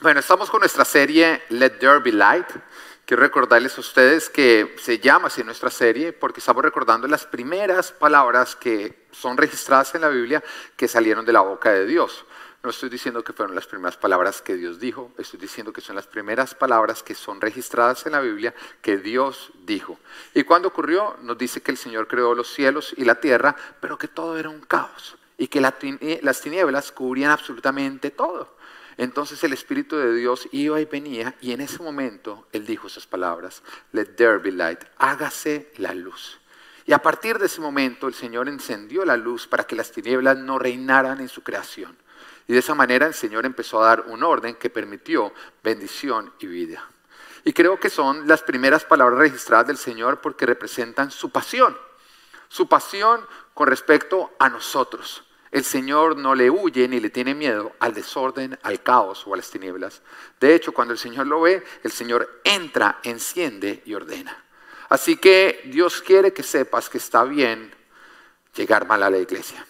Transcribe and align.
Bueno, 0.00 0.20
estamos 0.20 0.48
con 0.48 0.60
nuestra 0.60 0.84
serie 0.84 1.42
Let 1.48 1.70
There 1.80 1.98
Be 1.98 2.12
Light. 2.12 2.46
Quiero 3.04 3.20
recordarles 3.20 3.76
a 3.78 3.80
ustedes 3.80 4.30
que 4.30 4.76
se 4.80 5.00
llama 5.00 5.26
así 5.26 5.42
nuestra 5.42 5.70
serie 5.70 6.12
porque 6.12 6.38
estamos 6.38 6.62
recordando 6.62 7.08
las 7.08 7.26
primeras 7.26 7.90
palabras 7.90 8.54
que 8.54 9.08
son 9.10 9.36
registradas 9.36 9.96
en 9.96 10.02
la 10.02 10.08
Biblia 10.08 10.40
que 10.76 10.86
salieron 10.86 11.24
de 11.24 11.32
la 11.32 11.40
boca 11.40 11.72
de 11.72 11.84
Dios. 11.84 12.24
No 12.62 12.70
estoy 12.70 12.90
diciendo 12.90 13.24
que 13.24 13.32
fueron 13.32 13.56
las 13.56 13.66
primeras 13.66 13.96
palabras 13.96 14.40
que 14.40 14.54
Dios 14.54 14.78
dijo, 14.78 15.10
estoy 15.18 15.40
diciendo 15.40 15.72
que 15.72 15.80
son 15.80 15.96
las 15.96 16.06
primeras 16.06 16.54
palabras 16.54 17.02
que 17.02 17.16
son 17.16 17.40
registradas 17.40 18.06
en 18.06 18.12
la 18.12 18.20
Biblia 18.20 18.54
que 18.80 18.98
Dios 18.98 19.50
dijo. 19.64 19.98
Y 20.32 20.44
cuando 20.44 20.68
ocurrió, 20.68 21.16
nos 21.22 21.36
dice 21.36 21.60
que 21.60 21.72
el 21.72 21.76
Señor 21.76 22.06
creó 22.06 22.36
los 22.36 22.54
cielos 22.54 22.94
y 22.96 23.04
la 23.04 23.16
tierra, 23.16 23.56
pero 23.80 23.98
que 23.98 24.06
todo 24.06 24.38
era 24.38 24.48
un 24.48 24.60
caos 24.60 25.18
y 25.36 25.48
que 25.48 25.60
las 25.60 26.40
tinieblas 26.40 26.92
cubrían 26.92 27.32
absolutamente 27.32 28.12
todo. 28.12 28.57
Entonces 28.98 29.42
el 29.44 29.52
Espíritu 29.52 29.96
de 29.96 30.12
Dios 30.12 30.48
iba 30.50 30.80
y 30.80 30.84
venía 30.84 31.36
y 31.40 31.52
en 31.52 31.60
ese 31.60 31.80
momento 31.82 32.48
Él 32.52 32.66
dijo 32.66 32.88
esas 32.88 33.06
palabras, 33.06 33.62
let 33.92 34.06
there 34.16 34.38
be 34.38 34.50
light, 34.50 34.80
hágase 34.98 35.72
la 35.76 35.94
luz. 35.94 36.40
Y 36.84 36.92
a 36.92 36.98
partir 36.98 37.38
de 37.38 37.46
ese 37.46 37.60
momento 37.60 38.08
el 38.08 38.14
Señor 38.14 38.48
encendió 38.48 39.04
la 39.04 39.16
luz 39.16 39.46
para 39.46 39.64
que 39.64 39.76
las 39.76 39.92
tinieblas 39.92 40.36
no 40.38 40.58
reinaran 40.58 41.20
en 41.20 41.28
su 41.28 41.44
creación. 41.44 41.96
Y 42.48 42.54
de 42.54 42.58
esa 42.58 42.74
manera 42.74 43.06
el 43.06 43.14
Señor 43.14 43.46
empezó 43.46 43.80
a 43.80 43.86
dar 43.86 44.04
un 44.08 44.24
orden 44.24 44.56
que 44.56 44.68
permitió 44.68 45.32
bendición 45.62 46.32
y 46.40 46.46
vida. 46.46 46.84
Y 47.44 47.52
creo 47.52 47.78
que 47.78 47.90
son 47.90 48.26
las 48.26 48.42
primeras 48.42 48.84
palabras 48.84 49.20
registradas 49.20 49.68
del 49.68 49.76
Señor 49.76 50.20
porque 50.20 50.44
representan 50.44 51.12
su 51.12 51.30
pasión, 51.30 51.78
su 52.48 52.66
pasión 52.66 53.24
con 53.54 53.68
respecto 53.68 54.32
a 54.40 54.48
nosotros. 54.48 55.27
El 55.50 55.64
Señor 55.64 56.16
no 56.16 56.34
le 56.34 56.50
huye 56.50 56.86
ni 56.88 57.00
le 57.00 57.10
tiene 57.10 57.34
miedo 57.34 57.72
al 57.78 57.94
desorden, 57.94 58.58
al 58.62 58.82
caos 58.82 59.26
o 59.26 59.34
a 59.34 59.36
las 59.36 59.50
tinieblas. 59.50 60.02
De 60.40 60.54
hecho, 60.54 60.72
cuando 60.72 60.92
el 60.92 60.98
Señor 60.98 61.26
lo 61.26 61.40
ve, 61.40 61.64
el 61.82 61.92
Señor 61.92 62.40
entra, 62.44 63.00
enciende 63.02 63.82
y 63.86 63.94
ordena. 63.94 64.44
Así 64.88 65.16
que 65.16 65.62
Dios 65.66 66.02
quiere 66.02 66.32
que 66.32 66.42
sepas 66.42 66.88
que 66.88 66.98
está 66.98 67.24
bien 67.24 67.74
llegar 68.54 68.86
mal 68.86 69.02
a 69.02 69.10
la 69.10 69.18
iglesia. 69.18 69.66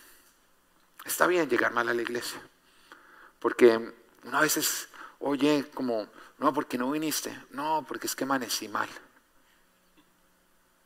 Está 1.04 1.26
bien 1.26 1.48
llegar 1.48 1.72
mal 1.72 1.88
a 1.88 1.94
la 1.94 2.02
iglesia. 2.02 2.40
Porque 3.38 3.92
una 4.24 4.40
veces 4.40 4.88
oye 5.20 5.64
como, 5.74 6.08
no, 6.38 6.52
porque 6.52 6.78
no 6.78 6.90
viniste. 6.90 7.36
No, 7.50 7.84
porque 7.86 8.06
es 8.06 8.16
que 8.16 8.24
amanecí 8.24 8.68
mal. 8.68 8.88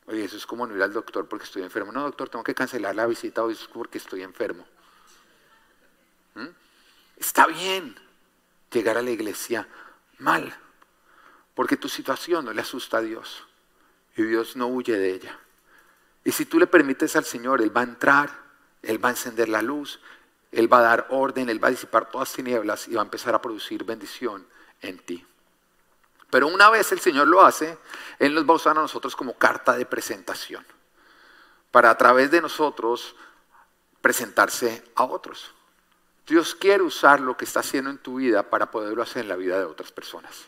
Oye, 0.07 0.25
eso 0.25 0.37
es 0.37 0.47
como 0.47 0.67
no 0.67 0.75
ir 0.75 0.83
al 0.83 0.93
doctor 0.93 1.29
porque 1.29 1.45
estoy 1.45 1.63
enfermo. 1.63 1.93
No, 1.93 2.03
doctor, 2.03 2.29
tengo 2.29 2.45
que 2.45 2.55
cancelar 2.55 2.95
la 2.95 3.07
visita 3.07 3.43
hoy 3.43 3.57
porque 3.73 3.99
estoy 3.99 4.23
enfermo. 4.23 4.67
Está 7.17 7.47
bien 7.47 7.97
llegar 8.73 8.99
a 8.99 9.03
la 9.03 9.11
iglesia 9.11 9.69
mal, 10.19 10.55
porque 11.55 11.77
tu 11.77 11.89
situación 11.89 12.45
no 12.45 12.53
le 12.53 12.63
asusta 12.63 12.99
a 12.99 13.01
Dios 13.03 13.47
y 14.17 14.23
Dios 14.23 14.57
no 14.57 14.67
huye 14.67 14.99
de 14.99 15.15
ella. 15.15 15.39
Y 16.25 16.33
si 16.33 16.47
tú 16.47 16.59
le 16.59 16.67
permites 16.67 17.17
al 17.17 17.25
Señor, 17.25 17.63
Él 17.63 17.77
va 17.77 17.83
a 17.83 17.85
entrar, 17.85 18.31
Él 18.83 19.05
va 19.05 19.09
a 19.09 19.13
encender 19.13 19.49
la 19.49 19.63
luz, 19.63 20.01
Él 20.51 20.73
va 20.73 20.79
a 20.79 20.83
dar 20.83 21.07
orden, 21.11 21.49
Él 21.49 21.63
va 21.63 21.69
a 21.69 21.73
disipar 21.73 22.11
todas 22.11 22.33
tinieblas 22.33 22.89
y 22.89 22.95
va 22.95 23.03
a 23.03 23.05
empezar 23.05 23.35
a 23.35 23.43
producir 23.43 23.85
bendición 23.85 24.47
en 24.81 24.99
ti. 24.99 25.27
Pero 26.31 26.47
una 26.49 26.71
vez 26.71 26.93
el 26.93 27.01
Señor 27.01 27.29
lo 27.29 27.43
hace, 27.43 27.79
Él 28.19 28.35
nos 28.35 28.49
va 28.49 28.53
a 28.53 28.57
usar 28.57 28.77
a 28.79 28.81
nosotros 28.81 29.15
como 29.15 29.37
carta 29.37 29.75
de 29.75 29.85
presentación, 29.85 30.65
para 31.71 31.91
a 31.91 31.99
través 31.99 32.31
de 32.31 32.41
nosotros 32.41 33.17
presentarse 34.01 34.85
a 34.95 35.05
otros. 35.05 35.55
Dios 36.27 36.55
quiere 36.55 36.83
usar 36.83 37.21
lo 37.21 37.37
que 37.37 37.45
está 37.45 37.61
haciendo 37.61 37.91
en 37.91 37.99
tu 37.99 38.17
vida 38.17 38.49
para 38.49 38.71
poderlo 38.71 39.03
hacer 39.03 39.23
en 39.23 39.29
la 39.29 39.37
vida 39.37 39.59
de 39.59 39.65
otras 39.65 39.91
personas. 39.91 40.47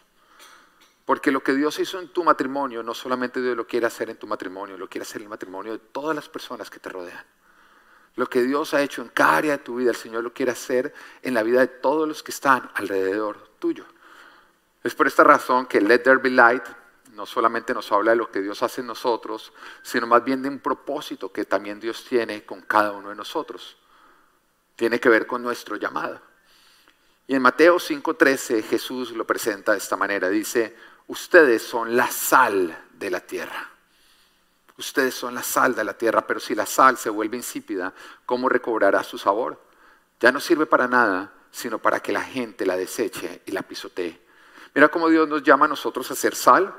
Porque 1.04 1.30
lo 1.30 1.42
que 1.42 1.52
Dios 1.52 1.78
hizo 1.78 1.98
en 1.98 2.08
tu 2.08 2.24
matrimonio, 2.24 2.82
no 2.82 2.94
solamente 2.94 3.42
Dios 3.42 3.56
lo 3.56 3.66
quiere 3.66 3.86
hacer 3.86 4.08
en 4.08 4.16
tu 4.16 4.26
matrimonio, 4.26 4.78
lo 4.78 4.88
quiere 4.88 5.02
hacer 5.02 5.16
en 5.16 5.24
el 5.24 5.30
matrimonio 5.30 5.72
de 5.72 5.78
todas 5.78 6.14
las 6.14 6.28
personas 6.28 6.70
que 6.70 6.78
te 6.78 6.88
rodean. 6.88 7.24
Lo 8.16 8.28
que 8.28 8.42
Dios 8.42 8.72
ha 8.72 8.80
hecho 8.80 9.02
en 9.02 9.08
cada 9.08 9.36
área 9.36 9.52
de 9.52 9.64
tu 9.64 9.76
vida, 9.76 9.90
el 9.90 9.96
Señor 9.96 10.22
lo 10.22 10.32
quiere 10.32 10.52
hacer 10.52 10.94
en 11.22 11.34
la 11.34 11.42
vida 11.42 11.60
de 11.60 11.66
todos 11.66 12.06
los 12.08 12.22
que 12.22 12.30
están 12.30 12.70
alrededor 12.74 13.50
tuyo. 13.58 13.84
Es 14.84 14.94
por 14.94 15.08
esta 15.08 15.24
razón 15.24 15.66
que 15.66 15.80
Let 15.80 16.00
There 16.00 16.18
Be 16.18 16.30
Light 16.30 16.64
no 17.12 17.26
solamente 17.26 17.74
nos 17.74 17.90
habla 17.92 18.12
de 18.12 18.16
lo 18.16 18.30
que 18.30 18.40
Dios 18.40 18.62
hace 18.62 18.80
en 18.80 18.88
nosotros, 18.88 19.52
sino 19.82 20.06
más 20.06 20.24
bien 20.24 20.42
de 20.42 20.48
un 20.48 20.58
propósito 20.58 21.32
que 21.32 21.44
también 21.44 21.80
Dios 21.80 22.04
tiene 22.04 22.44
con 22.44 22.62
cada 22.62 22.92
uno 22.92 23.10
de 23.10 23.14
nosotros 23.14 23.76
tiene 24.76 25.00
que 25.00 25.08
ver 25.08 25.26
con 25.26 25.42
nuestro 25.42 25.76
llamado. 25.76 26.20
Y 27.26 27.34
en 27.34 27.42
Mateo 27.42 27.78
5:13 27.78 28.62
Jesús 28.62 29.12
lo 29.12 29.26
presenta 29.26 29.72
de 29.72 29.78
esta 29.78 29.96
manera. 29.96 30.28
Dice, 30.28 30.76
ustedes 31.06 31.62
son 31.62 31.96
la 31.96 32.10
sal 32.10 32.86
de 32.92 33.10
la 33.10 33.20
tierra. 33.20 33.70
Ustedes 34.76 35.14
son 35.14 35.34
la 35.34 35.42
sal 35.42 35.74
de 35.74 35.84
la 35.84 35.96
tierra, 35.96 36.26
pero 36.26 36.40
si 36.40 36.54
la 36.54 36.66
sal 36.66 36.98
se 36.98 37.08
vuelve 37.08 37.36
insípida, 37.36 37.94
¿cómo 38.26 38.48
recobrará 38.48 39.04
su 39.04 39.18
sabor? 39.18 39.60
Ya 40.18 40.32
no 40.32 40.40
sirve 40.40 40.66
para 40.66 40.88
nada, 40.88 41.32
sino 41.50 41.78
para 41.78 42.00
que 42.00 42.12
la 42.12 42.22
gente 42.22 42.66
la 42.66 42.76
deseche 42.76 43.42
y 43.46 43.52
la 43.52 43.62
pisotee. 43.62 44.20
Mira 44.74 44.88
cómo 44.88 45.08
Dios 45.08 45.28
nos 45.28 45.44
llama 45.44 45.66
a 45.66 45.68
nosotros 45.68 46.10
a 46.10 46.16
ser 46.16 46.34
sal, 46.34 46.74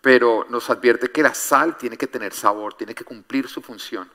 pero 0.00 0.44
nos 0.48 0.68
advierte 0.70 1.12
que 1.12 1.22
la 1.22 1.32
sal 1.32 1.76
tiene 1.76 1.96
que 1.96 2.08
tener 2.08 2.34
sabor, 2.34 2.74
tiene 2.74 2.94
que 2.94 3.04
cumplir 3.04 3.48
su 3.48 3.62
función. 3.62 4.10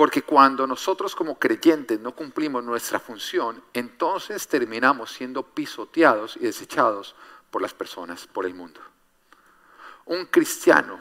Porque 0.00 0.22
cuando 0.22 0.66
nosotros 0.66 1.14
como 1.14 1.38
creyentes 1.38 2.00
no 2.00 2.12
cumplimos 2.12 2.64
nuestra 2.64 2.98
función, 2.98 3.62
entonces 3.74 4.48
terminamos 4.48 5.12
siendo 5.12 5.42
pisoteados 5.42 6.38
y 6.38 6.44
desechados 6.46 7.14
por 7.50 7.60
las 7.60 7.74
personas, 7.74 8.26
por 8.26 8.46
el 8.46 8.54
mundo. 8.54 8.80
Un 10.06 10.24
cristiano 10.24 10.98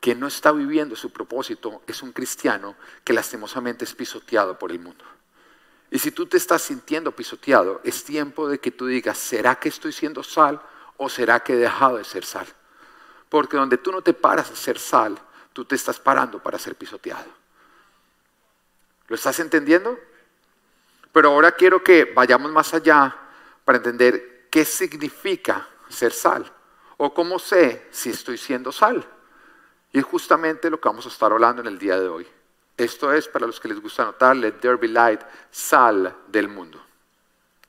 que 0.00 0.14
no 0.14 0.28
está 0.28 0.50
viviendo 0.50 0.96
su 0.96 1.12
propósito 1.12 1.82
es 1.86 2.02
un 2.02 2.12
cristiano 2.12 2.74
que 3.04 3.12
lastimosamente 3.12 3.84
es 3.84 3.92
pisoteado 3.92 4.58
por 4.58 4.72
el 4.72 4.80
mundo. 4.80 5.04
Y 5.90 5.98
si 5.98 6.10
tú 6.10 6.24
te 6.24 6.38
estás 6.38 6.62
sintiendo 6.62 7.12
pisoteado, 7.14 7.82
es 7.84 8.02
tiempo 8.02 8.48
de 8.48 8.60
que 8.60 8.70
tú 8.70 8.86
digas, 8.86 9.18
¿será 9.18 9.56
que 9.56 9.68
estoy 9.68 9.92
siendo 9.92 10.22
sal 10.22 10.58
o 10.96 11.10
será 11.10 11.40
que 11.40 11.52
he 11.52 11.56
dejado 11.56 11.98
de 11.98 12.04
ser 12.04 12.24
sal? 12.24 12.46
Porque 13.28 13.58
donde 13.58 13.76
tú 13.76 13.92
no 13.92 14.00
te 14.00 14.14
paras 14.14 14.50
a 14.50 14.56
ser 14.56 14.78
sal, 14.78 15.20
tú 15.52 15.66
te 15.66 15.74
estás 15.74 16.00
parando 16.00 16.42
para 16.42 16.58
ser 16.58 16.76
pisoteado. 16.76 17.39
¿Lo 19.10 19.16
estás 19.16 19.40
entendiendo? 19.40 19.98
Pero 21.12 21.30
ahora 21.30 21.50
quiero 21.50 21.82
que 21.82 22.04
vayamos 22.04 22.52
más 22.52 22.72
allá 22.72 23.14
para 23.64 23.78
entender 23.78 24.46
qué 24.48 24.64
significa 24.64 25.68
ser 25.88 26.12
sal 26.12 26.50
o 26.96 27.12
cómo 27.12 27.40
sé 27.40 27.88
si 27.90 28.10
estoy 28.10 28.38
siendo 28.38 28.70
sal. 28.70 29.04
Y 29.92 29.98
es 29.98 30.04
justamente 30.04 30.70
lo 30.70 30.80
que 30.80 30.88
vamos 30.88 31.06
a 31.06 31.08
estar 31.08 31.32
hablando 31.32 31.60
en 31.60 31.66
el 31.66 31.76
día 31.76 31.98
de 31.98 32.06
hoy. 32.06 32.24
Esto 32.76 33.12
es, 33.12 33.26
para 33.26 33.48
los 33.48 33.58
que 33.58 33.66
les 33.66 33.80
gusta 33.80 34.04
anotar, 34.04 34.36
let 34.36 34.52
there 34.60 34.76
be 34.76 34.86
light, 34.86 35.20
sal 35.50 36.14
del 36.28 36.46
mundo. 36.46 36.80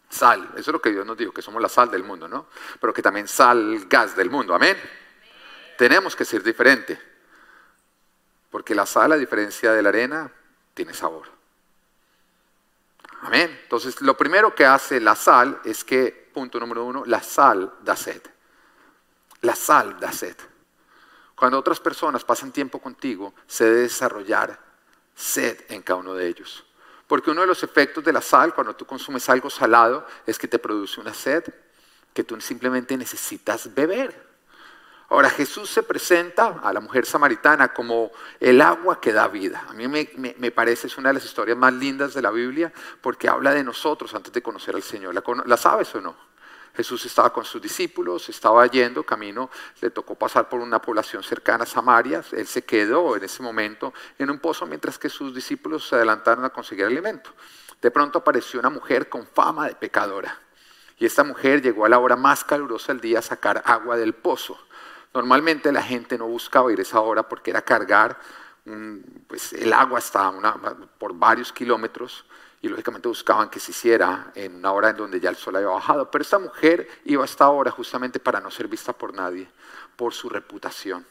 Sal, 0.09 0.47
eso 0.52 0.59
es 0.69 0.73
lo 0.73 0.79
que 0.79 0.91
Dios 0.91 1.08
nos 1.08 1.18
dijo, 1.18 1.34
que 1.34 1.41
somos 1.41 1.59
la 1.59 1.69
sal 1.69 1.90
del 1.90 2.03
mundo, 2.03 2.28
¿no? 2.28 2.46
Pero 2.79 2.94
que 2.94 3.02
también 3.02 3.28
sal, 3.28 3.88
gas 3.90 4.16
del 4.16 4.29
mundo, 4.29 4.53
amén. 4.53 4.78
Tenemos 5.75 6.16
que 6.16 6.23
ser 6.23 6.44
diferente. 6.44 7.02
Porque 8.52 8.75
la 8.75 8.85
sal, 8.85 9.13
a 9.13 9.18
diferencia 9.18 9.72
de 9.72 9.81
la 9.81 9.90
arena, 9.90 10.31
tiene 10.74 10.94
sabor. 10.94 11.28
Amén. 13.22 13.59
Entonces, 13.64 14.02
lo 14.02 14.18
primero 14.18 14.56
que 14.56 14.66
hace 14.66 15.00
la 15.00 15.16
sal 15.16 15.62
es 15.64 15.84
que, 15.84 16.30
punto 16.34 16.59
número 16.59 16.86
uno, 16.86 17.04
la 17.06 17.22
sal 17.22 17.74
da 17.82 17.96
sed. 17.96 18.22
La 19.42 19.56
sal 19.56 20.00
da 20.00 20.12
sed. 20.12 20.36
Cuando 21.36 21.58
otras 21.58 21.80
personas 21.80 22.24
pasan 22.24 22.52
tiempo 22.52 22.80
contigo, 22.80 23.34
se 23.48 23.66
debe 23.66 23.82
desarrollar 23.82 24.59
sed 25.16 25.66
en 25.70 25.82
cada 25.82 26.00
uno 26.00 26.14
de 26.14 26.28
ellos. 26.28 26.66
Porque 27.08 27.32
uno 27.32 27.42
de 27.42 27.48
los 27.48 27.64
efectos 27.64 28.03
de 28.03 28.14
la 28.14 28.22
sal, 28.22 28.53
cuando 28.53 28.76
tú 28.76 28.86
consumes 28.86 29.28
algo 29.30 29.50
salado, 29.50 30.06
es 30.26 30.38
que 30.38 30.48
te 30.48 30.59
produce 30.59 31.00
una 31.02 31.14
sed 31.14 31.44
que 32.14 32.24
tú 32.24 32.40
simplemente 32.42 32.96
necesitas 32.98 33.73
beber. 33.73 34.31
Ahora 35.11 35.29
Jesús 35.29 35.69
se 35.69 35.84
presenta 35.84 36.61
a 36.63 36.72
la 36.72 36.79
mujer 36.79 37.05
samaritana 37.05 37.73
como 37.73 38.13
el 38.40 38.61
agua 38.61 39.02
que 39.02 39.11
da 39.11 39.28
vida. 39.28 39.66
A 39.67 39.73
mí 39.73 39.85
me, 39.85 40.52
parece, 40.52 40.87
es 40.87 40.97
una 40.97 41.09
de 41.09 41.16
las 41.16 41.25
historias 41.25 41.58
más 41.58 41.73
lindas 41.73 42.13
de 42.13 42.22
la 42.22 42.31
Biblia 42.31 42.72
porque 43.02 43.28
habla 43.28 43.53
de 43.53 43.61
nosotros 43.61 44.16
antes 44.16 44.31
de 44.31 44.41
conocer 44.41 44.73
al 44.73 44.84
Señor. 44.84 45.13
¿La, 45.13 45.22
¿La 45.47 45.58
sabes 45.58 45.93
o 45.96 45.99
no? 45.99 46.16
Jesús 46.73 47.05
estaba 47.05 47.34
con 47.34 47.43
sus 47.43 47.61
discípulos, 47.61 48.29
estaba 48.29 48.66
yendo 48.67 49.03
camino, 49.03 49.49
le 49.81 49.90
tocó 49.90 50.16
pasar 50.16 50.47
por 50.47 50.61
una 50.61 50.81
población 50.81 51.23
cercana 51.23 51.66
a 51.66 51.67
Samaria, 51.67 52.23
él 52.31 52.47
se 52.47 52.63
quedó 52.63 53.17
en 53.17 53.25
ese 53.25 53.43
momento 53.43 53.93
en 54.17 54.31
un 54.31 54.40
pozo 54.40 54.66
mientras 54.66 54.97
que 54.97 55.09
sus 55.09 55.35
discípulos 55.35 55.90
se 55.90 55.96
adelantaron 55.96 56.46
a 56.46 56.52
conseguir 56.52 56.85
alimento. 56.85 57.31
De 57.81 57.91
pronto 57.91 58.19
apareció 58.19 58.61
una 58.61 58.69
mujer 58.69 59.09
con 59.09 59.28
fama 59.28 59.67
de 59.67 59.75
pecadora 59.75 60.40
y 61.02 61.05
esta 61.08 61.23
mujer 61.23 61.63
llegó 61.63 61.84
a 61.85 61.90
la 61.90 61.97
hora 61.97 62.16
más 62.16 62.43
calurosa 62.43 62.93
del 62.93 63.02
día 63.02 63.19
a 63.19 63.23
sacar 63.23 63.63
agua 63.66 63.97
del 63.97 64.13
pozo. 64.13 64.58
Normalmente 65.13 65.72
la 65.72 65.84
gente 65.84 66.17
no 66.17 66.28
buscaba 66.28 66.72
ir 66.72 66.79
a 66.79 66.84
esa 66.84 67.02
hora 67.02 67.28
porque 67.28 67.52
era 67.52 67.61
cargar 67.61 68.17
pues, 69.28 69.53
el 69.53 69.73
agua 69.73 69.97
hasta 69.97 70.31
por 70.97 71.13
varios 71.16 71.52
kilómetros 71.52 72.25
y 72.61 72.69
lógicamente 72.69 73.08
buscaban 73.08 73.49
que 73.49 73.59
se 73.59 73.72
hiciera 73.72 74.31
en 74.35 74.55
una 74.55 74.72
hora 74.72 74.90
en 74.90 74.97
donde 74.97 75.19
ya 75.19 75.29
el 75.29 75.35
sol 75.35 75.55
había 75.55 75.69
bajado. 75.69 76.11
Pero 76.11 76.22
esta 76.22 76.40
mujer 76.40 76.87
iba 77.05 77.23
a 77.23 77.25
esta 77.25 77.49
hora 77.49 77.72
justamente 77.72 78.19
para 78.19 78.40
no 78.40 78.52
ser 78.52 78.67
vista 78.67 78.93
por 78.93 79.13
nadie, 79.13 79.49
por 79.96 80.13
su 80.13 80.29
reputación, 80.29 81.05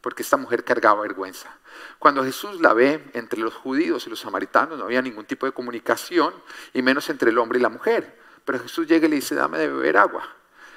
porque 0.00 0.22
esta 0.22 0.36
mujer 0.36 0.64
cargaba 0.64 1.02
vergüenza. 1.02 1.56
Cuando 1.98 2.24
Jesús 2.24 2.60
la 2.60 2.74
ve 2.74 3.08
entre 3.14 3.40
los 3.40 3.54
judíos 3.54 4.06
y 4.06 4.10
los 4.10 4.20
samaritanos 4.20 4.78
no 4.78 4.84
había 4.84 5.00
ningún 5.00 5.26
tipo 5.26 5.46
de 5.46 5.52
comunicación, 5.52 6.34
y 6.74 6.82
menos 6.82 7.08
entre 7.08 7.30
el 7.30 7.38
hombre 7.38 7.58
y 7.58 7.62
la 7.62 7.68
mujer. 7.68 8.18
Pero 8.44 8.58
Jesús 8.58 8.86
llega 8.86 9.06
y 9.06 9.10
le 9.10 9.16
dice, 9.16 9.34
dame 9.34 9.58
de 9.58 9.68
beber 9.68 9.96
agua. 9.96 10.28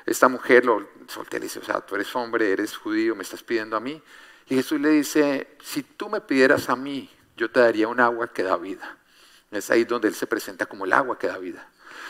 Esta 0.05 0.27
mujer 0.27 0.65
lo 0.65 0.87
soltea 1.07 1.37
y 1.37 1.41
le 1.41 1.45
dice, 1.45 1.59
o 1.59 1.63
sea, 1.63 1.81
tú 1.81 1.95
eres 1.95 2.15
hombre, 2.15 2.51
eres 2.51 2.75
judío, 2.75 3.15
me 3.15 3.23
estás 3.23 3.43
pidiendo 3.43 3.75
a 3.75 3.79
mí. 3.79 4.01
Y 4.47 4.55
Jesús 4.55 4.79
le 4.79 4.89
dice, 4.89 5.57
si 5.63 5.83
tú 5.83 6.09
me 6.09 6.21
pidieras 6.21 6.69
a 6.69 6.75
mí, 6.75 7.09
yo 7.37 7.51
te 7.51 7.59
daría 7.59 7.87
un 7.87 7.99
agua 7.99 8.27
que 8.27 8.43
da 8.43 8.57
vida. 8.57 8.97
Es 9.51 9.69
ahí 9.71 9.83
donde 9.83 10.07
Él 10.07 10.15
se 10.15 10.27
presenta 10.27 10.65
como 10.65 10.85
el 10.85 10.93
agua 10.93 11.17
que 11.17 11.27
da 11.27 11.37
vida. 11.37 11.67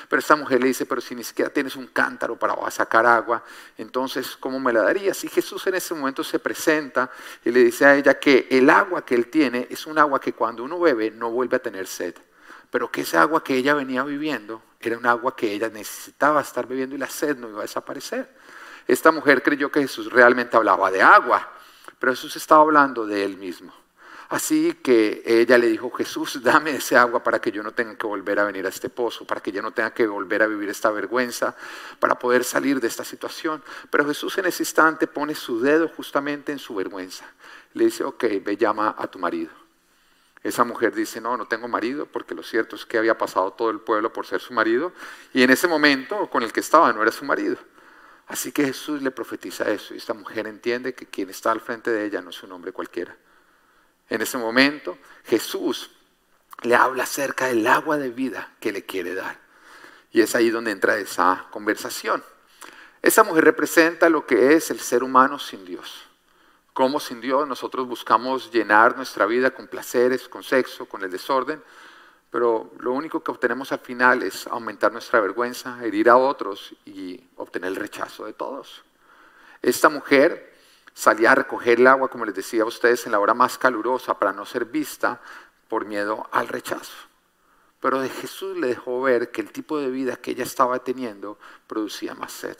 Pero 0.08 0.20
esta 0.20 0.36
mujer 0.36 0.62
le 0.62 0.68
dice, 0.68 0.86
pero 0.86 1.02
si 1.02 1.14
ni 1.14 1.24
siquiera 1.24 1.52
tienes 1.52 1.76
un 1.76 1.88
cántaro 1.88 2.38
para 2.38 2.56
sacar 2.72 3.06
agua, 3.06 3.44
entonces, 3.78 4.36
¿cómo 4.38 4.60
me 4.60 4.74
la 4.74 4.82
darías? 4.82 5.24
Y 5.24 5.28
Jesús 5.28 5.66
en 5.68 5.76
ese 5.76 5.94
momento 5.94 6.24
se 6.24 6.40
presenta 6.40 7.12
y 7.46 7.52
le 7.52 7.64
dice 7.64 7.86
a 7.86 7.96
ella 7.96 8.20
que 8.20 8.48
el 8.50 8.70
agua 8.70 9.06
que 9.06 9.16
Él 9.16 9.28
tiene 9.28 9.68
es 9.70 9.86
un 9.86 10.00
agua 10.00 10.20
que 10.20 10.34
cuando 10.34 10.64
uno 10.64 10.80
bebe 10.80 11.12
no 11.12 11.30
vuelve 11.30 11.58
a 11.58 11.62
tener 11.62 11.86
sed. 11.86 12.16
Pero 12.72 12.92
que 12.92 13.02
esa 13.02 13.22
agua 13.22 13.44
que 13.44 13.56
ella 13.56 13.74
venía 13.74 14.04
viviendo 14.04 14.64
era 14.88 14.98
un 14.98 15.06
agua 15.06 15.36
que 15.36 15.52
ella 15.52 15.70
necesitaba 15.70 16.42
estar 16.42 16.68
bebiendo 16.68 16.96
y 16.96 16.98
la 16.98 17.10
sed 17.10 17.38
no 17.38 17.50
iba 17.50 17.60
a 17.60 17.64
desaparecer. 17.64 18.34
Esta 18.88 19.12
mujer 19.12 19.44
creyó 19.44 19.72
que 19.72 19.82
Jesús 19.82 20.12
realmente 20.12 20.56
hablaba 20.56 20.90
de 20.90 21.02
agua, 21.02 21.52
pero 22.00 22.14
Jesús 22.14 22.36
estaba 22.38 22.62
hablando 22.62 23.06
de 23.06 23.24
Él 23.24 23.38
mismo. 23.38 23.74
Así 24.30 24.76
que 24.84 25.24
ella 25.26 25.58
le 25.58 25.68
dijo, 25.68 25.90
Jesús, 25.90 26.42
dame 26.44 26.76
ese 26.76 26.96
agua 26.96 27.24
para 27.24 27.42
que 27.42 27.52
yo 27.52 27.64
no 27.64 27.72
tenga 27.72 27.98
que 27.98 28.06
volver 28.06 28.40
a 28.40 28.44
venir 28.46 28.64
a 28.68 28.70
este 28.70 28.88
pozo, 28.88 29.26
para 29.26 29.42
que 29.42 29.52
yo 29.52 29.62
no 29.62 29.72
tenga 29.72 29.92
que 29.92 30.06
volver 30.06 30.44
a 30.44 30.48
vivir 30.48 30.70
esta 30.70 30.92
vergüenza, 30.92 31.56
para 32.00 32.18
poder 32.18 32.44
salir 32.44 32.80
de 32.80 32.88
esta 32.88 33.04
situación. 33.04 33.64
Pero 33.90 34.06
Jesús 34.06 34.38
en 34.38 34.46
ese 34.46 34.62
instante 34.62 35.08
pone 35.08 35.34
su 35.34 35.60
dedo 35.60 35.88
justamente 35.90 36.52
en 36.52 36.60
su 36.60 36.76
vergüenza. 36.76 37.26
Le 37.74 37.86
dice, 37.86 38.04
ok, 38.04 38.24
ve, 38.44 38.56
llama 38.56 38.96
a 38.98 39.08
tu 39.08 39.18
marido. 39.18 39.59
Esa 40.44 40.64
mujer 40.64 40.94
dice, 40.96 41.20
no, 41.20 41.36
no 41.36 41.48
tengo 41.48 41.68
marido, 41.68 42.06
porque 42.06 42.34
lo 42.34 42.44
cierto 42.44 42.76
es 42.76 42.86
que 42.86 42.98
había 42.98 43.18
pasado 43.18 43.52
todo 43.52 43.70
el 43.70 43.80
pueblo 43.80 44.14
por 44.14 44.26
ser 44.26 44.40
su 44.40 44.54
marido, 44.54 44.94
y 45.34 45.44
en 45.44 45.50
ese 45.50 45.68
momento 45.68 46.30
con 46.30 46.44
el 46.44 46.54
que 46.54 46.62
estaba 46.62 46.94
no 46.94 47.02
era 47.02 47.12
su 47.12 47.26
marido. 47.26 47.58
Así 48.28 48.52
que 48.52 48.64
Jesús 48.64 49.02
le 49.02 49.12
profetiza 49.12 49.70
eso, 49.70 49.94
y 49.94 49.98
esta 49.98 50.14
mujer 50.14 50.48
entiende 50.48 50.94
que 50.94 51.06
quien 51.06 51.30
está 51.30 51.52
al 51.52 51.60
frente 51.60 51.92
de 51.92 52.06
ella 52.06 52.22
no 52.22 52.30
es 52.30 52.42
un 52.44 52.52
hombre 52.52 52.72
cualquiera 52.72 53.16
en 54.10 54.22
ese 54.22 54.38
momento, 54.38 54.98
Jesús 55.26 55.92
le 56.64 56.76
habla 56.76 57.04
acerca 57.04 57.48
del 57.48 57.66
agua 57.68 57.98
de 57.98 58.10
vida 58.10 58.52
que 58.60 58.72
le 58.72 58.86
quiere 58.86 59.14
dar. 59.14 59.40
Y 60.12 60.22
es 60.22 60.36
ahí 60.36 60.50
donde 60.50 60.72
entra 60.72 60.98
esa 60.98 61.46
conversación. 61.52 62.24
Esa 63.02 63.24
mujer 63.24 63.46
representa 63.46 64.10
lo 64.10 64.26
que 64.26 64.56
es 64.56 64.72
el 64.72 64.80
ser 64.80 65.04
humano 65.04 65.40
sin 65.40 65.64
Dios. 65.64 66.09
Como 66.80 67.02
sin 67.02 67.20
Dios 67.20 67.46
nosotros 67.46 67.86
buscamos 67.90 68.50
llenar 68.54 68.96
nuestra 68.96 69.26
vida 69.26 69.52
con 69.52 69.68
placeres, 69.68 70.30
con 70.30 70.44
sexo, 70.44 70.86
con 70.86 71.04
el 71.04 71.12
desorden, 71.12 71.62
pero 72.32 72.72
lo 72.80 72.94
único 72.94 73.22
que 73.22 73.32
obtenemos 73.32 73.74
al 73.74 73.80
final 73.80 74.24
es 74.24 74.48
aumentar 74.48 74.90
nuestra 74.94 75.20
vergüenza, 75.20 75.78
herir 75.84 76.10
a 76.10 76.16
otros 76.16 76.74
y 76.86 77.22
obtener 77.36 77.72
el 77.72 77.76
rechazo 77.76 78.28
de 78.28 78.32
todos. 78.32 78.86
Esta 79.62 79.90
mujer 79.90 80.56
salía 80.94 81.34
a 81.34 81.36
recoger 81.36 81.82
el 81.82 81.88
agua, 81.88 82.08
como 82.08 82.24
les 82.24 82.36
decía 82.36 82.64
a 82.64 82.68
ustedes, 82.68 83.06
en 83.06 83.12
la 83.12 83.20
hora 83.20 83.34
más 83.34 83.58
calurosa 83.58 84.18
para 84.18 84.32
no 84.32 84.46
ser 84.46 84.64
vista 84.64 85.20
por 85.68 85.84
miedo 85.84 86.30
al 86.32 86.48
rechazo. 86.48 86.96
Pero 87.82 88.00
de 88.00 88.08
Jesús 88.08 88.56
le 88.56 88.68
dejó 88.68 89.02
ver 89.02 89.32
que 89.32 89.42
el 89.42 89.52
tipo 89.52 89.78
de 89.80 89.90
vida 89.90 90.16
que 90.16 90.32
ella 90.32 90.46
estaba 90.46 90.80
teniendo 90.80 91.38
producía 91.68 92.16
más 92.16 92.32
sed. 92.32 92.56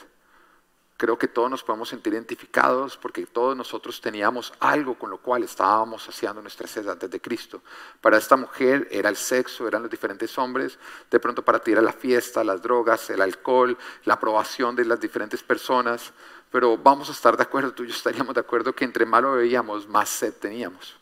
Creo 1.00 1.18
que 1.18 1.30
todos 1.30 1.50
nos 1.50 1.64
podemos 1.64 1.88
sentir 1.88 2.14
identificados 2.14 2.98
porque 2.98 3.26
todos 3.26 3.56
nosotros 3.56 4.02
teníamos 4.02 4.52
algo 4.60 5.00
con 5.00 5.10
lo 5.10 5.18
cual 5.18 5.44
estábamos 5.44 6.04
saciando 6.04 6.42
nuestra 6.42 6.68
sed 6.68 6.88
antes 6.90 7.10
de 7.10 7.22
Cristo. 7.22 7.62
Para 8.02 8.18
esta 8.18 8.36
mujer 8.36 8.86
era 8.92 9.08
el 9.08 9.16
sexo, 9.16 9.66
eran 9.66 9.82
los 9.82 9.90
diferentes 9.90 10.38
hombres, 10.38 10.78
de 11.10 11.20
pronto 11.22 11.44
para 11.44 11.60
ti 11.60 11.72
era 11.72 11.82
la 11.82 11.94
fiesta, 11.94 12.44
las 12.44 12.62
drogas, 12.62 13.10
el 13.10 13.22
alcohol, 13.22 13.78
la 14.04 14.16
aprobación 14.16 14.76
de 14.76 14.84
las 14.84 15.00
diferentes 15.00 15.42
personas 15.42 16.12
pero 16.52 16.78
vamos 16.78 17.10
a 17.10 17.12
estar 17.12 17.38
de 17.38 17.44
acuerdo, 17.44 17.74
tú 17.74 17.84
y 17.84 17.88
yo 17.88 17.94
estaríamos 17.94 18.34
de 18.34 18.42
acuerdo 18.42 18.74
que 18.74 18.86
entre 18.86 19.06
más 19.06 19.22
lo 19.22 19.34
veíamos, 19.34 19.88
más 19.88 20.10
sed 20.10 20.34
teníamos. 20.34 20.98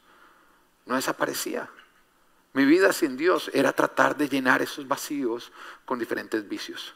No 0.86 0.96
desaparecía. 0.96 1.70
Mi 2.54 2.66
vida 2.66 2.92
sin 2.92 3.18
Dios 3.18 3.50
era 3.54 3.72
tratar 3.72 4.18
de 4.18 4.28
llenar 4.28 4.62
esos 4.62 4.88
vacíos 4.88 5.52
con 5.86 6.00
diferentes 6.00 6.48
vicios. 6.48 6.96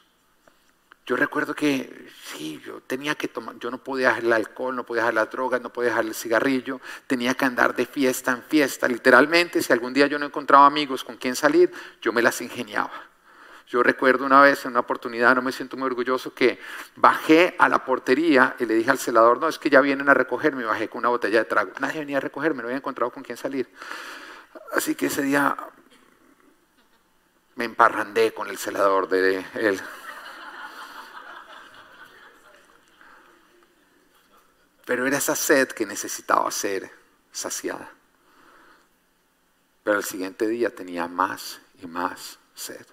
Yo 1.06 1.16
recuerdo 1.16 1.56
que 1.56 2.08
sí, 2.24 2.62
yo 2.64 2.80
tenía 2.82 3.16
que 3.16 3.28
tomar, 3.28 3.58
yo 3.58 3.72
no 3.72 3.84
podía 3.84 4.10
dejar 4.10 4.24
el 4.24 4.34
alcohol, 4.34 4.76
no 4.76 4.86
podía 4.86 5.02
dejar 5.02 5.16
las 5.16 5.32
drogas, 5.32 5.62
no 5.62 5.74
podía 5.74 5.90
dejar 5.90 6.06
el 6.06 6.14
cigarrillo, 6.14 6.80
tenía 7.08 7.34
que 7.34 7.46
andar 7.46 7.76
de 7.76 7.86
fiesta 7.86 8.32
en 8.32 8.44
fiesta. 8.44 8.88
Literalmente, 8.88 9.62
si 9.64 9.74
algún 9.74 9.94
día 9.94 10.06
yo 10.08 10.20
no 10.20 10.28
encontraba 10.28 10.66
amigos 10.68 11.04
con 11.04 11.18
quien 11.18 11.36
salir, 11.36 11.72
yo 12.02 12.14
me 12.14 12.22
las 12.22 12.40
ingeniaba. 12.42 12.92
Yo 13.68 13.82
recuerdo 13.82 14.26
una 14.26 14.42
vez, 14.42 14.66
en 14.66 14.72
una 14.72 14.82
oportunidad, 14.82 15.34
no 15.34 15.42
me 15.42 15.54
siento 15.54 15.78
muy 15.78 15.86
orgulloso, 15.86 16.34
que 16.34 16.60
bajé 16.98 17.56
a 17.58 17.68
la 17.70 17.84
portería 17.84 18.56
y 18.60 18.66
le 18.66 18.76
dije 18.76 18.92
al 18.92 19.00
celador, 19.00 19.40
no, 19.40 19.48
es 19.48 19.58
que 19.58 19.70
ya 19.70 19.82
vienen 19.82 20.10
a 20.10 20.14
recogerme, 20.14 20.66
bajé 20.66 20.90
con 20.90 21.00
una 21.00 21.10
botella 21.10 21.40
de 21.40 21.46
trago. 21.46 21.72
Nadie 21.80 22.00
venía 22.02 22.18
a 22.18 22.20
recogerme, 22.20 22.62
no 22.62 22.68
había 22.68 22.78
encontrado 22.78 23.12
con 23.12 23.24
quién 23.24 23.38
salir. 23.38 23.70
Así 24.74 24.94
que 24.94 25.06
ese 25.06 25.22
día 25.22 25.56
me 27.56 27.64
emparrandé 27.66 28.34
con 28.34 28.50
el 28.50 28.58
celador 28.58 29.08
de 29.08 29.46
él. 29.56 29.82
Pero 34.92 35.08
era 35.08 35.20
esa 35.20 35.38
sed 35.38 35.70
que 35.70 35.86
necesitaba 35.86 36.52
ser 36.52 36.92
saciada. 37.32 37.90
Pero 39.86 39.98
el 39.98 40.04
siguiente 40.04 40.46
día 40.50 40.76
tenía 40.76 41.08
más 41.08 41.62
y 41.82 41.88
más 41.88 42.38
sed. 42.54 42.86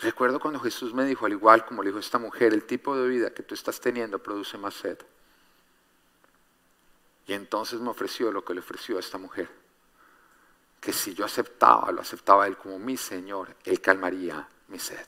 Recuerdo 0.00 0.38
cuando 0.38 0.60
Jesús 0.60 0.92
me 0.92 1.06
dijo, 1.06 1.24
al 1.24 1.32
igual 1.32 1.64
como 1.64 1.82
le 1.82 1.88
dijo 1.88 1.98
esta 1.98 2.18
mujer, 2.18 2.52
el 2.52 2.66
tipo 2.66 2.94
de 2.94 3.08
vida 3.08 3.32
que 3.32 3.42
tú 3.42 3.54
estás 3.54 3.80
teniendo 3.80 4.18
produce 4.18 4.58
más 4.58 4.74
sed. 4.74 4.98
Y 7.26 7.32
entonces 7.32 7.80
me 7.80 7.88
ofreció 7.88 8.30
lo 8.30 8.44
que 8.44 8.52
le 8.52 8.60
ofreció 8.60 8.98
a 8.98 9.00
esta 9.00 9.16
mujer. 9.16 9.48
Que 10.78 10.92
si 10.92 11.14
yo 11.14 11.24
aceptaba, 11.24 11.90
lo 11.90 12.02
aceptaba 12.02 12.46
él 12.46 12.58
como 12.58 12.78
mi 12.78 12.98
Señor, 12.98 13.56
él 13.64 13.80
calmaría 13.80 14.46
mi 14.68 14.78
sed. 14.78 15.06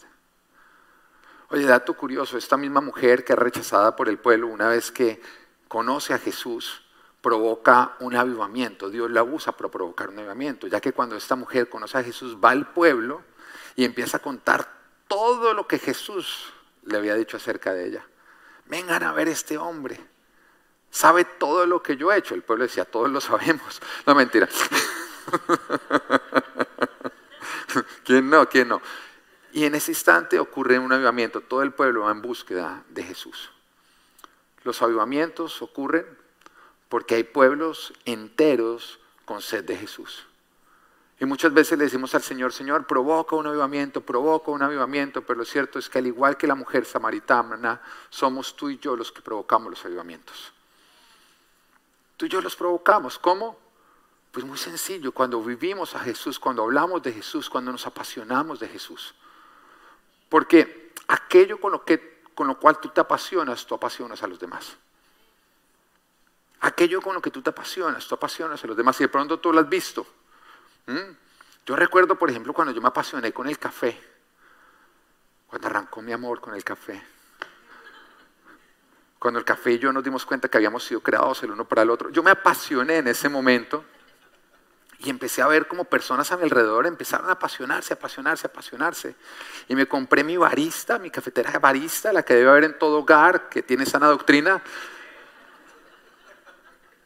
Oye, 1.48 1.64
dato 1.64 1.94
curioso, 1.94 2.36
esta 2.36 2.56
misma 2.56 2.80
mujer 2.80 3.24
que 3.24 3.32
es 3.32 3.38
rechazada 3.38 3.94
por 3.94 4.08
el 4.08 4.18
pueblo, 4.18 4.48
una 4.48 4.68
vez 4.68 4.90
que 4.90 5.20
conoce 5.68 6.12
a 6.12 6.18
Jesús, 6.18 6.82
provoca 7.20 7.96
un 8.00 8.16
avivamiento. 8.16 8.90
Dios 8.90 9.10
la 9.10 9.22
usa 9.22 9.52
para 9.52 9.70
provocar 9.70 10.08
un 10.08 10.18
avivamiento, 10.18 10.66
ya 10.66 10.80
que 10.80 10.92
cuando 10.92 11.16
esta 11.16 11.36
mujer 11.36 11.68
conoce 11.68 11.98
a 11.98 12.02
Jesús, 12.02 12.36
va 12.42 12.50
al 12.50 12.72
pueblo 12.72 13.22
y 13.76 13.84
empieza 13.84 14.16
a 14.16 14.20
contar 14.20 14.68
todo 15.06 15.54
lo 15.54 15.68
que 15.68 15.78
Jesús 15.78 16.52
le 16.84 16.96
había 16.96 17.14
dicho 17.14 17.36
acerca 17.36 17.72
de 17.72 17.86
ella. 17.88 18.06
Vengan 18.66 19.04
a 19.04 19.12
ver 19.12 19.28
este 19.28 19.56
hombre. 19.56 20.00
Sabe 20.90 21.24
todo 21.24 21.66
lo 21.66 21.82
que 21.82 21.96
yo 21.96 22.12
he 22.12 22.18
hecho. 22.18 22.34
El 22.34 22.42
pueblo 22.42 22.64
decía, 22.64 22.84
todos 22.84 23.10
lo 23.10 23.20
sabemos. 23.20 23.80
No, 24.06 24.14
mentira. 24.14 24.48
¿Quién 28.04 28.30
no? 28.30 28.48
¿Quién 28.48 28.68
no? 28.68 28.80
Y 29.56 29.64
en 29.64 29.74
ese 29.74 29.90
instante 29.90 30.38
ocurre 30.38 30.78
un 30.78 30.92
avivamiento. 30.92 31.40
Todo 31.40 31.62
el 31.62 31.72
pueblo 31.72 32.02
va 32.02 32.10
en 32.10 32.20
búsqueda 32.20 32.84
de 32.90 33.02
Jesús. 33.02 33.50
Los 34.64 34.82
avivamientos 34.82 35.62
ocurren 35.62 36.04
porque 36.90 37.14
hay 37.14 37.24
pueblos 37.24 37.94
enteros 38.04 38.98
con 39.24 39.40
sed 39.40 39.64
de 39.64 39.74
Jesús. 39.74 40.26
Y 41.18 41.24
muchas 41.24 41.54
veces 41.54 41.78
le 41.78 41.84
decimos 41.84 42.14
al 42.14 42.22
Señor, 42.22 42.52
Señor, 42.52 42.86
provoca 42.86 43.34
un 43.34 43.46
avivamiento, 43.46 44.02
provoca 44.02 44.50
un 44.50 44.60
avivamiento, 44.60 45.22
pero 45.22 45.38
lo 45.38 45.46
cierto 45.46 45.78
es 45.78 45.88
que 45.88 46.00
al 46.00 46.06
igual 46.06 46.36
que 46.36 46.46
la 46.46 46.54
mujer 46.54 46.84
samaritana, 46.84 47.80
somos 48.10 48.56
tú 48.56 48.68
y 48.68 48.78
yo 48.78 48.94
los 48.94 49.10
que 49.10 49.22
provocamos 49.22 49.70
los 49.70 49.82
avivamientos. 49.86 50.52
Tú 52.18 52.26
y 52.26 52.28
yo 52.28 52.42
los 52.42 52.56
provocamos. 52.56 53.18
¿Cómo? 53.18 53.58
Pues 54.32 54.44
muy 54.44 54.58
sencillo, 54.58 55.12
cuando 55.12 55.42
vivimos 55.42 55.94
a 55.94 56.00
Jesús, 56.00 56.38
cuando 56.38 56.62
hablamos 56.62 57.02
de 57.02 57.14
Jesús, 57.14 57.48
cuando 57.48 57.72
nos 57.72 57.86
apasionamos 57.86 58.60
de 58.60 58.68
Jesús. 58.68 59.14
Porque 60.36 60.92
aquello 61.08 61.58
con 61.58 61.72
lo, 61.72 61.82
que, 61.82 62.20
con 62.34 62.46
lo 62.46 62.60
cual 62.60 62.78
tú 62.78 62.90
te 62.90 63.00
apasionas, 63.00 63.64
tú 63.64 63.74
apasionas 63.74 64.22
a 64.22 64.26
los 64.26 64.38
demás. 64.38 64.76
Aquello 66.60 67.00
con 67.00 67.14
lo 67.14 67.22
que 67.22 67.30
tú 67.30 67.40
te 67.40 67.48
apasionas, 67.48 68.06
tú 68.06 68.16
apasionas 68.16 68.62
a 68.62 68.66
los 68.66 68.76
demás. 68.76 69.00
Y 69.00 69.04
de 69.04 69.08
pronto 69.08 69.40
tú 69.40 69.50
lo 69.50 69.60
has 69.60 69.68
visto. 69.70 70.06
¿Mm? 70.88 71.10
Yo 71.64 71.74
recuerdo, 71.74 72.16
por 72.16 72.28
ejemplo, 72.28 72.52
cuando 72.52 72.74
yo 72.74 72.82
me 72.82 72.88
apasioné 72.88 73.32
con 73.32 73.48
el 73.48 73.58
café, 73.58 73.98
cuando 75.46 75.68
arrancó 75.68 76.02
mi 76.02 76.12
amor 76.12 76.38
con 76.38 76.54
el 76.54 76.62
café, 76.62 77.02
cuando 79.18 79.38
el 79.38 79.44
café 79.46 79.72
y 79.72 79.78
yo 79.78 79.90
nos 79.90 80.04
dimos 80.04 80.26
cuenta 80.26 80.50
que 80.50 80.58
habíamos 80.58 80.84
sido 80.84 81.00
creados 81.00 81.42
el 81.44 81.52
uno 81.52 81.64
para 81.64 81.80
el 81.80 81.88
otro, 81.88 82.10
yo 82.10 82.22
me 82.22 82.32
apasioné 82.32 82.98
en 82.98 83.08
ese 83.08 83.30
momento 83.30 83.86
Y 84.98 85.10
empecé 85.10 85.42
a 85.42 85.46
ver 85.46 85.68
como 85.68 85.84
personas 85.84 86.32
a 86.32 86.36
mi 86.36 86.44
alrededor 86.44 86.86
empezaron 86.86 87.28
a 87.28 87.32
apasionarse, 87.32 87.92
apasionarse, 87.92 88.46
apasionarse. 88.46 89.14
Y 89.68 89.74
me 89.74 89.86
compré 89.86 90.24
mi 90.24 90.36
barista, 90.36 90.98
mi 90.98 91.10
cafetera 91.10 91.50
de 91.50 91.58
barista, 91.58 92.12
la 92.12 92.22
que 92.22 92.34
debe 92.34 92.50
haber 92.50 92.64
en 92.64 92.78
todo 92.78 93.00
hogar, 93.00 93.48
que 93.48 93.62
tiene 93.62 93.84
sana 93.84 94.06
doctrina. 94.06 94.62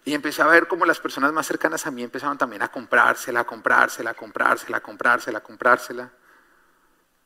Y 0.04 0.14
empecé 0.14 0.42
a 0.42 0.46
ver 0.46 0.68
cómo 0.68 0.86
las 0.86 1.00
personas 1.00 1.32
más 1.32 1.46
cercanas 1.46 1.86
a 1.86 1.90
mí 1.90 2.02
empezaron 2.02 2.38
también 2.38 2.62
a 2.62 2.68
comprársela, 2.68 3.40
a 3.40 3.44
comprársela, 3.44 4.10
a 4.10 4.14
comprársela, 4.14 4.76
a 4.78 4.80
comprársela, 4.80 5.38
a 5.38 5.42
comprársela. 5.42 6.10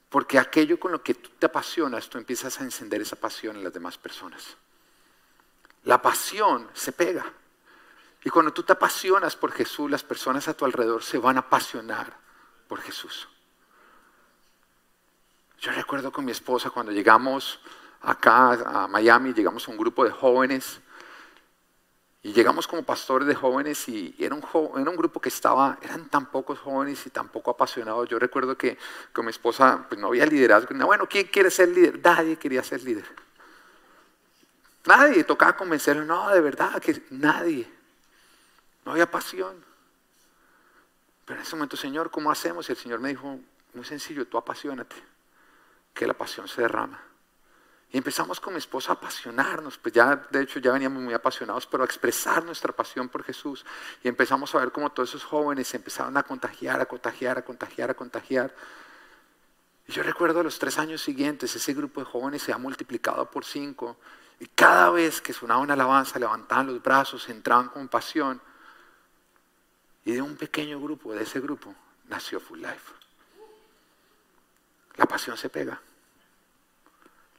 Porque 0.08 0.38
aquello 0.38 0.80
con 0.80 0.92
lo 0.92 1.02
que 1.02 1.14
tú 1.14 1.30
te 1.38 1.46
apasionas, 1.46 2.08
tú 2.08 2.18
empiezas 2.18 2.60
a 2.60 2.64
encender 2.64 3.02
esa 3.02 3.16
pasión 3.16 3.56
en 3.56 3.64
las 3.64 3.72
demás 3.72 3.98
personas. 3.98 4.56
La 5.84 6.00
pasión 6.00 6.70
se 6.72 6.92
pega. 6.92 7.24
Y 8.24 8.30
cuando 8.30 8.52
tú 8.52 8.62
te 8.62 8.72
apasionas 8.72 9.36
por 9.36 9.52
Jesús, 9.52 9.90
las 9.90 10.02
personas 10.02 10.48
a 10.48 10.54
tu 10.54 10.64
alrededor 10.64 11.02
se 11.02 11.18
van 11.18 11.36
a 11.36 11.40
apasionar 11.40 12.16
por 12.66 12.80
Jesús. 12.80 13.28
Yo 15.60 15.70
recuerdo 15.72 16.10
con 16.10 16.24
mi 16.24 16.32
esposa 16.32 16.70
cuando 16.70 16.90
llegamos 16.90 17.60
acá 18.00 18.84
a 18.84 18.88
Miami, 18.88 19.34
llegamos 19.34 19.68
a 19.68 19.70
un 19.70 19.76
grupo 19.76 20.04
de 20.04 20.10
jóvenes 20.10 20.80
y 22.22 22.32
llegamos 22.32 22.66
como 22.66 22.82
pastores 22.82 23.28
de 23.28 23.34
jóvenes 23.34 23.86
y 23.90 24.14
era 24.18 24.34
un, 24.34 24.96
grupo 24.96 25.20
que 25.20 25.28
estaba, 25.28 25.78
eran 25.82 26.08
tan 26.08 26.30
pocos 26.30 26.58
jóvenes 26.58 27.06
y 27.06 27.10
tan 27.10 27.28
poco 27.28 27.50
apasionados. 27.50 28.08
Yo 28.08 28.18
recuerdo 28.18 28.56
que 28.56 28.78
con 29.12 29.26
mi 29.26 29.30
esposa 29.30 29.84
pues 29.86 30.00
no 30.00 30.06
había 30.08 30.24
liderazgo. 30.24 30.74
Bueno, 30.86 31.06
¿quién 31.06 31.26
quiere 31.26 31.50
ser 31.50 31.68
líder? 31.68 32.00
Nadie 32.02 32.36
quería 32.36 32.62
ser 32.62 32.82
líder. 32.82 33.04
Nadie 34.86 35.24
tocaba 35.24 35.54
convencerlo. 35.54 36.06
No, 36.06 36.30
de 36.30 36.40
verdad 36.40 36.80
que 36.80 37.02
nadie. 37.10 37.73
No 38.84 38.92
había 38.92 39.10
pasión. 39.10 39.64
Pero 41.24 41.40
en 41.40 41.46
ese 41.46 41.56
momento, 41.56 41.76
Señor, 41.76 42.10
¿cómo 42.10 42.30
hacemos? 42.30 42.68
Y 42.68 42.72
el 42.72 42.78
Señor 42.78 43.00
me 43.00 43.08
dijo, 43.08 43.40
muy 43.72 43.84
sencillo, 43.84 44.26
tú 44.26 44.36
apasionate, 44.36 44.96
que 45.92 46.06
la 46.06 46.14
pasión 46.14 46.48
se 46.48 46.62
derrama. 46.62 47.00
Y 47.90 47.98
empezamos 47.98 48.40
con 48.40 48.54
mi 48.54 48.58
esposa 48.58 48.90
a 48.90 48.94
apasionarnos, 48.96 49.78
pues 49.78 49.94
ya 49.94 50.16
de 50.30 50.42
hecho 50.42 50.58
ya 50.58 50.72
veníamos 50.72 51.00
muy 51.00 51.14
apasionados, 51.14 51.64
pero 51.66 51.84
a 51.84 51.86
expresar 51.86 52.44
nuestra 52.44 52.72
pasión 52.72 53.08
por 53.08 53.22
Jesús. 53.22 53.64
Y 54.02 54.08
empezamos 54.08 54.52
a 54.54 54.58
ver 54.58 54.72
cómo 54.72 54.90
todos 54.90 55.10
esos 55.10 55.22
jóvenes 55.22 55.68
se 55.68 55.76
empezaron 55.76 56.16
a 56.16 56.24
contagiar, 56.24 56.80
a 56.80 56.86
contagiar, 56.86 57.38
a 57.38 57.44
contagiar, 57.44 57.90
a 57.90 57.94
contagiar. 57.94 58.54
Y 59.86 59.92
yo 59.92 60.02
recuerdo 60.02 60.42
los 60.42 60.58
tres 60.58 60.76
años 60.78 61.02
siguientes, 61.02 61.54
ese 61.54 61.72
grupo 61.72 62.00
de 62.00 62.06
jóvenes 62.06 62.42
se 62.42 62.52
ha 62.52 62.58
multiplicado 62.58 63.30
por 63.30 63.44
cinco. 63.44 63.96
Y 64.40 64.46
cada 64.46 64.90
vez 64.90 65.20
que 65.20 65.32
sonaba 65.32 65.60
una 65.60 65.74
alabanza, 65.74 66.18
levantaban 66.18 66.66
los 66.66 66.82
brazos, 66.82 67.28
entraban 67.28 67.68
con 67.68 67.86
pasión. 67.86 68.40
Y 70.04 70.12
de 70.12 70.22
un 70.22 70.36
pequeño 70.36 70.80
grupo, 70.80 71.12
de 71.12 71.22
ese 71.22 71.40
grupo, 71.40 71.74
nació 72.08 72.40
Full 72.40 72.60
Life. 72.60 72.92
La 74.96 75.06
pasión 75.06 75.36
se 75.36 75.48
pega. 75.48 75.80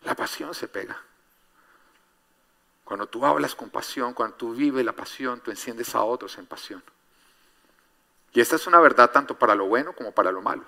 La 0.03 0.15
pasión 0.15 0.53
se 0.53 0.67
pega. 0.67 1.01
Cuando 2.83 3.07
tú 3.07 3.25
hablas 3.25 3.55
con 3.55 3.69
pasión, 3.69 4.13
cuando 4.13 4.35
tú 4.35 4.53
vives 4.53 4.85
la 4.85 4.93
pasión, 4.93 5.41
tú 5.41 5.51
enciendes 5.51 5.95
a 5.95 6.03
otros 6.03 6.37
en 6.37 6.45
pasión. 6.45 6.83
Y 8.33 8.41
esta 8.41 8.55
es 8.57 8.67
una 8.67 8.79
verdad 8.79 9.11
tanto 9.11 9.37
para 9.39 9.55
lo 9.55 9.65
bueno 9.65 9.93
como 9.93 10.11
para 10.11 10.31
lo 10.31 10.41
malo. 10.41 10.63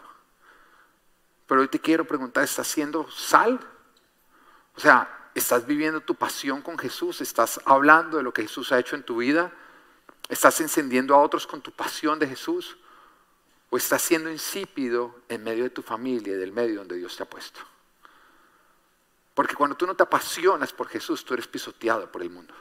Pero 1.46 1.62
hoy 1.62 1.68
te 1.68 1.80
quiero 1.80 2.06
preguntar, 2.06 2.44
¿estás 2.44 2.68
siendo 2.68 3.10
sal? 3.12 3.60
O 4.76 4.80
sea, 4.80 5.30
¿estás 5.36 5.66
viviendo 5.66 6.02
tu 6.02 6.16
pasión 6.16 6.62
con 6.62 6.78
Jesús? 6.78 7.22
¿Estás 7.22 7.60
hablando 7.66 8.18
de 8.18 8.24
lo 8.24 8.34
que 8.34 8.44
Jesús 8.44 8.72
ha 8.72 8.80
hecho 8.80 8.96
en 8.96 9.04
tu 9.04 9.18
vida? 9.18 9.52
¿Estás 10.30 10.60
encendiendo 10.60 11.16
a 11.16 11.20
otros 11.20 11.48
con 11.48 11.62
tu 11.62 11.72
pasión 11.72 12.20
de 12.20 12.28
Jesús? 12.28 12.78
¿O 13.70 13.78
estás 13.78 14.02
siendo 14.02 14.30
insípido 14.30 15.22
en 15.28 15.44
medio 15.44 15.64
de 15.64 15.70
tu 15.70 15.82
familia 15.82 16.34
y 16.34 16.38
del 16.38 16.52
medio 16.52 16.80
donde 16.80 16.98
Dios 16.98 17.16
te 17.16 17.24
ha 17.24 17.30
puesto? 17.30 17.60
Porque 19.34 19.56
cuando 19.56 19.76
tú 19.78 19.86
no 19.86 19.96
te 19.96 20.04
apasionas 20.04 20.74
por 20.74 20.88
Jesús, 20.88 21.24
tú 21.24 21.34
eres 21.34 21.48
pisoteado 21.48 22.12
por 22.12 22.22
el 22.22 22.30
mundo. 22.30 22.54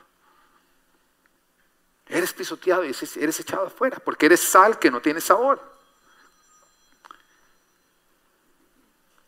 Eres 2.09 2.33
pisoteado 2.33 2.85
y 2.85 2.95
eres 3.17 3.41
echado 3.41 3.67
afuera, 3.67 3.99
porque 3.99 4.27
eres 4.27 4.41
sal 4.41 4.79
que 4.79 4.91
no 4.91 5.01
tiene 5.01 5.21
sabor. 5.21 5.61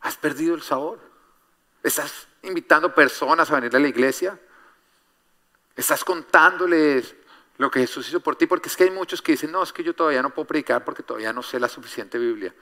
Has 0.00 0.16
perdido 0.16 0.54
el 0.54 0.62
sabor. 0.62 1.00
Estás 1.82 2.28
invitando 2.42 2.94
personas 2.94 3.50
a 3.50 3.54
venir 3.56 3.74
a 3.74 3.80
la 3.80 3.88
iglesia. 3.88 4.38
Estás 5.74 6.04
contándoles 6.04 7.14
lo 7.58 7.70
que 7.70 7.80
Jesús 7.80 8.08
hizo 8.08 8.20
por 8.20 8.36
ti, 8.36 8.46
porque 8.46 8.68
es 8.68 8.76
que 8.76 8.84
hay 8.84 8.90
muchos 8.90 9.20
que 9.20 9.32
dicen, 9.32 9.50
no, 9.50 9.62
es 9.62 9.72
que 9.72 9.82
yo 9.82 9.94
todavía 9.94 10.22
no 10.22 10.30
puedo 10.30 10.46
predicar 10.46 10.84
porque 10.84 11.02
todavía 11.02 11.32
no 11.32 11.42
sé 11.42 11.58
la 11.58 11.68
suficiente 11.68 12.16
Biblia. 12.16 12.54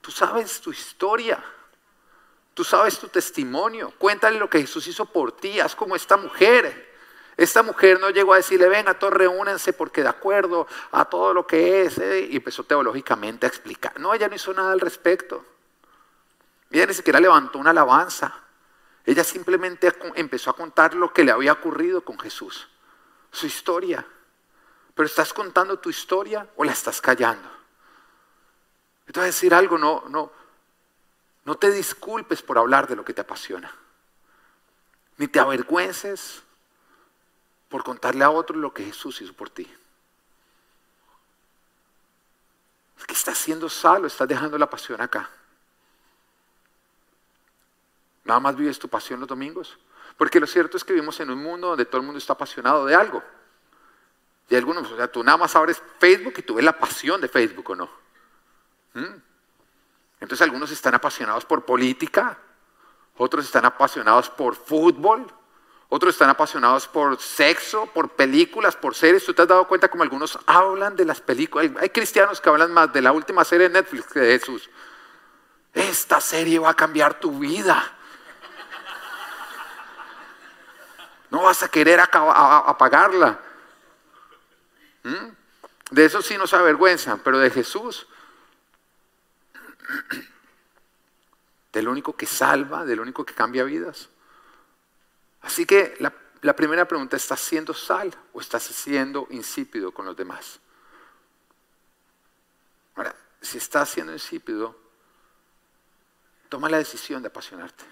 Tú 0.00 0.10
sabes 0.10 0.60
tu 0.60 0.72
historia. 0.72 1.42
Tú 2.52 2.64
sabes 2.64 2.98
tu 2.98 3.06
testimonio. 3.08 3.94
Cuéntale 3.96 4.38
lo 4.38 4.50
que 4.50 4.60
Jesús 4.60 4.86
hizo 4.88 5.06
por 5.06 5.32
ti. 5.32 5.60
Haz 5.60 5.76
como 5.76 5.94
esta 5.94 6.16
mujer. 6.16 6.90
Esta 7.36 7.62
mujer 7.62 8.00
no 8.00 8.10
llegó 8.10 8.34
a 8.34 8.38
decirle, 8.38 8.68
venga, 8.68 8.98
todos 8.98 9.14
reúnense 9.14 9.72
porque 9.72 10.02
de 10.02 10.08
acuerdo 10.08 10.66
a 10.90 11.04
todo 11.04 11.32
lo 11.32 11.46
que 11.46 11.82
es. 11.82 11.98
Eh", 11.98 12.28
y 12.32 12.36
empezó 12.36 12.64
teológicamente 12.64 13.46
a 13.46 13.48
explicar. 13.48 13.98
No, 14.00 14.12
ella 14.12 14.28
no 14.28 14.34
hizo 14.34 14.52
nada 14.52 14.72
al 14.72 14.80
respecto. 14.80 15.46
Ella 16.68 16.86
ni 16.86 16.94
siquiera 16.94 17.20
levantó 17.20 17.58
una 17.58 17.70
alabanza. 17.70 18.34
Ella 19.06 19.22
simplemente 19.22 19.92
empezó 20.16 20.50
a 20.50 20.56
contar 20.56 20.94
lo 20.94 21.12
que 21.12 21.22
le 21.22 21.30
había 21.30 21.52
ocurrido 21.52 22.04
con 22.04 22.18
Jesús. 22.18 22.68
Su 23.30 23.46
historia. 23.46 24.04
Pero 24.94 25.06
estás 25.06 25.32
contando 25.32 25.78
tu 25.78 25.90
historia 25.90 26.48
o 26.56 26.64
la 26.64 26.72
estás 26.72 27.00
callando. 27.00 27.48
Te 29.06 29.12
voy 29.20 29.24
a 29.24 29.26
decir 29.26 29.52
algo, 29.54 29.76
no, 29.76 30.04
no, 30.08 30.32
no 31.44 31.54
te 31.56 31.70
disculpes 31.70 32.40
por 32.40 32.56
hablar 32.56 32.86
de 32.86 32.96
lo 32.96 33.04
que 33.04 33.12
te 33.12 33.20
apasiona. 33.20 33.70
Ni 35.18 35.28
te 35.28 35.38
avergüences 35.38 36.42
por 37.68 37.84
contarle 37.84 38.24
a 38.24 38.30
otro 38.30 38.56
lo 38.56 38.72
que 38.72 38.84
Jesús 38.84 39.20
hizo 39.20 39.34
por 39.34 39.50
ti. 39.50 39.70
Es 42.98 43.04
que 43.06 43.14
estás 43.14 43.36
siendo 43.36 43.68
salo, 43.68 44.06
estás 44.06 44.28
dejando 44.28 44.56
la 44.56 44.70
pasión 44.70 45.00
acá. 45.00 45.28
Nada 48.24 48.40
más 48.40 48.56
vives 48.56 48.78
tu 48.78 48.88
pasión 48.88 49.20
los 49.20 49.28
domingos. 49.28 49.78
Porque 50.16 50.38
lo 50.38 50.46
cierto 50.46 50.76
es 50.76 50.84
que 50.84 50.92
vivimos 50.92 51.18
en 51.20 51.30
un 51.30 51.42
mundo 51.42 51.68
donde 51.68 51.84
todo 51.84 51.98
el 51.98 52.04
mundo 52.04 52.18
está 52.18 52.34
apasionado 52.34 52.86
de 52.86 52.94
algo. 52.94 53.22
Y 54.52 54.54
algunos, 54.54 54.92
o 54.92 54.96
sea, 54.96 55.10
tú 55.10 55.24
nada 55.24 55.38
más 55.38 55.56
abres 55.56 55.82
Facebook 55.98 56.34
y 56.36 56.42
tú 56.42 56.56
ves 56.56 56.64
la 56.66 56.78
pasión 56.78 57.22
de 57.22 57.28
Facebook 57.28 57.70
o 57.70 57.74
no. 57.74 57.88
¿Mm? 58.92 59.14
Entonces 60.20 60.42
algunos 60.42 60.70
están 60.70 60.94
apasionados 60.94 61.46
por 61.46 61.64
política, 61.64 62.36
otros 63.16 63.46
están 63.46 63.64
apasionados 63.64 64.28
por 64.28 64.54
fútbol, 64.54 65.26
otros 65.88 66.14
están 66.16 66.28
apasionados 66.28 66.86
por 66.86 67.18
sexo, 67.18 67.86
por 67.94 68.10
películas, 68.10 68.76
por 68.76 68.94
series. 68.94 69.24
¿Tú 69.24 69.32
te 69.32 69.40
has 69.40 69.48
dado 69.48 69.66
cuenta 69.66 69.88
como 69.88 70.02
algunos 70.02 70.38
hablan 70.44 70.96
de 70.96 71.06
las 71.06 71.22
películas? 71.22 71.70
Hay 71.80 71.88
cristianos 71.88 72.38
que 72.38 72.50
hablan 72.50 72.74
más 72.74 72.92
de 72.92 73.00
la 73.00 73.12
última 73.12 73.46
serie 73.46 73.70
de 73.70 73.80
Netflix 73.80 74.04
que 74.08 74.20
de 74.20 74.38
Jesús. 74.38 74.68
Esta 75.72 76.20
serie 76.20 76.58
va 76.58 76.68
a 76.68 76.74
cambiar 76.74 77.18
tu 77.18 77.38
vida. 77.38 77.90
No 81.30 81.44
vas 81.44 81.62
a 81.62 81.70
querer 81.70 82.00
apagarla. 82.00 83.51
¿Mm? 85.04 85.28
De 85.90 86.04
eso 86.04 86.22
sí 86.22 86.38
nos 86.38 86.54
avergüenzan, 86.54 87.20
pero 87.20 87.38
de 87.38 87.50
Jesús 87.50 88.06
del 91.72 91.88
único 91.88 92.14
que 92.14 92.26
salva, 92.26 92.84
del 92.84 93.00
único 93.00 93.24
que 93.24 93.34
cambia 93.34 93.64
vidas. 93.64 94.08
Así 95.40 95.66
que 95.66 95.96
la, 96.00 96.12
la 96.42 96.54
primera 96.54 96.86
pregunta, 96.86 97.16
¿estás 97.16 97.40
siendo 97.40 97.74
sal 97.74 98.14
o 98.32 98.40
estás 98.40 98.62
siendo 98.62 99.26
insípido 99.30 99.92
con 99.92 100.04
los 100.04 100.16
demás? 100.16 100.60
Ahora, 102.94 103.14
si 103.40 103.58
estás 103.58 103.88
siendo 103.88 104.12
insípido, 104.12 104.78
toma 106.48 106.68
la 106.68 106.78
decisión 106.78 107.22
de 107.22 107.28
apasionarte. 107.28 107.84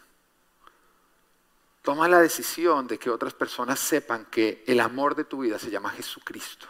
Toma 1.82 2.06
la 2.06 2.20
decisión 2.20 2.86
de 2.86 2.98
que 2.98 3.08
otras 3.08 3.32
personas 3.32 3.80
sepan 3.80 4.26
que 4.26 4.62
el 4.66 4.80
amor 4.80 5.14
de 5.14 5.24
tu 5.24 5.40
vida 5.40 5.58
se 5.58 5.70
llama 5.70 5.90
Jesucristo. 5.90 6.68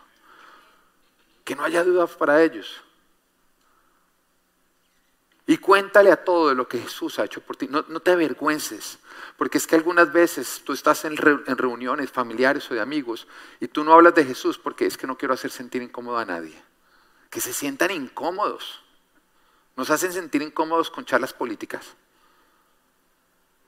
Que 1.50 1.56
no 1.56 1.64
haya 1.64 1.82
dudas 1.82 2.12
para 2.12 2.44
ellos. 2.44 2.80
Y 5.48 5.58
cuéntale 5.58 6.12
a 6.12 6.24
todo 6.24 6.50
de 6.50 6.54
lo 6.54 6.68
que 6.68 6.78
Jesús 6.78 7.18
ha 7.18 7.24
hecho 7.24 7.40
por 7.40 7.56
ti. 7.56 7.66
No, 7.66 7.82
te 7.82 8.12
avergüences, 8.12 9.00
porque 9.36 9.58
es 9.58 9.66
que 9.66 9.74
algunas 9.74 10.12
veces 10.12 10.62
tú 10.64 10.72
estás 10.72 11.04
en, 11.06 11.14
en, 11.14 11.58
reuniones 11.58 12.08
familiares 12.08 12.70
o 12.70 12.74
de 12.74 12.80
amigos 12.80 13.26
y 13.58 13.66
tú 13.66 13.82
no 13.82 13.94
hablas 13.94 14.14
de 14.14 14.24
Jesús 14.24 14.58
porque 14.58 14.86
es 14.86 14.96
que 14.96 15.08
no 15.08 15.18
quiero 15.18 15.34
hacer 15.34 15.50
sentir 15.50 15.82
incómodo 15.82 16.18
a 16.18 16.24
nadie. 16.24 16.54
Que 17.30 17.40
se 17.40 17.52
sientan 17.52 17.90
incómodos. 17.90 18.84
Nos 19.74 19.90
hacen 19.90 20.12
sentir 20.12 20.42
incómodos 20.42 20.88
con 20.88 21.04
charlas 21.04 21.32
políticas. 21.32 21.96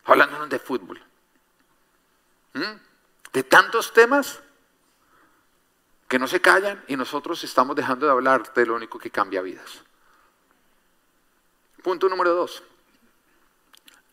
Hablándonos 0.05 0.49
de 0.49 0.61
fútbol. 0.61 1.03
¿Mm? 2.55 2.79
De 3.33 3.43
tantos 3.43 3.93
temas 3.93 4.41
que 6.13 6.19
no 6.19 6.27
se 6.27 6.43
callan 6.43 6.85
y 6.89 6.95
nosotros 6.95 7.43
estamos 7.43 7.75
dejando 7.75 8.05
de 8.05 8.13
hablar 8.13 8.53
de 8.53 8.67
lo 8.67 8.75
único 8.75 8.99
que 8.99 9.11
cambia 9.11 9.41
vidas. 9.41 9.83
Punto 11.83 12.07
número 12.07 12.35
dos. 12.35 12.63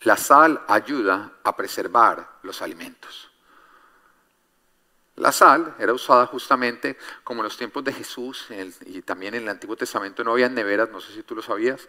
La 0.03 0.15
sal 0.15 0.63
ayuda 0.69 1.33
a 1.43 1.57
preservar 1.57 2.37
los 2.43 2.61
alimentos. 2.61 3.29
La 5.17 5.33
sal 5.33 5.75
era 5.77 5.91
usada 5.91 6.25
justamente 6.27 6.97
como 7.21 7.41
en 7.41 7.47
los 7.47 7.57
tiempos 7.57 7.83
de 7.83 7.91
Jesús 7.91 8.47
y 8.85 9.01
también 9.01 9.33
en 9.33 9.43
el 9.43 9.49
Antiguo 9.49 9.75
Testamento 9.75 10.23
no 10.23 10.31
había 10.31 10.47
neveras, 10.47 10.89
no 10.91 11.01
sé 11.01 11.11
si 11.11 11.23
tú 11.23 11.35
lo 11.35 11.41
sabías. 11.41 11.85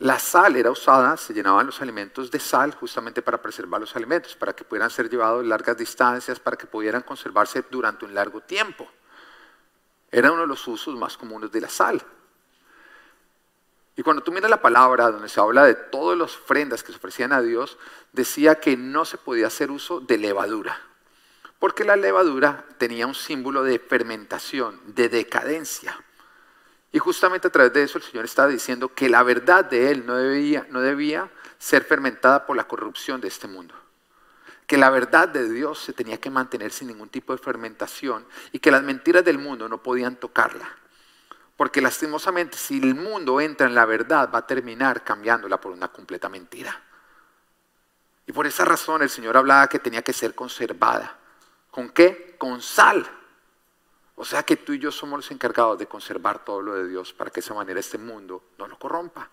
La 0.00 0.18
sal 0.18 0.56
era 0.56 0.72
usada, 0.72 1.16
se 1.16 1.32
llenaban 1.32 1.66
los 1.66 1.80
alimentos 1.80 2.32
de 2.32 2.40
sal 2.40 2.74
justamente 2.74 3.22
para 3.22 3.40
preservar 3.40 3.80
los 3.80 3.94
alimentos, 3.94 4.34
para 4.34 4.56
que 4.56 4.64
pudieran 4.64 4.90
ser 4.90 5.08
llevados 5.08 5.46
largas 5.46 5.76
distancias, 5.76 6.40
para 6.40 6.56
que 6.56 6.66
pudieran 6.66 7.02
conservarse 7.02 7.62
durante 7.70 8.04
un 8.04 8.12
largo 8.12 8.40
tiempo. 8.40 8.90
Era 10.14 10.30
uno 10.30 10.42
de 10.42 10.46
los 10.46 10.68
usos 10.68 10.94
más 10.94 11.16
comunes 11.16 11.50
de 11.50 11.60
la 11.60 11.68
sal. 11.68 12.00
Y 13.96 14.02
cuando 14.04 14.22
tú 14.22 14.30
miras 14.30 14.48
la 14.48 14.62
palabra 14.62 15.10
donde 15.10 15.28
se 15.28 15.40
habla 15.40 15.64
de 15.64 15.74
todas 15.74 16.16
las 16.16 16.36
ofrendas 16.36 16.84
que 16.84 16.92
se 16.92 16.98
ofrecían 16.98 17.32
a 17.32 17.42
Dios, 17.42 17.78
decía 18.12 18.60
que 18.60 18.76
no 18.76 19.04
se 19.04 19.18
podía 19.18 19.48
hacer 19.48 19.72
uso 19.72 19.98
de 19.98 20.16
levadura, 20.18 20.80
porque 21.58 21.82
la 21.82 21.96
levadura 21.96 22.64
tenía 22.78 23.08
un 23.08 23.16
símbolo 23.16 23.64
de 23.64 23.80
fermentación, 23.80 24.80
de 24.86 25.08
decadencia. 25.08 25.98
Y 26.92 27.00
justamente 27.00 27.48
a 27.48 27.50
través 27.50 27.72
de 27.72 27.82
eso 27.82 27.98
el 27.98 28.04
Señor 28.04 28.24
estaba 28.24 28.46
diciendo 28.46 28.94
que 28.94 29.08
la 29.08 29.24
verdad 29.24 29.64
de 29.64 29.90
Él 29.90 30.06
no 30.06 30.14
debía, 30.14 30.64
no 30.70 30.80
debía 30.80 31.28
ser 31.58 31.82
fermentada 31.82 32.46
por 32.46 32.56
la 32.56 32.68
corrupción 32.68 33.20
de 33.20 33.26
este 33.26 33.48
mundo. 33.48 33.74
Que 34.66 34.78
la 34.78 34.90
verdad 34.90 35.28
de 35.28 35.50
Dios 35.50 35.78
se 35.78 35.92
tenía 35.92 36.18
que 36.18 36.30
mantener 36.30 36.72
sin 36.72 36.88
ningún 36.88 37.08
tipo 37.08 37.32
de 37.32 37.38
fermentación 37.38 38.26
y 38.52 38.58
que 38.58 38.70
las 38.70 38.82
mentiras 38.82 39.24
del 39.24 39.38
mundo 39.38 39.68
no 39.68 39.82
podían 39.82 40.16
tocarla. 40.16 40.68
Porque 41.56 41.80
lastimosamente 41.80 42.56
si 42.56 42.78
el 42.78 42.94
mundo 42.94 43.40
entra 43.40 43.66
en 43.66 43.74
la 43.74 43.84
verdad 43.84 44.30
va 44.34 44.40
a 44.40 44.46
terminar 44.46 45.04
cambiándola 45.04 45.60
por 45.60 45.72
una 45.72 45.88
completa 45.88 46.28
mentira. 46.28 46.82
Y 48.26 48.32
por 48.32 48.46
esa 48.46 48.64
razón 48.64 49.02
el 49.02 49.10
Señor 49.10 49.36
hablaba 49.36 49.68
que 49.68 49.78
tenía 49.78 50.02
que 50.02 50.12
ser 50.12 50.34
conservada. 50.34 51.18
¿Con 51.70 51.90
qué? 51.90 52.36
Con 52.38 52.62
sal. 52.62 53.06
O 54.16 54.24
sea 54.24 54.42
que 54.44 54.56
tú 54.56 54.72
y 54.72 54.78
yo 54.78 54.92
somos 54.92 55.18
los 55.18 55.30
encargados 55.30 55.78
de 55.78 55.86
conservar 55.86 56.44
todo 56.44 56.62
lo 56.62 56.74
de 56.74 56.88
Dios 56.88 57.12
para 57.12 57.30
que 57.30 57.40
de 57.40 57.40
esa 57.40 57.54
manera 57.54 57.80
este 57.80 57.98
mundo 57.98 58.44
no 58.58 58.66
lo 58.66 58.78
corrompa. 58.78 59.28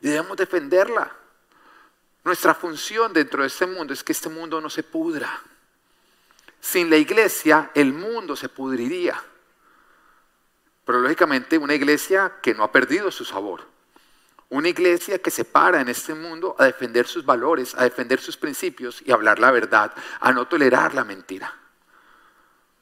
Y 0.00 0.08
debemos 0.08 0.36
defenderla. 0.36 1.10
Nuestra 2.24 2.54
función 2.54 3.12
dentro 3.12 3.42
de 3.42 3.48
este 3.48 3.66
mundo 3.66 3.92
es 3.92 4.02
que 4.02 4.12
este 4.12 4.30
mundo 4.30 4.60
no 4.60 4.70
se 4.70 4.82
pudra. 4.82 5.42
Sin 6.58 6.88
la 6.88 6.96
iglesia 6.96 7.70
el 7.74 7.92
mundo 7.92 8.34
se 8.34 8.48
pudriría. 8.48 9.22
Pero 10.86 11.00
lógicamente 11.00 11.58
una 11.58 11.74
iglesia 11.74 12.36
que 12.42 12.54
no 12.54 12.64
ha 12.64 12.72
perdido 12.72 13.10
su 13.10 13.26
sabor. 13.26 13.66
Una 14.48 14.68
iglesia 14.68 15.18
que 15.18 15.30
se 15.30 15.44
para 15.44 15.82
en 15.82 15.88
este 15.90 16.14
mundo 16.14 16.56
a 16.58 16.64
defender 16.64 17.06
sus 17.06 17.26
valores, 17.26 17.74
a 17.74 17.84
defender 17.84 18.20
sus 18.20 18.38
principios 18.38 19.02
y 19.04 19.10
a 19.10 19.14
hablar 19.14 19.38
la 19.38 19.50
verdad, 19.50 19.92
a 20.20 20.32
no 20.32 20.46
tolerar 20.46 20.94
la 20.94 21.04
mentira. 21.04 21.54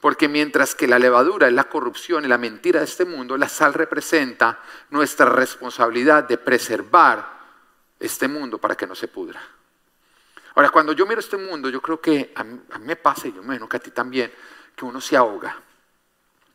Porque 0.01 0.29
mientras 0.29 0.75
que 0.75 0.87
la 0.87 0.99
levadura 0.99 1.49
es 1.49 1.53
la 1.53 1.65
corrupción 1.65 2.25
y 2.25 2.29
la 2.29 2.39
mentira 2.39 2.81
de 2.81 2.87
este 2.87 3.05
mundo, 3.05 3.37
la 3.37 3.49
sal 3.49 3.75
representa 3.75 4.61
nuestra 4.91 5.27
responsabilidad 5.27 6.25
de 6.25 6.39
preservar 6.39 7.42
este 8.03 8.29
mundo 8.29 8.59
para 8.59 8.77
que 8.77 8.87
no 8.87 8.95
se 8.95 9.09
pudra. 9.09 9.41
Ahora, 10.55 10.69
cuando 10.71 10.93
yo 10.93 11.07
miro 11.07 11.21
este 11.21 11.37
mundo, 11.37 11.71
yo 11.71 11.81
creo 11.81 12.01
que 12.01 12.33
a 12.35 12.45
mí, 12.45 12.61
me 12.81 12.97
pasa, 12.97 13.29
y 13.29 13.33
yo 13.33 13.43
me 13.43 13.59
que 13.69 13.77
a 13.77 13.81
ti 13.81 13.91
también, 13.91 14.33
que 14.77 14.85
uno 14.85 15.01
se 15.01 15.17
ahoga. 15.17 15.57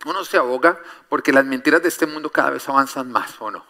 Uno 0.06 0.24
se 0.24 0.38
ahoga 0.38 0.80
porque 1.10 1.34
las 1.34 1.46
mentiras 1.46 1.82
de 1.82 1.88
este 1.88 2.06
mundo 2.06 2.30
cada 2.30 2.52
vez 2.52 2.68
avanzan 2.70 3.12
más, 3.12 3.36
¿o 3.40 3.50
no? 3.50 3.66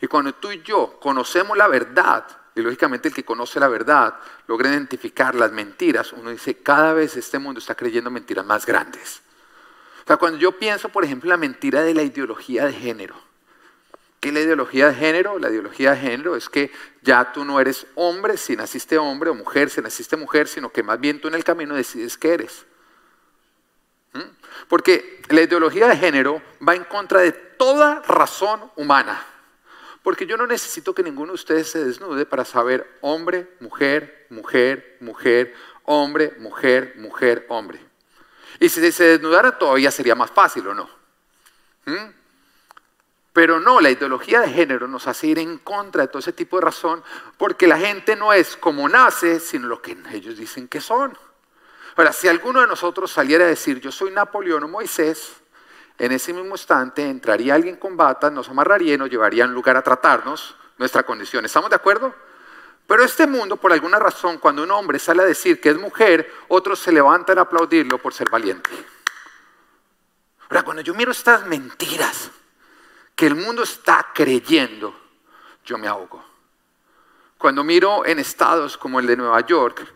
Y 0.00 0.08
cuando 0.08 0.34
tú 0.34 0.50
y 0.50 0.62
yo 0.62 0.98
conocemos 0.98 1.56
la 1.56 1.68
verdad, 1.68 2.26
y 2.54 2.60
lógicamente 2.60 3.08
el 3.08 3.14
que 3.14 3.24
conoce 3.24 3.60
la 3.60 3.68
verdad 3.68 4.14
logra 4.48 4.70
identificar 4.70 5.34
las 5.34 5.52
mentiras, 5.52 6.12
uno 6.12 6.30
dice, 6.30 6.56
cada 6.58 6.92
vez 6.92 7.16
este 7.16 7.38
mundo 7.38 7.60
está 7.60 7.76
creyendo 7.76 8.10
mentiras 8.10 8.44
más 8.44 8.66
grandes. 8.66 9.22
O 10.02 10.06
sea, 10.06 10.16
cuando 10.16 10.38
yo 10.38 10.58
pienso, 10.58 10.88
por 10.88 11.04
ejemplo, 11.04 11.30
la 11.30 11.36
mentira 11.36 11.82
de 11.82 11.94
la 11.94 12.02
ideología 12.02 12.66
de 12.66 12.72
género, 12.72 13.14
¿qué 14.18 14.28
es 14.28 14.34
la 14.34 14.40
ideología 14.40 14.88
de 14.88 14.94
género? 14.94 15.38
La 15.38 15.48
ideología 15.50 15.92
de 15.92 15.98
género 15.98 16.34
es 16.34 16.48
que 16.48 16.72
ya 17.02 17.32
tú 17.32 17.44
no 17.44 17.60
eres 17.60 17.86
hombre 17.94 18.36
si 18.36 18.56
naciste 18.56 18.96
hombre 18.96 19.30
o 19.30 19.34
mujer 19.34 19.70
si 19.70 19.80
naciste 19.80 20.16
mujer, 20.16 20.48
sino 20.48 20.70
que 20.70 20.82
más 20.82 20.98
bien 20.98 21.20
tú 21.20 21.28
en 21.28 21.34
el 21.34 21.44
camino 21.44 21.74
decides 21.74 22.16
qué 22.16 22.34
eres. 22.34 22.64
Porque 24.68 25.22
la 25.28 25.42
ideología 25.42 25.88
de 25.88 25.96
género 25.96 26.42
va 26.66 26.74
en 26.74 26.84
contra 26.84 27.20
de 27.20 27.32
toda 27.32 28.00
razón 28.02 28.70
humana. 28.76 29.24
Porque 30.02 30.26
yo 30.26 30.36
no 30.36 30.46
necesito 30.46 30.94
que 30.94 31.02
ninguno 31.02 31.32
de 31.32 31.36
ustedes 31.36 31.70
se 31.70 31.84
desnude 31.84 32.26
para 32.26 32.44
saber 32.44 32.98
hombre, 33.00 33.48
mujer, 33.60 34.26
mujer, 34.30 34.96
mujer, 35.00 35.54
hombre, 35.84 36.34
mujer, 36.38 36.94
mujer, 36.96 37.46
hombre. 37.48 37.80
Y 38.58 38.68
si 38.68 38.92
se 38.92 39.04
desnudara 39.04 39.58
todavía 39.58 39.90
sería 39.90 40.14
más 40.14 40.30
fácil, 40.30 40.66
¿o 40.68 40.74
no? 40.74 40.88
¿Mm? 41.86 42.21
Pero 43.32 43.60
no, 43.60 43.80
la 43.80 43.90
ideología 43.90 44.40
de 44.40 44.50
género 44.50 44.86
nos 44.88 45.06
hace 45.06 45.26
ir 45.28 45.38
en 45.38 45.58
contra 45.58 46.02
de 46.02 46.08
todo 46.08 46.18
ese 46.18 46.32
tipo 46.32 46.58
de 46.58 46.66
razón, 46.66 47.02
porque 47.38 47.66
la 47.66 47.78
gente 47.78 48.14
no 48.14 48.32
es 48.32 48.56
como 48.56 48.88
nace, 48.88 49.40
sino 49.40 49.68
lo 49.68 49.80
que 49.80 49.96
ellos 50.12 50.36
dicen 50.36 50.68
que 50.68 50.80
son. 50.80 51.16
Ahora, 51.96 52.12
si 52.12 52.28
alguno 52.28 52.60
de 52.60 52.66
nosotros 52.66 53.10
saliera 53.10 53.44
a 53.44 53.48
decir, 53.48 53.80
yo 53.80 53.90
soy 53.90 54.10
Napoleón 54.10 54.64
o 54.64 54.68
Moisés, 54.68 55.32
en 55.98 56.12
ese 56.12 56.32
mismo 56.32 56.54
instante 56.54 57.08
entraría 57.08 57.54
alguien 57.54 57.76
con 57.76 57.96
batas, 57.96 58.32
nos 58.32 58.48
amarraría 58.48 58.94
y 58.94 58.98
nos 58.98 59.10
llevaría 59.10 59.44
a 59.44 59.46
un 59.46 59.54
lugar 59.54 59.76
a 59.76 59.82
tratarnos 59.82 60.56
nuestra 60.78 61.02
condición. 61.02 61.44
¿Estamos 61.44 61.70
de 61.70 61.76
acuerdo? 61.76 62.14
Pero 62.86 63.04
este 63.04 63.26
mundo, 63.26 63.56
por 63.56 63.72
alguna 63.72 63.98
razón, 63.98 64.38
cuando 64.38 64.62
un 64.62 64.70
hombre 64.70 64.98
sale 64.98 65.22
a 65.22 65.26
decir 65.26 65.60
que 65.60 65.70
es 65.70 65.78
mujer, 65.78 66.30
otros 66.48 66.78
se 66.78 66.92
levantan 66.92 67.38
a 67.38 67.42
aplaudirlo 67.42 67.98
por 67.98 68.12
ser 68.12 68.28
valiente. 68.28 68.70
Ahora, 70.48 70.62
cuando 70.62 70.82
yo 70.82 70.92
miro 70.94 71.12
estas 71.12 71.46
mentiras 71.46 72.30
que 73.14 73.26
el 73.26 73.34
mundo 73.34 73.62
está 73.62 74.08
creyendo, 74.14 74.94
yo 75.64 75.78
me 75.78 75.88
ahogo. 75.88 76.24
Cuando 77.38 77.64
miro 77.64 78.06
en 78.06 78.18
estados 78.18 78.76
como 78.76 79.00
el 79.00 79.06
de 79.06 79.16
Nueva 79.16 79.40
York, 79.40 79.86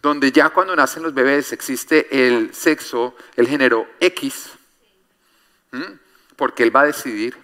donde 0.00 0.32
ya 0.32 0.50
cuando 0.50 0.76
nacen 0.76 1.02
los 1.02 1.14
bebés 1.14 1.52
existe 1.52 2.26
el 2.26 2.54
sexo, 2.54 3.14
el 3.36 3.48
género 3.48 3.88
X, 4.00 4.50
porque 6.36 6.62
Él 6.62 6.74
va 6.74 6.82
a 6.82 6.86
decidir. 6.86 7.36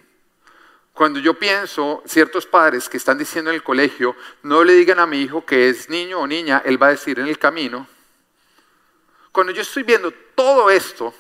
Cuando 0.93 1.19
yo 1.21 1.39
pienso, 1.39 2.03
ciertos 2.07 2.45
padres 2.45 2.89
que 2.89 2.99
están 2.99 3.17
diciendo 3.17 3.51
en 3.51 3.55
el 3.55 3.63
colegio, 3.63 4.15
no 4.43 4.63
le 4.65 4.75
digan 4.75 4.99
a 4.99 5.07
mi 5.07 5.23
hijo 5.23 5.47
que 5.47 5.71
es 5.71 5.89
niño 5.89 6.21
o 6.21 6.27
niña, 6.27 6.63
Él 6.65 6.83
va 6.83 6.89
a 6.89 6.91
decir 6.91 7.19
en 7.19 7.27
el 7.27 7.39
camino. 7.39 7.87
Cuando 9.33 9.53
yo 9.53 9.63
estoy 9.63 9.83
viendo 9.85 10.11
todo 10.35 10.71
esto, 10.71 11.15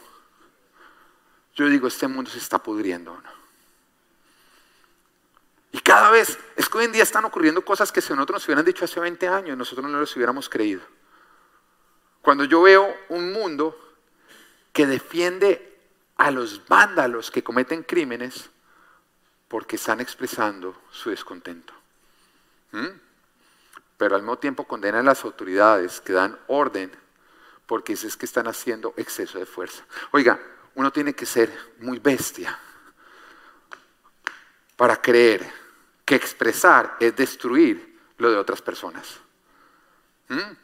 yo 1.54 1.66
digo, 1.66 1.88
este 1.88 2.08
mundo 2.08 2.30
se 2.30 2.38
está 2.38 2.58
pudriendo. 2.58 3.22
Y 5.72 5.78
cada 5.80 6.10
vez, 6.10 6.38
es 6.56 6.68
que 6.68 6.78
hoy 6.78 6.84
en 6.84 6.92
día 6.92 7.02
están 7.02 7.24
ocurriendo 7.24 7.64
cosas 7.64 7.92
que 7.92 8.00
si 8.00 8.12
nosotros 8.12 8.36
nos 8.36 8.48
hubieran 8.48 8.64
dicho 8.64 8.84
hace 8.84 8.98
20 8.98 9.28
años, 9.28 9.56
nosotros 9.56 9.88
no 9.88 10.00
los 10.00 10.14
hubiéramos 10.16 10.48
creído. 10.48 10.82
Cuando 12.22 12.44
yo 12.44 12.62
veo 12.62 12.92
un 13.08 13.32
mundo 13.32 13.78
que 14.72 14.86
defiende 14.86 15.78
a 16.16 16.30
los 16.30 16.66
vándalos 16.66 17.30
que 17.30 17.42
cometen 17.42 17.82
crímenes 17.82 18.50
porque 19.48 19.76
están 19.76 20.00
expresando 20.00 20.82
su 20.90 21.10
descontento. 21.10 21.72
¿Mm? 22.72 22.88
Pero 23.96 24.16
al 24.16 24.22
mismo 24.22 24.38
tiempo 24.38 24.64
condenan 24.64 25.00
a 25.00 25.10
las 25.10 25.24
autoridades 25.24 26.00
que 26.00 26.12
dan 26.12 26.38
orden 26.46 26.90
porque 27.66 27.92
es 27.92 28.16
que 28.16 28.26
están 28.26 28.48
haciendo 28.48 28.94
exceso 28.96 29.38
de 29.38 29.46
fuerza. 29.46 29.84
Oiga, 30.10 30.40
uno 30.74 30.92
tiene 30.92 31.14
que 31.14 31.26
ser 31.26 31.52
muy 31.78 31.98
bestia 31.98 32.58
para 34.76 35.00
creer 35.00 35.59
que 36.10 36.16
expresar 36.16 36.96
es 36.98 37.14
destruir 37.14 37.96
lo 38.18 38.32
de 38.32 38.36
otras 38.36 38.60
personas. 38.60 39.06
¿Mm? 40.28 40.56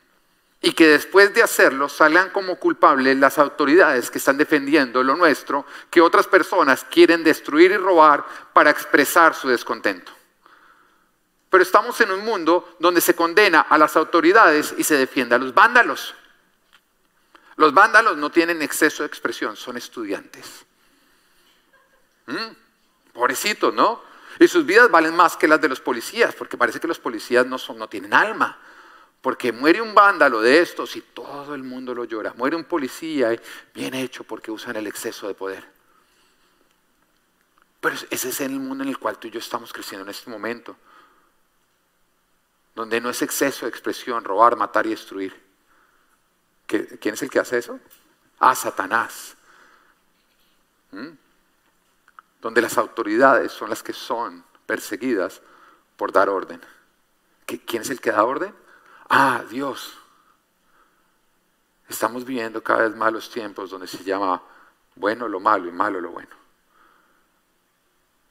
y 0.62 0.72
que 0.72 0.88
después 0.88 1.32
de 1.32 1.42
hacerlo 1.44 1.88
salgan 1.88 2.30
como 2.30 2.56
culpables 2.56 3.16
las 3.18 3.38
autoridades 3.38 4.10
que 4.10 4.18
están 4.18 4.36
defendiendo 4.36 5.04
lo 5.04 5.14
nuestro, 5.14 5.64
que 5.90 6.00
otras 6.00 6.26
personas 6.26 6.84
quieren 6.90 7.22
destruir 7.22 7.70
y 7.70 7.76
robar 7.76 8.26
para 8.52 8.70
expresar 8.70 9.34
su 9.34 9.48
descontento. 9.48 10.10
Pero 11.50 11.62
estamos 11.62 12.00
en 12.00 12.10
un 12.10 12.24
mundo 12.24 12.76
donde 12.80 13.00
se 13.00 13.14
condena 13.14 13.60
a 13.60 13.78
las 13.78 13.96
autoridades 13.96 14.74
y 14.76 14.82
se 14.82 14.96
defiende 14.96 15.36
a 15.36 15.38
los 15.38 15.54
vándalos. 15.54 16.16
Los 17.56 17.72
vándalos 17.72 18.16
no 18.16 18.30
tienen 18.30 18.60
exceso 18.60 19.04
de 19.04 19.08
expresión, 19.08 19.56
son 19.56 19.76
estudiantes. 19.76 20.66
¿Mm? 22.26 23.12
Pobrecitos, 23.12 23.72
¿no? 23.72 24.15
Y 24.38 24.48
sus 24.48 24.66
vidas 24.66 24.90
valen 24.90 25.14
más 25.14 25.36
que 25.36 25.48
las 25.48 25.60
de 25.60 25.68
los 25.68 25.80
policías, 25.80 26.34
porque 26.34 26.56
parece 26.56 26.80
que 26.80 26.88
los 26.88 26.98
policías 26.98 27.46
no, 27.46 27.58
son, 27.58 27.78
no 27.78 27.88
tienen 27.88 28.12
alma. 28.12 28.58
Porque 29.20 29.50
muere 29.50 29.80
un 29.80 29.94
vándalo 29.94 30.40
de 30.40 30.60
estos 30.60 30.94
y 30.96 31.00
todo 31.00 31.54
el 31.54 31.62
mundo 31.62 31.94
lo 31.94 32.04
llora. 32.04 32.34
Muere 32.34 32.54
un 32.54 32.64
policía, 32.64 33.32
y 33.32 33.40
bien 33.74 33.94
hecho 33.94 34.24
porque 34.24 34.50
usan 34.50 34.76
el 34.76 34.86
exceso 34.86 35.26
de 35.26 35.34
poder. 35.34 35.64
Pero 37.80 37.96
ese 38.10 38.28
es 38.28 38.40
el 38.40 38.52
mundo 38.52 38.84
en 38.84 38.90
el 38.90 38.98
cual 38.98 39.18
tú 39.18 39.28
y 39.28 39.30
yo 39.30 39.38
estamos 39.38 39.72
creciendo 39.72 40.04
en 40.04 40.10
este 40.10 40.30
momento. 40.30 40.76
Donde 42.74 43.00
no 43.00 43.08
es 43.08 43.22
exceso 43.22 43.64
de 43.64 43.70
expresión, 43.70 44.22
robar, 44.22 44.56
matar 44.56 44.86
y 44.86 44.90
destruir. 44.90 45.34
¿Quién 46.66 47.14
es 47.14 47.22
el 47.22 47.30
que 47.30 47.38
hace 47.38 47.58
eso? 47.58 47.80
Ah, 48.38 48.54
Satanás. 48.54 49.34
¿Mm? 50.90 51.25
Donde 52.46 52.62
las 52.62 52.78
autoridades 52.78 53.50
son 53.50 53.70
las 53.70 53.82
que 53.82 53.92
son 53.92 54.44
perseguidas 54.66 55.42
por 55.96 56.12
dar 56.12 56.28
orden. 56.28 56.60
¿Quién 57.44 57.82
es 57.82 57.90
el 57.90 58.00
que 58.00 58.12
da 58.12 58.22
orden? 58.22 58.54
Ah, 59.08 59.42
Dios. 59.50 59.98
Estamos 61.88 62.24
viviendo 62.24 62.62
cada 62.62 62.82
vez 62.82 62.94
más 62.94 63.12
los 63.12 63.28
tiempos 63.28 63.70
donde 63.70 63.88
se 63.88 64.04
llama 64.04 64.40
bueno 64.94 65.26
lo 65.26 65.40
malo 65.40 65.66
y 65.66 65.72
malo 65.72 66.00
lo 66.00 66.12
bueno. 66.12 66.36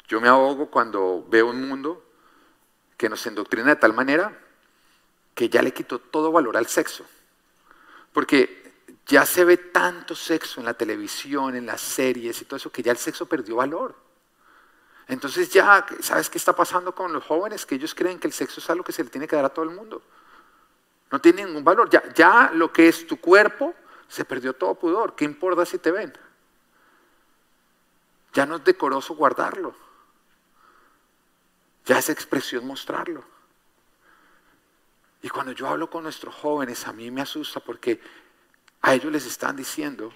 Yo 0.07 0.21
me 0.21 0.29
ahogo 0.29 0.71
cuando 0.71 1.25
veo 1.27 1.47
un 1.47 1.67
mundo 1.67 2.01
que 2.95 3.09
nos 3.09 3.27
endoctrina 3.27 3.67
de 3.67 3.75
tal 3.75 3.91
manera 3.91 4.31
que 5.33 5.49
ya 5.49 5.61
le 5.61 5.73
quito 5.73 5.99
todo 5.99 6.31
valor 6.31 6.55
al 6.55 6.67
sexo. 6.67 7.05
Porque 8.13 8.87
ya 9.07 9.25
se 9.25 9.43
ve 9.43 9.57
tanto 9.57 10.15
sexo 10.15 10.61
en 10.61 10.67
la 10.67 10.73
televisión, 10.73 11.57
en 11.57 11.65
las 11.65 11.81
series 11.81 12.41
y 12.41 12.45
todo 12.45 12.55
eso, 12.55 12.71
que 12.71 12.81
ya 12.81 12.93
el 12.93 12.97
sexo 12.97 13.25
perdió 13.25 13.57
valor. 13.57 14.04
Entonces 15.07 15.49
ya, 15.51 15.85
¿sabes 15.99 16.29
qué 16.29 16.37
está 16.37 16.55
pasando 16.55 16.95
con 16.95 17.13
los 17.13 17.23
jóvenes? 17.23 17.65
Que 17.65 17.75
ellos 17.75 17.93
creen 17.93 18.19
que 18.19 18.27
el 18.27 18.33
sexo 18.33 18.59
es 18.59 18.69
algo 18.69 18.83
que 18.83 18.91
se 18.91 19.03
le 19.03 19.09
tiene 19.09 19.27
que 19.27 19.35
dar 19.35 19.45
a 19.45 19.49
todo 19.49 19.65
el 19.65 19.71
mundo. 19.71 20.01
No 21.11 21.21
tiene 21.21 21.45
ningún 21.45 21.63
valor. 21.63 21.89
Ya, 22.15 22.51
lo 22.53 22.73
que 22.73 22.87
es 22.87 23.05
tu 23.05 23.17
cuerpo 23.17 23.75
se 24.07 24.25
perdió 24.25 24.53
todo 24.53 24.75
pudor. 24.75 25.15
¿Qué 25.15 25.25
importa 25.25 25.65
si 25.65 25.77
te 25.77 25.91
ven? 25.91 26.11
Ya 28.33 28.45
no 28.45 28.55
es 28.55 28.63
decoroso 28.63 29.15
guardarlo. 29.15 29.75
Ya 31.85 31.99
es 31.99 32.09
expresión 32.09 32.65
mostrarlo. 32.65 33.23
Y 35.21 35.29
cuando 35.29 35.51
yo 35.51 35.67
hablo 35.67 35.89
con 35.89 36.03
nuestros 36.03 36.33
jóvenes, 36.33 36.87
a 36.87 36.93
mí 36.93 37.11
me 37.11 37.21
asusta 37.21 37.59
porque 37.59 38.01
a 38.81 38.93
ellos 38.93 39.11
les 39.11 39.25
están 39.25 39.55
diciendo, 39.55 40.13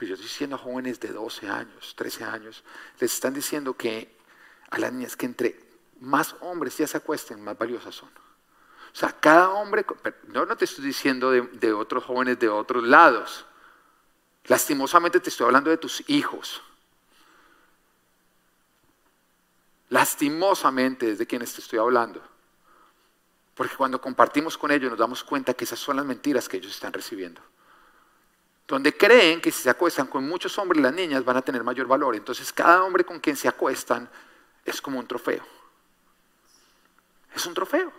pues 0.00 0.08
yo 0.08 0.14
estoy 0.14 0.30
diciendo 0.30 0.56
a 0.56 0.58
jóvenes 0.58 0.98
de 0.98 1.08
12 1.08 1.46
años, 1.46 1.94
13 1.94 2.24
años, 2.24 2.64
les 2.98 3.12
están 3.12 3.34
diciendo 3.34 3.76
que 3.76 4.16
a 4.70 4.78
las 4.78 4.90
niñas 4.90 5.14
que 5.14 5.26
entre 5.26 5.60
más 6.00 6.36
hombres 6.40 6.78
ya 6.78 6.86
se 6.86 6.96
acuesten, 6.96 7.44
más 7.44 7.58
valiosas 7.58 7.96
son. 7.96 8.08
O 8.08 8.96
sea, 8.96 9.14
cada 9.20 9.50
hombre, 9.50 9.84
yo 10.32 10.46
no 10.46 10.56
te 10.56 10.64
estoy 10.64 10.86
diciendo 10.86 11.30
de, 11.30 11.72
otros 11.74 12.02
jóvenes 12.02 12.38
de 12.38 12.48
otros 12.48 12.82
lados. 12.82 13.44
Lastimosamente 14.46 15.20
te 15.20 15.28
estoy 15.28 15.44
hablando 15.44 15.68
de 15.68 15.76
tus 15.76 16.02
hijos. 16.08 16.62
Lastimosamente 19.90 21.10
es 21.10 21.18
de 21.18 21.26
quienes 21.26 21.52
te 21.52 21.60
estoy 21.60 21.78
hablando. 21.78 22.22
Porque 23.54 23.76
cuando 23.76 24.00
compartimos 24.00 24.56
con 24.56 24.70
ellos 24.70 24.88
nos 24.88 24.98
damos 24.98 25.22
cuenta 25.22 25.52
que 25.52 25.64
esas 25.64 25.78
son 25.78 25.96
las 25.96 26.06
mentiras 26.06 26.48
que 26.48 26.56
ellos 26.56 26.72
están 26.72 26.94
recibiendo. 26.94 27.42
Donde 28.70 28.96
creen 28.96 29.40
que 29.40 29.50
si 29.50 29.64
se 29.64 29.70
acuestan 29.70 30.06
con 30.06 30.28
muchos 30.28 30.56
hombres 30.56 30.80
las 30.80 30.94
niñas 30.94 31.24
van 31.24 31.36
a 31.36 31.42
tener 31.42 31.64
mayor 31.64 31.88
valor. 31.88 32.14
Entonces 32.14 32.52
cada 32.52 32.84
hombre 32.84 33.04
con 33.04 33.18
quien 33.18 33.34
se 33.34 33.48
acuestan 33.48 34.08
es 34.64 34.80
como 34.80 35.00
un 35.00 35.08
trofeo. 35.08 35.44
Es 37.34 37.44
un 37.46 37.54
trofeo. 37.54 37.92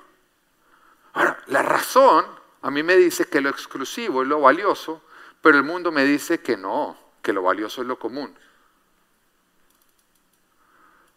Ahora, 1.12 1.38
la 1.48 1.62
razón 1.62 2.26
a 2.62 2.72
mí 2.72 2.84
me 2.84 2.96
dice 2.96 3.26
que 3.26 3.42
lo 3.42 3.50
exclusivo 3.50 4.22
es 4.22 4.30
lo 4.30 4.40
valioso, 4.40 5.02
pero 5.42 5.58
el 5.58 5.66
mundo 5.66 5.92
me 5.92 6.06
dice 6.06 6.40
que 6.40 6.56
no, 6.56 6.98
que 7.22 7.34
lo 7.34 7.42
valioso 7.42 7.82
es 7.82 7.88
lo 7.90 8.00
común. 8.00 8.34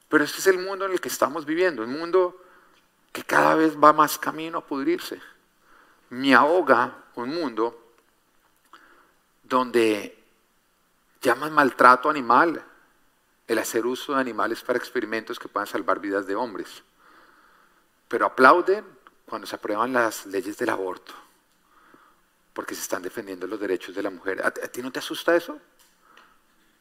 Pero 0.08 0.24
este 0.24 0.38
es 0.38 0.48
el 0.48 0.58
mundo 0.58 0.84
en 0.86 0.90
el 0.90 1.00
que 1.00 1.08
estamos 1.08 1.46
viviendo, 1.46 1.84
un 1.84 1.92
mundo 1.92 2.42
que 3.12 3.22
cada 3.22 3.54
vez 3.54 3.76
va 3.76 3.92
más 3.92 4.18
camino 4.18 4.58
a 4.58 4.66
pudrirse. 4.66 5.20
Me 6.10 6.34
ahoga 6.34 7.04
un 7.14 7.28
mundo 7.28 7.84
donde 9.44 10.18
llaman 11.20 11.52
maltrato 11.52 12.11
animal 12.11 12.64
el 13.46 13.59
hacer 13.59 13.87
uso 13.87 14.14
de 14.14 14.20
animales 14.20 14.62
para 14.62 14.78
experimentos 14.78 15.38
que 15.38 15.48
puedan 15.48 15.66
salvar 15.66 16.00
vidas 16.00 16.26
de 16.26 16.35
hombres. 16.35 16.83
Pero 18.09 18.26
aplauden 18.26 18.85
cuando 19.26 19.46
se 19.46 19.57
aprueban 19.57 19.92
las 19.92 20.26
leyes 20.26 20.57
del 20.59 20.70
aborto, 20.70 21.12
porque 22.52 22.74
se 22.74 22.83
están 22.83 23.02
defendiendo 23.02 23.46
los 23.46 23.61
derechos 23.61 23.94
de 23.94 24.02
la 24.02 24.11
mujer. 24.11 24.44
¿A, 24.44 24.50
ti 24.50 24.83
no 24.83 24.92
te 24.92 24.98
asusta 24.98 25.35
eso? 25.35 25.59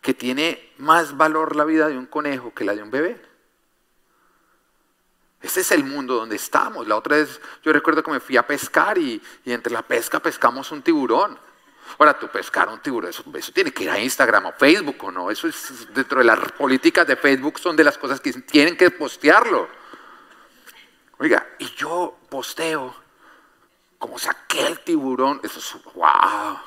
Que 0.02 0.14
tiene 0.14 0.74
más 0.78 1.16
valor 1.16 1.56
la 1.56 1.66
vida 1.66 1.88
de 1.88 1.98
un 1.98 2.06
conejo 2.06 2.54
que 2.54 2.66
la 2.66 2.76
de 2.76 2.84
un 2.84 2.92
bebé. 2.92 3.22
Ese 5.42 5.62
es 5.62 5.72
el 5.72 5.84
mundo 5.84 6.16
donde 6.16 6.38
estamos. 6.38 6.88
La 6.88 6.96
otra 6.96 7.18
vez 7.18 7.42
yo 7.64 7.74
recuerdo 7.74 8.02
que 8.02 8.12
me 8.12 8.22
fui 8.22 8.38
a 8.38 8.48
pescar 8.48 8.98
y, 8.98 9.22
entre 9.46 9.74
la 9.74 9.82
pesca 9.82 10.22
pescamos 10.22 10.72
un 10.72 10.82
tiburón. 10.82 11.38
Ahora, 11.98 12.18
tú 12.18 12.28
pescar 12.28 12.70
un 12.70 12.80
tiburón, 12.80 13.10
eso, 13.10 13.24
tiene 13.54 13.72
que 13.72 13.84
ir 13.84 13.90
a 13.90 14.00
Instagram 14.00 14.48
o 14.48 14.52
Facebook 14.54 14.98
o 15.04 15.12
no. 15.12 15.30
Eso 15.30 15.48
es 15.48 15.94
dentro 15.94 16.20
de 16.20 16.26
las 16.26 16.40
políticas 16.54 17.06
de 17.06 17.16
Facebook, 17.16 17.60
son 17.60 17.76
de 17.76 17.84
las 17.84 17.98
cosas 17.98 18.20
que 18.20 18.34
tienen 18.34 18.76
que 18.76 18.92
postearlo. 18.92 19.68
Oiga, 21.20 21.48
y 21.60 21.66
yo 21.76 22.18
posteo, 22.30 22.96
como 23.98 24.18
saqué 24.18 24.66
el 24.68 24.80
tiburón, 24.80 25.40
eso 25.44 25.60
es 25.60 25.84
wow. 25.94 26.60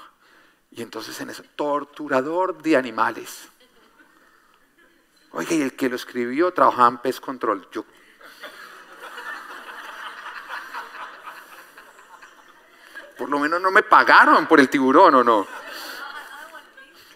Y 0.71 0.83
entonces 0.83 1.21
en 1.21 1.31
eso, 1.31 1.43
torturador 1.57 2.63
de 2.63 2.77
animales. 2.77 3.49
Oiga, 5.33 5.55
y 5.55 5.63
el 5.63 5.75
que 5.75 5.89
lo 5.89 5.97
escribió 5.97 6.53
trabajaba 6.53 6.89
en 6.89 6.99
Pez 6.99 7.21
Control. 7.21 7.69
Yo, 7.73 7.85
por 13.17 13.29
lo 13.29 13.39
menos 13.39 13.61
no 13.61 13.71
me 13.71 13.83
pagaron 13.83 14.47
por 14.47 14.61
el 14.61 14.69
tiburón 14.69 15.15
o 15.17 15.25
no. 15.25 15.47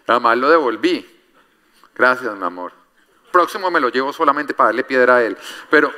Nada 0.06 0.20
más 0.20 0.36
lo 0.36 0.50
devolví. 0.50 1.18
Gracias, 1.94 2.34
mi 2.36 2.44
amor. 2.44 2.72
Próximo 3.30 3.70
me 3.70 3.80
lo 3.80 3.90
llevo 3.90 4.12
solamente 4.12 4.54
para 4.54 4.68
darle 4.68 4.84
piedra 4.84 5.16
a 5.16 5.22
él. 5.22 5.36
Pero 5.68 5.92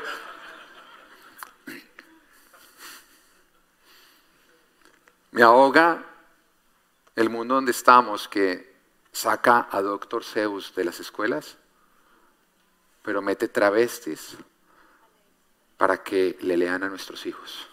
Me 5.33 5.43
ahoga 5.43 6.05
el 7.17 7.31
mundo 7.31 7.55
donde 7.55 7.71
estamos 7.71 8.29
que 8.29 8.77
saca 9.13 9.67
a 9.71 9.81
Doctor 9.81 10.25
Zeus 10.25 10.75
de 10.75 10.85
las 10.85 11.01
escuelas, 11.01 11.57
pero 13.03 13.23
mete 13.23 13.49
travestis 13.49 14.37
para 15.79 16.03
que 16.03 16.37
le 16.43 16.59
lean 16.59 16.83
a 16.83 16.91
nuestros 16.91 17.25
hijos. 17.25 17.67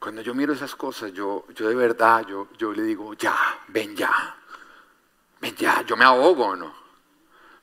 Cuando 0.00 0.22
yo 0.22 0.34
miro 0.34 0.54
esas 0.54 0.74
cosas, 0.74 1.12
yo, 1.12 1.44
yo 1.54 1.68
de 1.68 1.74
verdad, 1.74 2.26
yo, 2.26 2.48
yo 2.56 2.72
le 2.72 2.82
digo, 2.82 3.12
ya, 3.12 3.36
ven 3.68 3.94
ya, 3.94 4.34
ven 5.42 5.54
ya, 5.54 5.82
yo 5.82 5.94
me 5.94 6.06
ahogo, 6.06 6.56
¿no? 6.56 6.74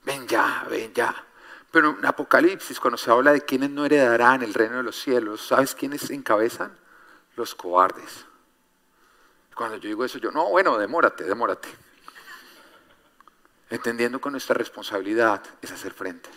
Ven 0.03 0.27
ya, 0.27 0.63
ven 0.69 0.93
ya. 0.93 1.25
Pero 1.71 1.97
en 1.97 2.05
Apocalipsis, 2.05 2.79
cuando 2.79 2.95
se 2.95 3.09
habla 3.09 3.33
de 3.33 3.41
quienes 3.41 3.71
no 3.71 3.85
heredarán 3.85 4.43
el 4.43 4.53
reino 4.53 4.77
de 4.77 4.83
los 4.83 4.95
cielos, 4.95 5.47
¿sabes 5.47 5.73
quiénes 5.73 6.11
encabezan? 6.11 6.77
Los 7.35 7.55
cobardes. 7.55 8.25
Cuando 9.55 9.77
yo 9.77 9.87
digo 9.87 10.05
eso, 10.05 10.19
yo, 10.19 10.29
no, 10.29 10.49
bueno, 10.49 10.77
demórate, 10.77 11.23
demórate. 11.23 11.69
Entendiendo 13.71 14.21
que 14.21 14.29
nuestra 14.29 14.53
responsabilidad 14.53 15.43
es 15.59 15.71
hacer 15.71 15.91
frente. 15.91 16.29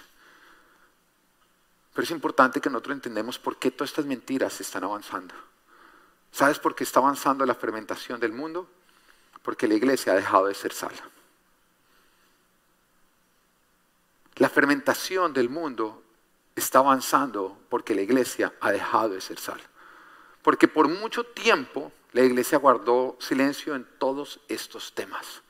Pero 1.92 2.04
es 2.04 2.10
importante 2.10 2.58
que 2.58 2.70
nosotros 2.70 2.94
entendamos 2.94 3.38
por 3.38 3.58
qué 3.58 3.70
todas 3.70 3.90
estas 3.90 4.06
mentiras 4.06 4.58
están 4.62 4.84
avanzando. 4.84 5.34
¿Sabes 6.32 6.58
por 6.58 6.74
qué 6.74 6.84
está 6.84 7.00
avanzando 7.00 7.44
la 7.44 7.54
fermentación 7.54 8.20
del 8.20 8.32
mundo? 8.32 8.68
Porque 9.42 9.66
la 9.66 9.74
iglesia 9.74 10.12
ha 10.12 10.16
dejado 10.16 10.46
de 10.46 10.54
ser 10.54 10.72
sal. 10.72 10.92
La 14.36 14.48
fermentación 14.48 15.32
del 15.32 15.50
mundo 15.50 16.02
está 16.56 16.78
avanzando 16.78 17.58
porque 17.68 17.94
la 17.94 18.02
iglesia 18.02 18.54
ha 18.60 18.70
dejado 18.70 19.10
de 19.10 19.20
ser 19.20 19.38
sal. 19.38 19.60
Porque 20.42 20.68
por 20.68 20.88
mucho 20.88 21.24
tiempo 21.24 21.92
la 22.12 22.22
iglesia 22.22 22.58
guardó 22.58 23.16
silencio 23.20 23.74
en 23.74 23.86
todos 23.98 24.40
estos 24.48 24.94
temas, 24.94 25.42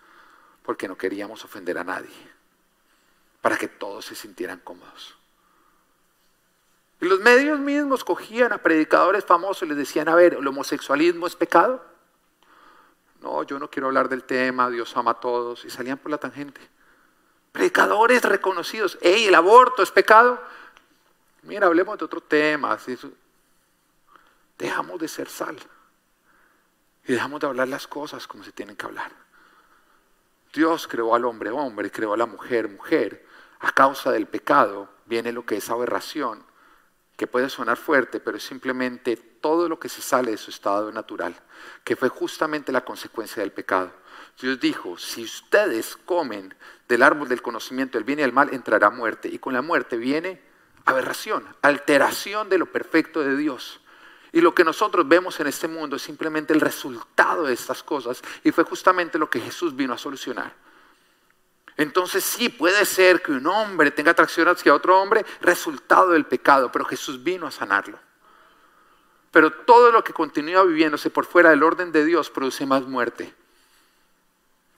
porque 0.62 0.88
no 0.88 0.98
queríamos 0.98 1.44
ofender 1.44 1.78
a 1.78 1.84
nadie, 1.84 2.10
para 3.40 3.56
que 3.56 3.68
todos 3.68 4.06
se 4.06 4.14
sintieran 4.14 4.58
cómodos. 4.58 5.19
Y 7.00 7.06
los 7.06 7.20
medios 7.20 7.58
mismos 7.58 8.04
cogían 8.04 8.52
a 8.52 8.58
predicadores 8.58 9.24
famosos 9.24 9.62
y 9.62 9.66
les 9.66 9.78
decían, 9.78 10.08
a 10.08 10.14
ver, 10.14 10.34
¿el 10.34 10.46
homosexualismo 10.46 11.26
es 11.26 11.34
pecado? 11.34 11.82
No, 13.22 13.42
yo 13.42 13.58
no 13.58 13.70
quiero 13.70 13.88
hablar 13.88 14.08
del 14.08 14.24
tema, 14.24 14.68
Dios 14.70 14.96
ama 14.96 15.12
a 15.12 15.20
todos, 15.20 15.64
y 15.64 15.70
salían 15.70 15.98
por 15.98 16.10
la 16.10 16.18
tangente. 16.18 16.60
Predicadores 17.52 18.22
reconocidos. 18.22 18.98
Ey, 19.00 19.26
el 19.26 19.34
aborto 19.34 19.82
es 19.82 19.90
pecado. 19.90 20.40
Mira, 21.42 21.66
hablemos 21.66 21.98
de 21.98 22.04
otro 22.04 22.20
tema. 22.20 22.78
dejamos 24.58 25.00
de 25.00 25.08
ser 25.08 25.28
sal 25.28 25.56
y 27.06 27.12
dejamos 27.12 27.40
de 27.40 27.46
hablar 27.46 27.68
las 27.68 27.86
cosas 27.86 28.26
como 28.26 28.44
se 28.44 28.52
tienen 28.52 28.76
que 28.76 28.86
hablar. 28.86 29.10
Dios 30.52 30.86
creó 30.86 31.14
al 31.14 31.24
hombre 31.24 31.50
hombre, 31.50 31.90
creó 31.90 32.12
a 32.12 32.16
la 32.16 32.26
mujer 32.26 32.68
mujer. 32.68 33.26
A 33.60 33.72
causa 33.72 34.10
del 34.10 34.26
pecado 34.26 34.88
viene 35.06 35.32
lo 35.32 35.44
que 35.44 35.56
es 35.56 35.70
aberración, 35.70 36.44
que 37.20 37.26
puede 37.26 37.50
sonar 37.50 37.76
fuerte, 37.76 38.18
pero 38.18 38.38
es 38.38 38.42
simplemente 38.42 39.14
todo 39.14 39.68
lo 39.68 39.78
que 39.78 39.90
se 39.90 40.00
sale 40.00 40.30
de 40.30 40.38
su 40.38 40.48
estado 40.48 40.90
natural, 40.90 41.34
que 41.84 41.94
fue 41.94 42.08
justamente 42.08 42.72
la 42.72 42.82
consecuencia 42.82 43.42
del 43.42 43.52
pecado. 43.52 43.92
Dios 44.40 44.58
dijo, 44.58 44.96
si 44.96 45.24
ustedes 45.24 45.98
comen 46.06 46.54
del 46.88 47.02
árbol 47.02 47.28
del 47.28 47.42
conocimiento 47.42 47.98
del 47.98 48.04
bien 48.04 48.20
y 48.20 48.22
del 48.22 48.32
mal, 48.32 48.48
entrará 48.54 48.88
muerte. 48.88 49.28
Y 49.28 49.38
con 49.38 49.52
la 49.52 49.60
muerte 49.60 49.98
viene 49.98 50.40
aberración, 50.86 51.46
alteración 51.60 52.48
de 52.48 52.56
lo 52.56 52.72
perfecto 52.72 53.20
de 53.20 53.36
Dios. 53.36 53.82
Y 54.32 54.40
lo 54.40 54.54
que 54.54 54.64
nosotros 54.64 55.06
vemos 55.06 55.38
en 55.40 55.46
este 55.46 55.68
mundo 55.68 55.96
es 55.96 56.02
simplemente 56.02 56.54
el 56.54 56.60
resultado 56.62 57.44
de 57.44 57.52
estas 57.52 57.82
cosas 57.82 58.22
y 58.44 58.50
fue 58.50 58.64
justamente 58.64 59.18
lo 59.18 59.28
que 59.28 59.40
Jesús 59.40 59.76
vino 59.76 59.92
a 59.92 59.98
solucionar. 59.98 60.54
Entonces 61.80 62.22
sí 62.22 62.50
puede 62.50 62.84
ser 62.84 63.22
que 63.22 63.32
un 63.32 63.46
hombre 63.46 63.90
tenga 63.90 64.10
atracción 64.10 64.46
hacia 64.48 64.74
otro 64.74 65.00
hombre, 65.00 65.24
resultado 65.40 66.10
del 66.10 66.26
pecado, 66.26 66.70
pero 66.70 66.84
Jesús 66.84 67.24
vino 67.24 67.46
a 67.46 67.50
sanarlo. 67.50 67.98
Pero 69.30 69.50
todo 69.50 69.90
lo 69.90 70.04
que 70.04 70.12
continúa 70.12 70.62
viviéndose 70.64 71.08
por 71.08 71.24
fuera 71.24 71.48
del 71.48 71.62
orden 71.62 71.90
de 71.90 72.04
Dios 72.04 72.28
produce 72.28 72.66
más 72.66 72.82
muerte. 72.82 73.34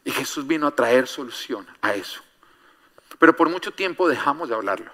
Y 0.05 0.13
Jesús 0.13 0.47
vino 0.47 0.69
a 0.69 0.77
traer 0.77 1.09
solución 1.09 1.67
a 1.81 1.93
eso. 1.93 2.23
Pero 3.19 3.35
por 3.35 3.49
mucho 3.49 3.73
tiempo 3.73 4.09
dejamos 4.09 4.49
de 4.49 4.55
hablarlo. 4.55 4.93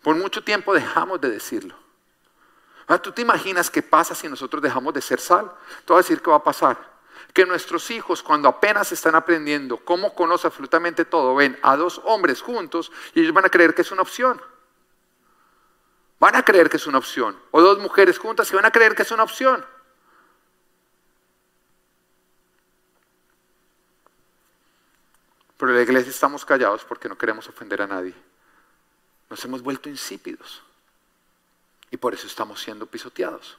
Por 0.00 0.14
mucho 0.14 0.44
tiempo 0.44 0.72
dejamos 0.74 1.20
de 1.20 1.28
decirlo. 1.28 1.74
Ah, 2.86 2.98
¿Tú 2.98 3.10
te 3.10 3.22
imaginas 3.22 3.68
qué 3.68 3.82
pasa 3.82 4.14
si 4.14 4.28
nosotros 4.28 4.62
dejamos 4.62 4.94
de 4.94 5.02
ser 5.02 5.18
sal? 5.18 5.50
Te 5.84 5.92
voy 5.92 5.96
a 5.96 6.02
decir 6.02 6.22
qué 6.22 6.30
va 6.30 6.36
a 6.36 6.44
pasar. 6.44 6.95
Que 7.36 7.44
nuestros 7.44 7.90
hijos, 7.90 8.22
cuando 8.22 8.48
apenas 8.48 8.92
están 8.92 9.14
aprendiendo 9.14 9.76
cómo 9.76 10.14
conoce 10.14 10.46
absolutamente 10.46 11.04
todo, 11.04 11.34
ven 11.34 11.58
a 11.60 11.76
dos 11.76 12.00
hombres 12.04 12.40
juntos 12.40 12.90
y 13.12 13.20
ellos 13.20 13.34
van 13.34 13.44
a 13.44 13.50
creer 13.50 13.74
que 13.74 13.82
es 13.82 13.92
una 13.92 14.00
opción. 14.00 14.40
Van 16.18 16.34
a 16.34 16.42
creer 16.42 16.70
que 16.70 16.78
es 16.78 16.86
una 16.86 16.96
opción. 16.96 17.38
O 17.50 17.60
dos 17.60 17.78
mujeres 17.78 18.18
juntas 18.18 18.50
y 18.50 18.56
van 18.56 18.64
a 18.64 18.70
creer 18.70 18.94
que 18.94 19.02
es 19.02 19.10
una 19.10 19.22
opción. 19.22 19.62
Pero 25.58 25.72
en 25.72 25.76
la 25.76 25.82
iglesia 25.82 26.08
estamos 26.08 26.42
callados 26.46 26.86
porque 26.86 27.06
no 27.06 27.18
queremos 27.18 27.46
ofender 27.50 27.82
a 27.82 27.86
nadie. 27.86 28.14
Nos 29.28 29.44
hemos 29.44 29.60
vuelto 29.60 29.90
insípidos. 29.90 30.62
Y 31.90 31.98
por 31.98 32.14
eso 32.14 32.26
estamos 32.26 32.62
siendo 32.62 32.86
pisoteados. 32.86 33.58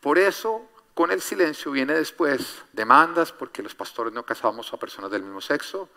Por 0.00 0.16
eso, 0.16 0.66
con 0.94 1.10
el 1.10 1.20
silencio 1.20 1.72
viene 1.72 1.94
después 1.94 2.62
demandas 2.72 3.32
porque 3.32 3.62
los 3.62 3.74
pastores 3.74 4.12
no 4.12 4.22
casamos 4.22 4.72
a 4.72 4.76
personas 4.76 5.10
del 5.10 5.22
mismo 5.22 5.40
sexo, 5.40 5.88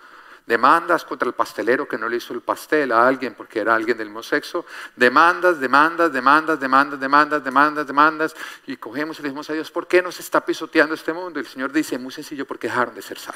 demandas 0.47 1.03
contra 1.03 1.27
el 1.27 1.35
pastelero 1.35 1.87
que 1.87 1.97
no 1.97 2.09
le 2.09 2.17
hizo 2.17 2.33
el 2.33 2.41
pastel 2.41 2.91
a 2.91 3.05
alguien 3.05 3.35
porque 3.35 3.59
era 3.59 3.75
alguien 3.75 3.97
del 3.97 4.07
mismo 4.07 4.23
sexo, 4.23 4.65
demandas, 4.95 5.59
demandas, 5.59 6.11
demandas, 6.11 6.59
demandas, 6.59 6.99
demandas, 6.99 7.43
demandas, 7.43 7.85
demandas, 7.85 8.35
y 8.65 8.77
cogemos 8.77 9.19
y 9.19 9.21
le 9.21 9.27
decimos 9.27 9.49
a 9.49 9.53
Dios, 9.53 9.69
¿por 9.69 9.87
qué 9.87 10.01
nos 10.01 10.19
está 10.19 10.43
pisoteando 10.43 10.95
este 10.95 11.13
mundo? 11.13 11.39
Y 11.39 11.43
el 11.43 11.47
Señor 11.47 11.71
dice, 11.71 11.99
muy 11.99 12.11
sencillo, 12.11 12.47
porque 12.47 12.67
dejaron 12.67 12.95
de 12.95 13.01
ser 13.01 13.19
sal. 13.19 13.35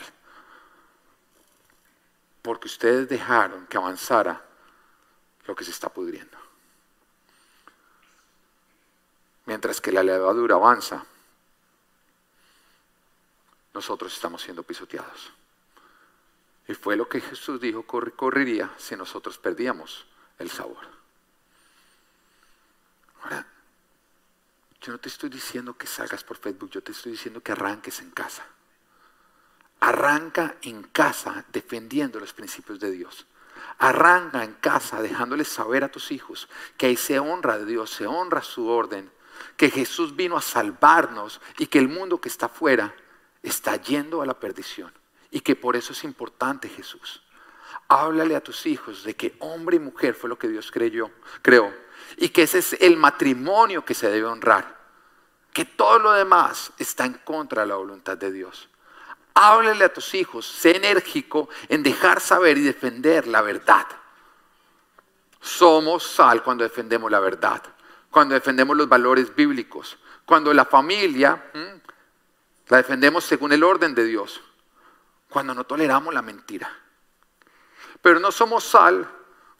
Porque 2.41 2.67
ustedes 2.67 3.08
dejaron 3.08 3.67
que 3.67 3.78
avanzara 3.78 4.41
lo 5.45 5.56
que 5.56 5.63
se 5.63 5.71
está 5.71 5.89
pudriendo. 5.89 6.38
Mientras 9.45 9.82
que 9.82 9.91
la 9.91 10.02
levadura 10.02 10.56
avanza, 10.56 11.06
nosotros 13.74 14.14
estamos 14.14 14.42
siendo 14.42 14.64
pisoteados. 14.64 15.32
Y 16.68 16.74
fue 16.74 16.96
lo 16.96 17.08
que 17.08 17.22
Jesús 17.22 17.60
dijo 17.60 17.84
correría 17.84 18.74
si 18.78 18.96
nosotros 18.96 19.38
perdíamos 19.38 20.06
el 20.40 20.50
sabor. 20.50 20.88
Ahora, 23.24 23.46
yo 24.82 24.92
no 24.92 25.00
te 25.00 25.10
estoy 25.10 25.30
diciendo 25.30 25.78
que 25.78 25.88
salgas 25.88 26.24
por 26.24 26.38
Facebook, 26.38 26.72
yo 26.72 26.82
te 26.82 26.92
estoy 26.92 27.14
diciendo 27.14 27.42
que 27.42 27.52
arranques 27.52 28.00
en 28.00 28.12
casa. 28.12 28.46
Arranca 29.80 30.58
en 30.62 30.84
casa 30.84 31.46
defendiendo 31.52 32.20
los 32.20 32.34
principios 32.34 32.80
de 32.80 32.92
Dios. 32.92 33.26
Arranca 33.78 34.44
en 34.44 34.54
casa 34.54 35.02
dejándoles 35.02 35.48
saber 35.48 35.84
a 35.84 35.92
tus 35.92 36.12
hijos 36.12 36.48
que 36.78 36.88
ahí 36.88 36.98
se 36.98 37.20
honra 37.20 37.58
de 37.58 37.66
Dios, 37.66 37.92
se 37.92 38.08
honra 38.08 38.42
su 38.42 38.68
orden, 38.68 39.12
que 39.58 39.70
Jesús 39.70 40.16
vino 40.16 40.38
a 40.38 40.42
salvarnos 40.42 41.42
y 41.58 41.68
que 41.68 41.80
el 41.80 41.88
mundo 41.88 42.22
que 42.22 42.30
está 42.30 42.48
afuera 42.48 42.96
está 43.43 43.75
yendo 43.77 44.21
a 44.21 44.25
la 44.25 44.39
perdición 44.39 44.91
y 45.32 45.41
que 45.41 45.56
por 45.56 45.75
eso 45.75 45.93
es 45.93 46.04
importante 46.04 46.69
Jesús. 46.69 47.23
Háblale 47.88 48.36
a 48.36 48.43
tus 48.43 48.65
hijos 48.65 49.04
de 49.04 49.15
que 49.15 49.36
hombre 49.39 49.77
y 49.77 49.80
mujer 49.80 50.13
fue 50.13 50.30
lo 50.30 50.38
que 50.38 50.47
Dios 50.47 50.71
creyó, 50.71 51.10
creó 51.41 51.73
y 52.17 52.30
que 52.30 52.43
ese 52.43 52.60
es 52.60 52.73
el 52.80 52.97
matrimonio 52.97 53.86
que 53.86 53.93
se 53.93 54.10
debe 54.10 54.27
honrar, 54.27 54.77
que 55.54 55.65
todo 55.65 55.99
lo 55.99 56.12
demás 56.12 56.71
está 56.77 57.06
en 57.06 57.13
contra 57.13 57.62
de 57.62 57.69
la 57.69 57.75
voluntad 57.75 58.17
de 58.17 58.32
Dios. 58.32 58.69
Háblale 59.34 59.86
a 59.86 59.93
tus 59.93 60.13
hijos, 60.13 60.45
sé 60.45 60.75
enérgico 60.75 61.49
en 61.69 61.84
dejar 61.84 62.19
saber 62.19 62.58
y 62.58 62.62
defender 62.62 63.27
la 63.27 63.41
verdad. 63.41 63.88
Somos 65.39 66.04
sal 66.04 66.43
cuando 66.43 66.63
defendemos 66.63 67.10
la 67.10 67.19
verdad, 67.19 67.63
cuando 68.10 68.36
defendemos 68.36 68.75
los 68.75 68.89
valores 68.89 69.34
bíblicos, 69.34 69.97
cuando 70.25 70.54
la 70.54 70.65
familia 70.65 71.51
la 72.72 72.78
defendemos 72.78 73.24
según 73.24 73.52
el 73.52 73.64
orden 73.64 73.94
de 73.94 74.06
Dios, 74.06 74.42
cuando 75.30 75.54
no 75.54 75.66
toleramos 75.66 76.12
la 76.14 76.24
mentira. 76.24 76.74
Pero 78.02 78.20
no 78.20 78.32
somos 78.32 78.64
sal 78.64 79.08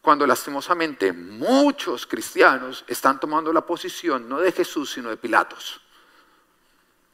cuando 0.02 0.26
lastimosamente 0.26 1.14
muchos 1.14 2.08
cristianos 2.08 2.84
están 2.88 3.20
tomando 3.20 3.54
la 3.54 3.62
posición 3.62 4.28
no 4.28 4.40
de 4.40 4.52
Jesús, 4.52 4.94
sino 4.94 5.10
de 5.10 5.18
Pilatos 5.18 5.82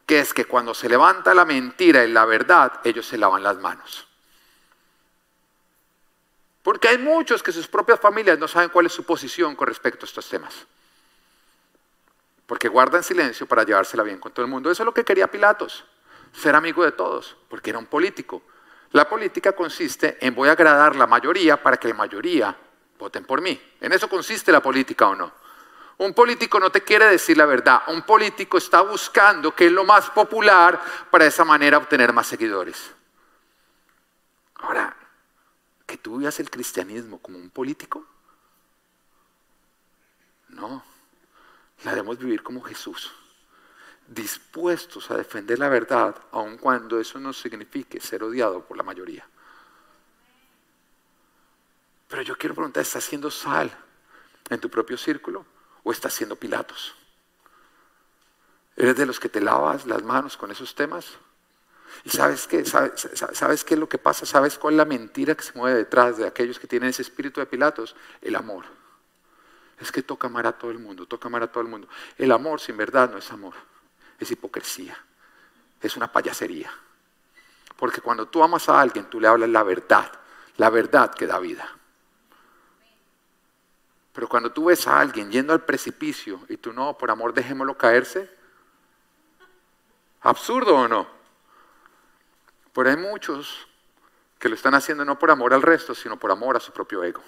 que 0.08 0.20
es 0.22 0.34
que 0.34 0.46
cuando 0.46 0.74
se 0.74 0.88
levanta 0.88 1.34
la 1.34 1.44
mentira 1.44 2.06
y 2.06 2.12
la 2.12 2.24
verdad, 2.24 2.80
ellos 2.86 3.06
se 3.06 3.18
lavan 3.18 3.44
las 3.44 3.58
manos. 3.58 4.08
Porque 6.64 6.88
hay 6.88 6.98
muchos 6.98 7.44
que 7.44 7.52
sus 7.52 7.68
propias 7.68 8.00
familias 8.00 8.40
no 8.40 8.48
saben 8.48 8.70
cuál 8.70 8.86
es 8.86 8.94
su 8.94 9.04
posición 9.04 9.58
con 9.58 9.68
respecto 9.68 10.06
a 10.06 10.08
estos 10.08 10.30
temas. 10.30 10.66
Porque 12.48 12.70
guardan 12.70 13.04
silencio 13.04 13.46
para 13.46 13.64
llevársela 13.64 14.02
bien 14.02 14.20
con 14.20 14.32
todo 14.32 14.44
el 14.44 14.50
mundo. 14.50 14.72
Eso 14.72 14.82
es 14.82 14.86
lo 14.86 14.94
que 14.94 15.06
quería 15.06 15.30
Pilatos, 15.30 15.86
ser 16.32 16.56
amigo 16.56 16.84
de 16.84 16.94
todos, 16.94 17.38
porque 17.50 17.70
era 17.70 17.78
un 17.78 17.86
político. 17.86 18.42
La 18.92 19.08
política 19.08 19.52
consiste 19.52 20.18
en 20.26 20.34
voy 20.34 20.50
a 20.50 20.54
agradar 20.54 20.96
la 20.96 21.06
mayoría 21.06 21.62
para 21.62 21.78
que 21.78 21.90
la 21.90 21.94
mayoría 21.94 22.58
voten 22.98 23.26
por 23.26 23.42
mí. 23.42 23.62
En 23.82 23.92
eso 23.92 24.10
consiste 24.10 24.52
la 24.52 24.62
política 24.62 25.08
o 25.08 25.16
no. 25.16 25.32
Un 25.98 26.14
político 26.14 26.60
no 26.60 26.70
te 26.70 26.84
quiere 26.84 27.06
decir 27.08 27.38
la 27.38 27.46
verdad. 27.46 27.82
Un 27.88 28.04
político 28.04 28.58
está 28.58 28.82
buscando 28.82 29.54
qué 29.54 29.66
es 29.66 29.72
lo 29.72 29.84
más 29.84 30.10
popular 30.10 30.80
para 31.12 31.26
esa 31.26 31.44
manera 31.44 31.78
obtener 31.78 32.14
más 32.14 32.28
seguidores. 32.28 32.94
Ahora, 34.56 34.96
que 35.86 35.98
tú 35.98 36.20
veas 36.20 36.40
el 36.40 36.50
cristianismo 36.50 37.20
como 37.20 37.38
un 37.38 37.50
político, 37.50 38.06
no, 40.50 40.84
la 41.84 41.92
debemos 41.92 42.18
vivir 42.18 42.44
como 42.44 42.62
Jesús, 42.62 43.12
dispuestos 44.08 45.12
a 45.12 45.18
defender 45.18 45.60
la 45.60 45.70
verdad, 45.70 46.16
aun 46.32 46.58
cuando 46.58 47.00
eso 47.00 47.20
no 47.20 47.34
signifique 47.34 48.00
ser 48.00 48.24
odiado 48.24 48.66
por 48.66 48.78
la 48.78 48.84
mayoría. 48.84 49.28
Pero 52.08 52.22
yo 52.22 52.38
quiero 52.38 52.56
preguntar, 52.56 52.82
¿estás 52.82 53.06
haciendo 53.06 53.30
sal 53.30 53.70
en 54.50 54.60
tu 54.60 54.70
propio 54.70 54.98
círculo? 54.98 55.46
o 55.88 55.92
estás 55.94 56.13
siendo 56.13 56.36
Pilatos? 56.36 56.94
¿Eres 58.76 58.98
de 58.98 59.06
los 59.06 59.22
que 59.22 59.30
te 59.30 59.40
lavas 59.40 59.86
las 59.86 60.04
manos 60.04 60.36
con 60.36 60.52
esos 60.52 60.76
temas? 60.76 61.06
¿Y 62.04 62.10
sabes 62.10 62.46
qué? 62.46 62.66
¿Sabes, 62.66 63.08
¿Sabes 63.32 63.63
qué 63.63 63.76
es 63.76 63.80
lo 63.80 63.88
que 63.88 63.98
pasa? 63.98 64.26
¿Sabes 64.26 64.58
cuál 64.58 64.74
es 64.74 64.80
la 64.80 64.86
mentira 64.86 65.34
que 65.34 65.44
se 65.44 65.54
mueve 65.58 65.78
detrás 65.78 66.18
de 66.18 66.28
aquellos 66.28 66.60
que 66.60 66.68
tienen 66.68 66.90
ese 66.90 67.04
espíritu 67.04 67.40
de 67.40 67.46
Pilatos? 67.46 67.96
El 68.22 68.36
amor. 68.36 68.66
Es 69.80 69.92
que 69.92 70.02
toca 70.02 70.28
amar 70.28 70.48
a 70.48 70.58
todo 70.58 70.72
el 70.72 70.80
mundo, 70.80 71.06
toca 71.06 71.28
amar 71.28 71.44
a 71.44 71.52
todo 71.52 71.62
el 71.62 71.70
mundo. 71.70 71.88
El 72.18 72.32
amor 72.32 72.60
sin 72.60 72.78
verdad 72.78 73.10
no 73.12 73.18
es 73.18 73.32
amor, 73.32 73.54
es 74.20 74.32
hipocresía, 74.32 74.98
es 75.82 75.96
una 75.96 76.12
payasería. 76.12 76.72
Porque 77.76 78.02
cuando 78.02 78.28
tú 78.28 78.44
amas 78.44 78.70
a 78.70 78.82
alguien, 78.82 79.06
tú 79.10 79.20
le 79.20 79.28
hablas 79.28 79.50
la 79.50 79.63
verdad, 79.63 80.12
la 80.58 80.70
verdad 80.70 81.13
que 81.13 81.28
da 81.28 81.38
vida. 81.40 81.78
Pero 84.13 84.28
cuando 84.28 84.52
tú 84.52 84.66
ves 84.66 84.88
a 84.88 85.00
alguien 85.00 85.32
yendo 85.32 85.54
al 85.54 85.63
precipicio 85.63 86.42
y 86.50 86.58
tú 86.58 86.74
no, 86.74 86.98
por 86.98 87.12
amor 87.12 87.36
dejémoslo 87.36 87.78
caerse, 87.78 88.28
absurdo 90.22 90.76
o 90.76 90.88
no. 90.88 91.08
Pero 92.74 92.90
hay 92.90 92.98
muchos 92.98 93.68
que 94.40 94.50
lo 94.50 94.56
están 94.56 94.74
haciendo 94.74 95.06
no 95.06 95.20
por 95.20 95.30
amor 95.30 95.54
al 95.54 95.62
resto, 95.62 95.94
sino 95.94 96.18
por 96.18 96.32
amor 96.32 96.58
a 96.58 96.60
su 96.60 96.72
propio 96.72 97.04
ego. 97.04 97.22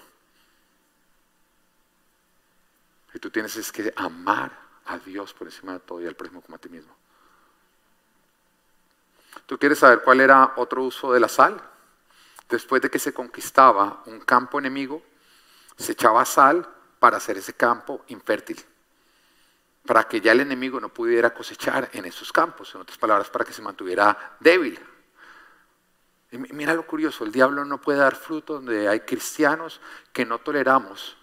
Y 3.14 3.18
tú 3.18 3.30
tienes 3.30 3.72
que 3.72 3.92
amar 3.96 4.52
a 4.86 4.98
Dios 4.98 5.34
por 5.34 5.46
encima 5.46 5.72
de 5.72 5.80
todo 5.80 6.00
y 6.00 6.06
al 6.06 6.14
prójimo 6.14 6.42
como 6.42 6.56
a 6.56 6.58
ti 6.58 6.68
mismo. 6.68 6.94
¿Tú 9.46 9.58
quieres 9.58 9.78
saber 9.78 10.02
cuál 10.02 10.20
era 10.20 10.54
otro 10.56 10.82
uso 10.82 11.12
de 11.12 11.20
la 11.20 11.28
sal? 11.28 11.60
Después 12.48 12.82
de 12.82 12.90
que 12.90 12.98
se 12.98 13.12
conquistaba 13.12 14.02
un 14.06 14.20
campo 14.20 14.58
enemigo, 14.58 15.02
se 15.76 15.92
echaba 15.92 16.24
sal 16.24 16.68
para 16.98 17.16
hacer 17.16 17.38
ese 17.38 17.54
campo 17.54 18.04
infértil, 18.08 18.60
para 19.86 20.04
que 20.04 20.20
ya 20.20 20.32
el 20.32 20.40
enemigo 20.40 20.80
no 20.80 20.88
pudiera 20.88 21.32
cosechar 21.32 21.88
en 21.92 22.04
esos 22.04 22.32
campos, 22.32 22.74
en 22.74 22.82
otras 22.82 22.98
palabras, 22.98 23.30
para 23.30 23.44
que 23.44 23.52
se 23.52 23.62
mantuviera 23.62 24.36
débil. 24.40 24.78
Y 26.32 26.38
mira 26.38 26.74
lo 26.74 26.86
curioso, 26.86 27.24
el 27.24 27.32
diablo 27.32 27.64
no 27.64 27.80
puede 27.80 27.98
dar 27.98 28.14
fruto 28.14 28.54
donde 28.54 28.88
hay 28.88 29.00
cristianos 29.00 29.80
que 30.12 30.24
no 30.24 30.38
toleramos 30.38 31.16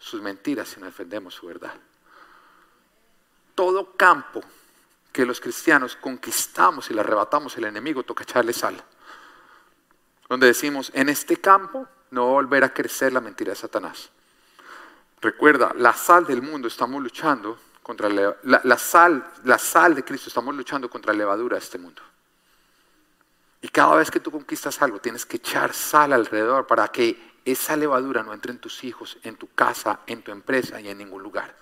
sus 0.00 0.20
mentiras, 0.20 0.68
sino 0.68 0.86
defendemos 0.86 1.34
su 1.34 1.46
verdad. 1.46 1.74
Todo 3.54 3.92
campo 3.92 4.40
que 5.12 5.26
los 5.26 5.40
cristianos 5.40 5.94
conquistamos 5.94 6.90
y 6.90 6.94
le 6.94 7.00
arrebatamos 7.00 7.56
al 7.56 7.64
enemigo, 7.64 8.02
toca 8.02 8.24
echarle 8.24 8.52
sal. 8.52 8.82
Donde 10.28 10.46
decimos, 10.46 10.90
en 10.94 11.08
este 11.08 11.36
campo 11.36 11.86
no 12.10 12.24
va 12.24 12.30
a 12.30 12.34
volver 12.34 12.64
a 12.64 12.72
crecer 12.72 13.12
la 13.12 13.20
mentira 13.20 13.50
de 13.50 13.56
Satanás. 13.56 14.10
Recuerda, 15.20 15.72
la 15.76 15.92
sal 15.92 16.26
del 16.26 16.40
mundo 16.40 16.68
estamos 16.68 17.02
luchando 17.02 17.58
contra 17.82 18.08
la, 18.08 18.78
sal, 18.78 19.30
la 19.44 19.58
sal 19.58 19.94
de 19.94 20.04
Cristo 20.04 20.28
estamos 20.28 20.54
luchando 20.54 20.88
contra 20.88 21.12
la 21.12 21.18
levadura 21.18 21.56
de 21.56 21.62
este 21.62 21.78
mundo. 21.78 22.00
Y 23.60 23.68
cada 23.68 23.96
vez 23.96 24.10
que 24.10 24.20
tú 24.20 24.30
conquistas 24.30 24.80
algo, 24.80 25.00
tienes 25.00 25.26
que 25.26 25.36
echar 25.36 25.74
sal 25.74 26.14
alrededor 26.14 26.66
para 26.66 26.88
que 26.88 27.29
esa 27.44 27.76
levadura 27.76 28.22
no 28.22 28.32
entre 28.32 28.52
en 28.52 28.58
tus 28.58 28.84
hijos, 28.84 29.18
en 29.22 29.36
tu 29.36 29.52
casa, 29.54 30.00
en 30.06 30.22
tu 30.22 30.32
empresa 30.32 30.80
y 30.80 30.88
en 30.88 30.98
ningún 30.98 31.22
lugar. 31.22 31.56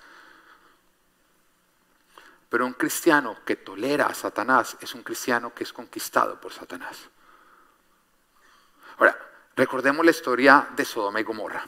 Pero 2.49 2.65
un 2.65 2.73
cristiano 2.73 3.37
que 3.45 3.57
tolera 3.57 4.07
a 4.07 4.13
Satanás 4.13 4.75
es 4.81 4.95
un 4.95 5.03
cristiano 5.03 5.53
que 5.53 5.63
es 5.63 5.71
conquistado 5.71 6.41
por 6.41 6.51
Satanás. 6.51 6.97
Ahora, 8.97 9.17
recordemos 9.55 10.03
la 10.03 10.11
historia 10.11 10.67
de 10.75 10.83
Sodoma 10.83 11.21
y 11.21 11.23
Gomorra. 11.23 11.65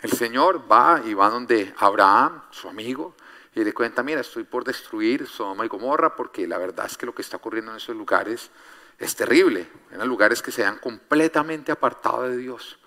El 0.00 0.12
Señor 0.12 0.70
va 0.70 1.00
y 1.04 1.14
va 1.14 1.28
donde 1.28 1.74
Abraham, 1.78 2.42
su 2.50 2.68
amigo, 2.68 3.14
y 3.54 3.62
le 3.62 3.74
cuenta, 3.74 4.02
mira, 4.02 4.20
estoy 4.20 4.44
por 4.44 4.64
destruir 4.64 5.26
Sodoma 5.26 5.64
y 5.66 5.68
Gomorra 5.68 6.16
porque 6.16 6.46
la 6.46 6.58
verdad 6.58 6.86
es 6.86 6.96
que 6.96 7.06
lo 7.06 7.14
que 7.14 7.22
está 7.22 7.36
ocurriendo 7.36 7.72
en 7.72 7.76
esos 7.76 7.94
lugares 7.94 8.50
es 8.98 9.14
terrible. 9.14 9.68
Eran 9.90 10.08
lugares 10.08 10.40
que 10.40 10.52
se 10.52 10.64
han 10.64 10.78
completamente 10.78 11.70
apartado 11.72 12.22
de 12.22 12.36
Dios, 12.36 12.78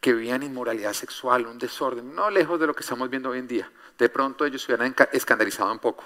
que 0.00 0.12
vivían 0.12 0.42
inmoralidad 0.42 0.92
sexual, 0.92 1.46
un 1.46 1.58
desorden, 1.58 2.14
no 2.14 2.30
lejos 2.30 2.58
de 2.60 2.66
lo 2.66 2.74
que 2.74 2.82
estamos 2.82 3.10
viendo 3.10 3.30
hoy 3.30 3.38
en 3.38 3.48
día. 3.48 3.70
De 3.98 4.08
pronto 4.08 4.44
ellos 4.44 4.62
se 4.62 4.72
hubieran 4.72 4.94
escandalizado 5.12 5.72
un 5.72 5.80
poco, 5.80 6.04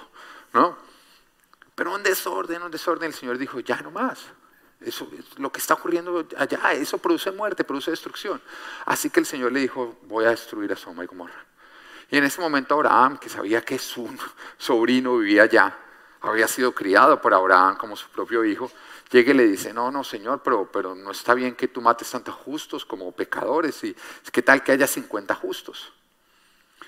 ¿no? 0.52 0.76
Pero 1.74 1.94
un 1.94 2.02
desorden, 2.02 2.62
un 2.62 2.70
desorden, 2.70 3.09
el 3.09 3.14
Señor 3.14 3.38
dijo, 3.38 3.61
ya 3.61 3.81
no 3.83 3.90
más. 3.90 4.20
Eso, 4.81 5.09
lo 5.37 5.52
que 5.52 5.59
está 5.59 5.74
ocurriendo 5.74 6.26
allá, 6.37 6.72
eso 6.72 6.98
produce 6.98 7.31
muerte, 7.31 7.64
produce 7.64 7.90
destrucción. 7.90 8.40
Así 8.87 9.11
que 9.11 9.20
el 9.20 9.26
Señor 9.26 9.52
le 9.52 9.61
dijo, 9.61 9.96
voy 10.02 10.24
a 10.24 10.31
destruir 10.31 10.72
a 10.72 10.76
Sodoma 10.76 11.05
y 11.05 11.07
Gomorra. 11.07 11.44
Y 12.11 12.16
en 12.16 12.24
ese 12.24 12.40
momento 12.40 12.74
Abraham, 12.74 13.18
que 13.18 13.28
sabía 13.28 13.62
que 13.62 13.78
su 13.78 14.09
sobrino 14.59 15.16
vivía 15.18 15.44
allá, 15.44 15.76
había 16.20 16.48
sido 16.48 16.72
criado 16.72 17.20
por 17.20 17.35
Abraham 17.35 17.76
como 17.76 17.96
su 17.96 18.09
propio 18.09 18.44
hijo, 18.44 18.70
llega 19.12 19.33
y 19.33 19.35
le 19.35 19.46
dice, 19.46 19.72
no, 19.75 19.90
no, 19.90 20.03
Señor, 20.03 20.42
pero, 20.42 20.70
pero 20.72 20.94
no 20.94 21.11
está 21.11 21.35
bien 21.35 21.55
que 21.55 21.68
tú 21.68 21.83
mates 21.83 22.11
tantos 22.11 22.35
justos 22.35 22.85
como 22.85 23.12
pecadores. 23.12 23.85
Y 23.85 23.94
qué 24.33 24.42
tal 24.42 24.64
que 24.64 24.72
haya 24.72 24.87
50 24.87 25.35
justos. 25.35 25.92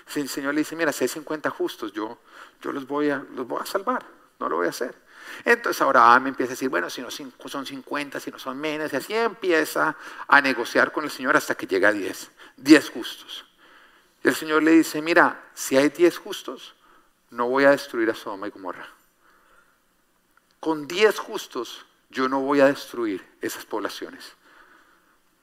Si 0.07 0.21
el 0.21 0.29
Señor 0.29 0.55
le 0.55 0.61
dice, 0.61 0.75
mira, 0.75 0.91
si 0.91 1.03
hay 1.03 1.07
50 1.07 1.49
justos, 1.51 1.93
yo, 1.93 2.17
yo 2.61 2.71
los, 2.71 2.87
voy 2.87 3.11
a, 3.11 3.23
los 3.35 3.47
voy 3.47 3.61
a 3.61 3.65
salvar, 3.65 4.05
no 4.39 4.49
lo 4.49 4.57
voy 4.57 4.67
a 4.67 4.71
hacer. 4.71 4.95
Entonces 5.43 5.81
Abraham 5.81 6.27
empieza 6.27 6.51
a 6.51 6.55
decir, 6.55 6.69
bueno, 6.69 6.89
si 6.89 7.01
no 7.01 7.09
son 7.11 7.65
50, 7.65 8.19
si 8.19 8.31
no 8.31 8.39
son 8.39 8.57
menos, 8.57 8.91
y 8.91 8.95
así 8.95 9.13
empieza 9.13 9.95
a 10.27 10.41
negociar 10.41 10.91
con 10.91 11.03
el 11.03 11.11
Señor 11.11 11.37
hasta 11.37 11.55
que 11.55 11.67
llega 11.67 11.89
a 11.89 11.93
10, 11.93 12.31
10 12.57 12.89
justos. 12.89 13.45
Y 14.23 14.27
el 14.27 14.35
Señor 14.35 14.63
le 14.63 14.71
dice, 14.71 15.01
mira, 15.01 15.49
si 15.53 15.77
hay 15.77 15.89
10 15.89 16.17
justos, 16.17 16.75
no 17.29 17.49
voy 17.49 17.65
a 17.65 17.71
destruir 17.71 18.09
a 18.09 18.15
Sodoma 18.15 18.47
y 18.47 18.51
Gomorra. 18.51 18.87
Con 20.59 20.87
10 20.87 21.19
justos 21.19 21.85
yo 22.09 22.29
no 22.29 22.39
voy 22.39 22.61
a 22.61 22.67
destruir 22.67 23.25
esas 23.41 23.65
poblaciones. 23.65 24.33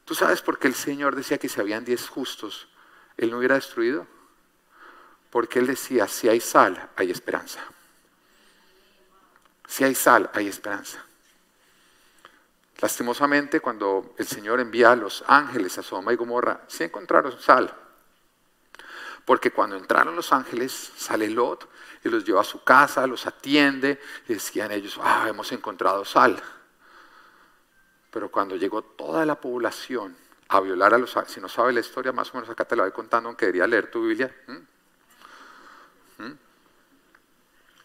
¿Tú 0.05 0.15
sabes 0.15 0.43
por 0.43 0.59
qué 0.59 0.69
el 0.69 0.75
Señor 0.75 1.15
decía 1.15 1.39
que 1.39 1.49
si 1.49 1.61
habían 1.61 1.85
diez 1.85 2.09
justos, 2.09 2.69
Él 3.17 3.31
no 3.31 3.39
hubiera 3.39 3.55
destruido? 3.55 4.07
Porque 5.31 5.59
Él 5.59 5.67
decía, 5.67 6.09
si 6.09 6.29
hay 6.29 6.41
sal, 6.41 6.91
hay 6.97 7.11
esperanza. 7.11 7.61
Si 9.67 9.85
hay 9.85 9.95
sal, 9.95 10.31
hay 10.35 10.49
esperanza. 10.49 11.05
Lastimosamente, 12.81 13.61
cuando 13.61 14.15
el 14.19 14.27
Señor 14.27 14.59
envía 14.59 14.91
a 14.93 14.97
los 14.97 15.25
ángeles 15.29 15.79
a 15.79 15.83
Sodoma 15.83 16.13
y 16.13 16.17
Gomorra, 16.17 16.63
sí 16.67 16.85
encontraron 16.85 17.41
sal. 17.41 17.75
Porque 19.25 19.53
cuando 19.53 19.77
entraron 19.77 20.17
los 20.17 20.33
ángeles, 20.33 20.93
sale 20.97 21.31
Lot 21.31 21.69
y 22.05 22.09
los 22.09 22.25
lleva 22.25 22.41
a 22.41 22.45
su 22.45 22.63
casa, 22.65 23.07
los 23.07 23.27
atiende, 23.27 24.01
y 24.29 24.35
decían 24.35 24.73
ellos, 24.73 24.99
ah, 25.03 25.27
hemos 25.29 25.53
encontrado 25.53 26.05
sal. 26.05 26.43
Pero 28.11 28.31
cuando 28.31 28.57
llegó 28.57 28.83
toda 28.83 29.25
la 29.25 29.41
población 29.41 30.17
a 30.49 30.61
violar 30.61 30.95
a 30.95 30.99
los... 30.99 31.17
Si 31.29 31.41
no 31.41 31.49
sabe 31.49 31.73
la 31.73 31.81
historia, 31.81 32.13
más 32.13 32.31
o 32.31 32.35
menos 32.35 32.51
acá 32.51 32.65
te 32.65 32.77
la 32.77 32.83
voy 32.83 32.93
contando, 32.93 33.29
aunque 33.29 33.47
quería 33.47 33.67
leer 33.67 33.91
tu 33.91 34.07
Biblia. 34.07 34.31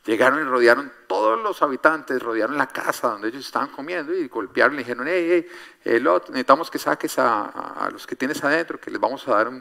Llegaron 0.08 0.40
y 0.40 0.44
rodearon 0.44 0.90
todos 1.06 1.38
los 1.44 1.62
habitantes, 1.62 2.22
rodearon 2.22 2.58
la 2.58 2.68
casa 2.68 3.10
donde 3.10 3.28
ellos 3.28 3.46
estaban 3.46 3.68
comiendo 3.68 4.14
y 4.14 4.30
golpearon 4.30 4.76
y 4.76 4.78
dijeron, 4.80 5.06
hey, 5.06 5.46
hey, 5.84 6.00
Lot, 6.00 6.30
necesitamos 6.30 6.72
que 6.72 6.80
saques 6.80 7.20
a, 7.20 7.90
los 7.92 8.08
que 8.08 8.16
tienes 8.16 8.42
adentro, 8.42 8.80
que 8.80 8.90
les 8.90 9.02
vamos 9.02 9.28
a 9.28 9.32
dar 9.32 9.52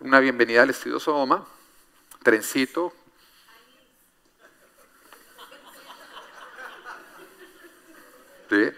una 0.00 0.20
bienvenida 0.20 0.62
al 0.62 0.70
estilo 0.70 0.98
Sodoma, 0.98 1.46
trencito. 2.22 2.94
¿Sí? 8.48 8.70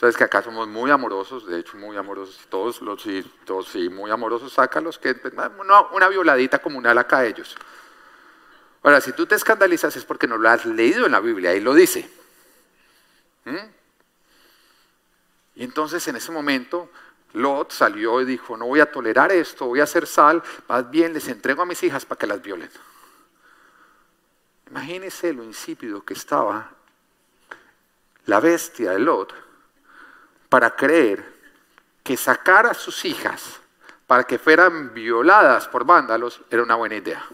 Sabes 0.00 0.16
que 0.16 0.24
acá 0.24 0.40
somos 0.40 0.66
muy 0.66 0.90
amorosos, 0.90 1.46
de 1.46 1.60
hecho 1.60 1.76
muy 1.76 1.94
amorosos, 1.94 2.46
todos 2.48 2.80
los 2.80 3.02
sí, 3.02 3.22
todos 3.44 3.68
sí, 3.68 3.90
muy 3.90 4.10
amorosos, 4.10 4.54
sácalos, 4.54 4.98
que 4.98 5.14
no, 5.66 5.88
una 5.92 6.08
violadita 6.08 6.58
comunal 6.58 6.96
acá 6.96 7.18
a 7.18 7.26
ellos. 7.26 7.54
Ahora, 8.82 9.02
si 9.02 9.12
tú 9.12 9.26
te 9.26 9.34
escandalizas 9.34 9.94
es 9.96 10.06
porque 10.06 10.26
no 10.26 10.38
lo 10.38 10.48
has 10.48 10.64
leído 10.64 11.04
en 11.04 11.12
la 11.12 11.20
Biblia, 11.20 11.50
ahí 11.50 11.60
lo 11.60 11.74
dice. 11.74 12.10
¿Mm? 13.44 13.56
Y 15.56 15.64
entonces 15.64 16.08
en 16.08 16.16
ese 16.16 16.32
momento 16.32 16.88
Lot 17.34 17.70
salió 17.70 18.22
y 18.22 18.24
dijo, 18.24 18.56
no 18.56 18.64
voy 18.68 18.80
a 18.80 18.90
tolerar 18.90 19.30
esto, 19.32 19.66
voy 19.66 19.80
a 19.80 19.84
hacer 19.84 20.06
sal, 20.06 20.42
más 20.66 20.90
bien 20.90 21.12
les 21.12 21.28
entrego 21.28 21.60
a 21.60 21.66
mis 21.66 21.82
hijas 21.82 22.06
para 22.06 22.18
que 22.18 22.26
las 22.26 22.40
violen. 22.40 22.70
Imagínese 24.70 25.34
lo 25.34 25.44
insípido 25.44 26.02
que 26.06 26.14
estaba 26.14 26.70
la 28.24 28.40
bestia 28.40 28.92
de 28.92 29.00
Lot 29.00 29.49
para 30.50 30.76
creer 30.76 31.24
que 32.02 32.18
sacar 32.18 32.66
a 32.66 32.74
sus 32.74 33.06
hijas 33.06 33.60
para 34.10 34.24
que 34.24 34.40
fueran 34.40 34.92
violadas 34.92 35.68
por 35.68 35.84
vándalos 35.84 36.40
era 36.50 36.64
una 36.64 36.74
buena 36.74 36.96
idea. 36.96 37.24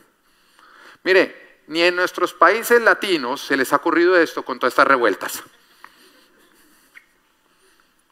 Mire, 1.05 1.62
ni 1.68 1.81
en 1.81 1.96
nuestros 1.96 2.35
países 2.35 2.83
latinos 2.83 3.40
se 3.40 3.57
les 3.57 3.72
ha 3.72 3.76
ocurrido 3.76 4.14
esto 4.14 4.44
con 4.44 4.59
todas 4.59 4.72
estas 4.72 4.87
revueltas. 4.87 5.42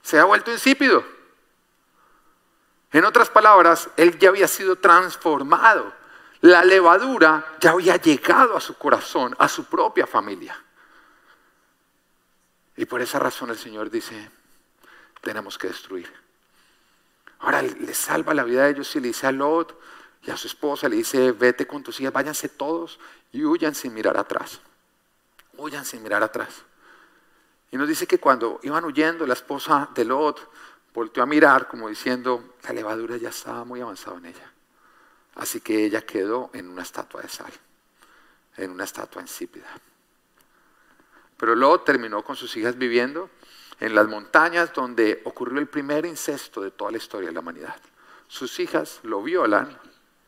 Se 0.01 0.19
ha 0.19 0.25
vuelto 0.25 0.51
insípido. 0.51 1.05
En 2.90 3.05
otras 3.05 3.29
palabras, 3.29 3.90
él 3.99 4.19
ya 4.19 4.31
había 4.31 4.49
sido 4.49 4.77
transformado. 4.77 5.93
La 6.40 6.64
levadura 6.64 7.57
ya 7.61 7.73
había 7.73 7.97
llegado 7.97 8.57
a 8.57 8.62
su 8.62 8.79
corazón, 8.79 9.37
a 9.38 9.47
su 9.47 9.67
propia 9.67 10.07
familia. 10.07 10.59
Y 12.77 12.87
por 12.87 13.03
esa 13.03 13.19
razón 13.19 13.51
el 13.51 13.59
Señor 13.59 13.90
dice, 13.90 14.31
tenemos 15.25 15.59
que 15.59 15.69
destruir. 15.69 16.13
Ahora 17.41 17.63
le 17.63 17.95
salva 17.95 18.33
la 18.33 18.44
vida 18.44 18.65
de 18.65 18.71
ellos 18.71 18.94
y 18.94 19.01
le 19.01 19.09
dice 19.09 19.27
a 19.27 19.33
Lot 19.33 19.79
y 20.23 20.31
a 20.31 20.37
su 20.37 20.46
esposa, 20.46 20.88
le 20.88 20.96
dice, 20.96 21.33
vete 21.33 21.67
con 21.67 21.83
tus 21.83 22.01
hijas, 22.01 22.13
váyanse 22.13 22.48
todos 22.48 22.98
y 23.33 23.44
huyan 23.44 23.75
sin 23.75 23.92
mirar 23.92 24.17
atrás. 24.17 24.61
Huyan 25.57 25.85
sin 25.85 26.03
mirar 26.03 26.23
atrás. 26.23 26.63
Y 27.71 27.77
nos 27.77 27.88
dice 27.88 28.07
que 28.07 28.19
cuando 28.19 28.61
iban 28.63 28.85
huyendo, 28.85 29.27
la 29.27 29.35
esposa 29.35 29.88
de 29.94 30.05
Lot 30.05 30.48
volteó 30.94 31.23
a 31.23 31.27
mirar 31.27 31.67
como 31.67 31.88
diciendo, 31.88 32.55
la 32.63 32.73
levadura 32.73 33.17
ya 33.17 33.31
estaba 33.31 33.65
muy 33.65 33.81
avanzada 33.81 34.17
en 34.19 34.27
ella. 34.27 34.53
Así 35.35 35.61
que 35.61 35.85
ella 35.85 36.03
quedó 36.03 36.51
en 36.53 36.69
una 36.69 36.83
estatua 36.83 37.23
de 37.23 37.29
sal, 37.29 37.53
en 38.57 38.71
una 38.71 38.85
estatua 38.85 39.21
insípida. 39.21 39.67
Pero 41.37 41.57
Lot 41.57 41.85
terminó 41.85 42.23
con 42.23 42.37
sus 42.37 42.57
hijas 42.57 42.79
viviendo 42.79 43.29
en 43.81 43.94
las 43.94 44.06
montañas 44.08 44.72
donde 44.72 45.22
ocurrió 45.25 45.58
el 45.58 45.66
primer 45.66 46.06
incesto 46.06 46.60
de 46.60 46.70
toda 46.70 46.90
la 46.90 46.98
historia 46.98 47.29
de 47.29 47.35
la 47.35 47.40
humanidad. 47.40 47.77
Sus 48.29 48.58
hijas 48.60 49.00
lo 49.02 49.22
violan 49.22 49.79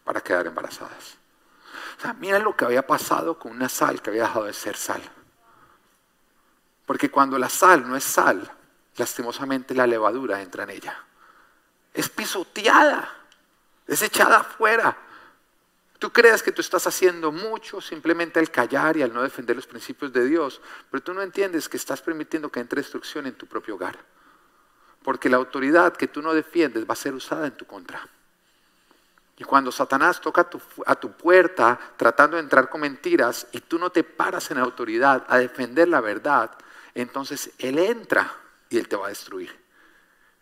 para 0.04 0.20
quedar 0.20 0.46
embarazadas. 0.46 1.16
O 1.98 2.00
sea, 2.00 2.38
lo 2.38 2.56
que 2.56 2.64
había 2.64 2.86
pasado 2.86 3.38
con 3.38 3.52
una 3.52 3.68
sal 3.68 4.02
que 4.02 4.10
había 4.10 4.22
dejado 4.22 4.44
de 4.44 4.52
ser 4.52 4.76
sal. 4.76 5.02
Porque 6.84 7.10
cuando 7.10 7.38
la 7.38 7.48
sal 7.48 7.88
no 7.88 7.96
es 7.96 8.04
sal, 8.04 8.50
lastimosamente 8.96 9.74
la 9.74 9.86
levadura 9.86 10.40
entra 10.40 10.64
en 10.64 10.70
ella. 10.70 11.04
Es 11.92 12.08
pisoteada, 12.08 13.08
es 13.86 14.02
echada 14.02 14.38
afuera. 14.38 14.96
Tú 15.98 16.12
crees 16.12 16.42
que 16.42 16.52
tú 16.52 16.60
estás 16.60 16.86
haciendo 16.86 17.32
mucho 17.32 17.80
simplemente 17.80 18.38
al 18.38 18.50
callar 18.50 18.96
y 18.96 19.02
al 19.02 19.14
no 19.14 19.22
defender 19.22 19.56
los 19.56 19.66
principios 19.66 20.12
de 20.12 20.24
Dios, 20.26 20.60
pero 20.90 21.02
tú 21.02 21.14
no 21.14 21.22
entiendes 21.22 21.68
que 21.68 21.78
estás 21.78 22.02
permitiendo 22.02 22.50
que 22.50 22.60
entre 22.60 22.82
destrucción 22.82 23.26
en 23.26 23.34
tu 23.34 23.46
propio 23.46 23.76
hogar. 23.76 23.98
Porque 25.02 25.30
la 25.30 25.38
autoridad 25.38 25.96
que 25.96 26.08
tú 26.08 26.20
no 26.20 26.34
defiendes 26.34 26.86
va 26.88 26.92
a 26.92 26.96
ser 26.96 27.14
usada 27.14 27.46
en 27.46 27.56
tu 27.56 27.64
contra. 27.64 28.06
Y 29.38 29.44
cuando 29.44 29.70
Satanás 29.70 30.20
toca 30.20 30.42
a 30.42 30.50
tu, 30.50 30.60
a 30.86 30.94
tu, 30.96 31.12
puerta 31.12 31.78
tratando 31.96 32.36
de 32.36 32.42
entrar 32.42 32.68
con 32.68 32.80
mentiras 32.80 33.46
y 33.52 33.60
tú 33.60 33.78
no 33.78 33.90
te 33.90 34.02
paras 34.02 34.50
en 34.50 34.58
autoridad 34.58 35.24
a 35.28 35.38
defender 35.38 35.88
la 35.88 36.00
verdad, 36.00 36.50
entonces 36.94 37.50
Él 37.58 37.78
entra 37.78 38.34
y 38.70 38.78
Él 38.78 38.88
te 38.88 38.96
va 38.96 39.06
a 39.06 39.10
destruir. 39.10 39.54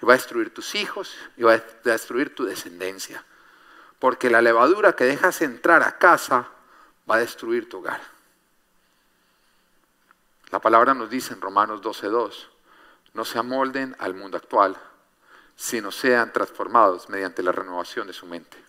Y 0.01 0.07
va 0.07 0.15
a 0.15 0.17
destruir 0.17 0.53
tus 0.55 0.75
hijos 0.75 1.17
y 1.37 1.43
va 1.43 1.55
a 1.55 1.63
destruir 1.85 2.35
tu 2.35 2.45
descendencia. 2.45 3.25
Porque 3.99 4.31
la 4.31 4.43
levadura 4.43 4.95
que 4.95 5.05
dejas 5.05 5.41
entrar 5.43 5.83
a 5.83 5.99
casa 5.99 6.49
va 7.09 7.17
a 7.17 7.21
destruir 7.21 7.69
tu 7.69 7.79
hogar. 7.79 8.01
La 10.51 10.61
palabra 10.61 10.95
nos 10.95 11.11
dice 11.11 11.35
en 11.35 11.41
Romanos 11.41 11.83
12.2, 11.83 12.49
no 13.15 13.25
se 13.25 13.39
amolden 13.39 13.97
al 13.99 14.15
mundo 14.15 14.37
actual, 14.37 14.77
sino 15.57 15.91
sean 15.91 16.33
transformados 16.33 17.09
mediante 17.09 17.43
la 17.43 17.53
renovación 17.53 18.07
de 18.07 18.13
su 18.13 18.27
mente. 18.27 18.63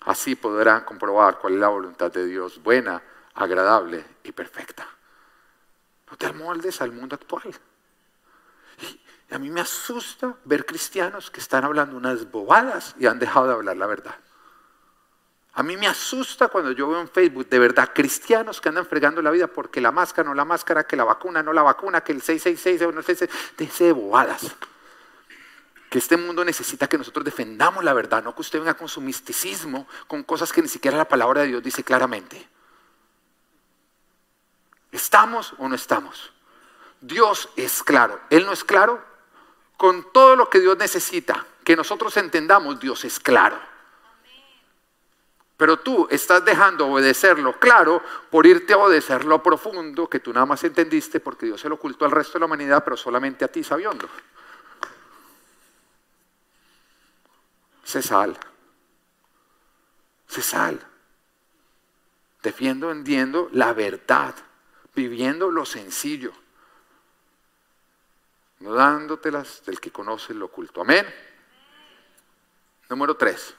Así 0.00 0.34
podrán 0.34 0.84
comprobar 0.84 1.38
cuál 1.38 1.54
es 1.54 1.60
la 1.60 1.68
voluntad 1.68 2.10
de 2.10 2.26
Dios, 2.26 2.62
buena, 2.62 3.02
agradable 3.34 4.04
y 4.22 4.32
perfecta. 4.32 4.86
No 6.10 6.16
te 6.16 6.26
amoldes 6.26 6.80
al 6.80 6.92
mundo 6.92 7.14
actual. 7.14 7.54
Y 9.30 9.34
a 9.34 9.38
mí 9.38 9.50
me 9.50 9.60
asusta 9.60 10.34
ver 10.44 10.64
cristianos 10.64 11.30
que 11.30 11.40
están 11.40 11.64
hablando 11.64 11.96
unas 11.96 12.30
bobadas 12.30 12.94
y 12.98 13.06
han 13.06 13.18
dejado 13.18 13.48
de 13.48 13.52
hablar 13.52 13.76
la 13.76 13.86
verdad. 13.86 14.14
A 15.58 15.64
mí 15.64 15.76
me 15.76 15.88
asusta 15.88 16.46
cuando 16.46 16.70
yo 16.70 16.86
veo 16.86 17.00
en 17.00 17.08
Facebook 17.08 17.48
de 17.48 17.58
verdad 17.58 17.90
cristianos 17.92 18.60
que 18.60 18.68
andan 18.68 18.86
fregando 18.86 19.20
la 19.20 19.32
vida 19.32 19.48
porque 19.48 19.80
la 19.80 19.90
máscara 19.90 20.28
no 20.28 20.32
la 20.32 20.44
máscara, 20.44 20.86
que 20.86 20.94
la 20.94 21.02
vacuna 21.02 21.42
no 21.42 21.52
la 21.52 21.64
vacuna, 21.64 22.00
que 22.00 22.12
el 22.12 22.22
666 22.22 22.94
no 22.94 23.00
el 23.00 23.04
666, 23.04 23.88
de 23.88 23.92
bobadas. 23.92 24.54
Que 25.90 25.98
este 25.98 26.16
mundo 26.16 26.44
necesita 26.44 26.86
que 26.86 26.96
nosotros 26.96 27.24
defendamos 27.24 27.82
la 27.82 27.92
verdad, 27.92 28.22
no 28.22 28.36
que 28.36 28.42
usted 28.42 28.60
venga 28.60 28.74
con 28.74 28.88
su 28.88 29.00
misticismo, 29.00 29.88
con 30.06 30.22
cosas 30.22 30.52
que 30.52 30.62
ni 30.62 30.68
siquiera 30.68 30.96
la 30.96 31.08
palabra 31.08 31.40
de 31.40 31.48
Dios 31.48 31.62
dice 31.64 31.82
claramente. 31.82 32.48
¿Estamos 34.92 35.54
o 35.58 35.68
no 35.68 35.74
estamos? 35.74 36.32
Dios 37.00 37.48
es 37.56 37.82
claro. 37.82 38.20
Él 38.30 38.46
no 38.46 38.52
es 38.52 38.62
claro. 38.62 39.02
Con 39.76 40.12
todo 40.12 40.36
lo 40.36 40.48
que 40.50 40.60
Dios 40.60 40.78
necesita, 40.78 41.44
que 41.64 41.74
nosotros 41.74 42.16
entendamos, 42.16 42.78
Dios 42.78 43.04
es 43.04 43.18
claro. 43.18 43.58
Pero 45.58 45.80
tú 45.80 46.06
estás 46.08 46.44
dejando 46.44 46.86
obedecerlo 46.86 47.58
claro 47.58 48.00
por 48.30 48.46
irte 48.46 48.74
a 48.74 48.78
obedecer 48.78 49.24
lo 49.24 49.42
profundo 49.42 50.08
que 50.08 50.20
tú 50.20 50.32
nada 50.32 50.46
más 50.46 50.62
entendiste 50.62 51.18
porque 51.18 51.46
Dios 51.46 51.60
se 51.60 51.68
lo 51.68 51.74
ocultó 51.74 52.04
al 52.04 52.12
resto 52.12 52.34
de 52.34 52.40
la 52.40 52.46
humanidad, 52.46 52.84
pero 52.84 52.96
solamente 52.96 53.44
a 53.44 53.48
ti 53.48 53.64
sabiendo. 53.64 54.08
Se 57.82 58.00
sal. 58.00 58.38
Se 60.28 60.42
sal. 60.42 60.80
Defendiendo 62.40 63.48
la 63.50 63.72
verdad 63.72 64.36
viviendo 64.94 65.50
lo 65.50 65.64
sencillo, 65.64 66.32
no 68.60 68.74
dándotelas 68.74 69.64
del 69.64 69.80
que 69.80 69.90
conoce 69.90 70.34
lo 70.34 70.46
oculto. 70.46 70.82
Amén. 70.82 71.06
Número 72.88 73.16
tres. 73.16 73.54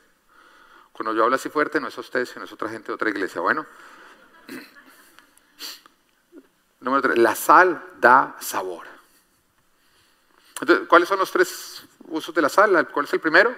Cuando 0.99 1.13
yo 1.13 1.23
hablo 1.23 1.37
así 1.37 1.47
fuerte, 1.47 1.79
no 1.79 1.87
es 1.87 1.97
a 1.97 2.01
ustedes, 2.01 2.27
sino 2.27 2.43
es 2.43 2.51
otra 2.51 2.67
gente 2.67 2.87
de 2.87 2.93
otra 2.93 3.09
iglesia. 3.09 3.39
Bueno. 3.39 3.65
Número 6.81 7.01
tres. 7.01 7.17
La 7.17 7.35
sal 7.35 7.81
da 8.01 8.35
sabor. 8.41 8.85
Entonces, 10.59 10.89
¿cuáles 10.89 11.07
son 11.07 11.19
los 11.19 11.31
tres 11.31 11.85
usos 12.09 12.35
de 12.35 12.41
la 12.41 12.49
sal? 12.49 12.89
¿Cuál 12.89 13.05
es 13.05 13.13
el 13.13 13.21
primero? 13.21 13.55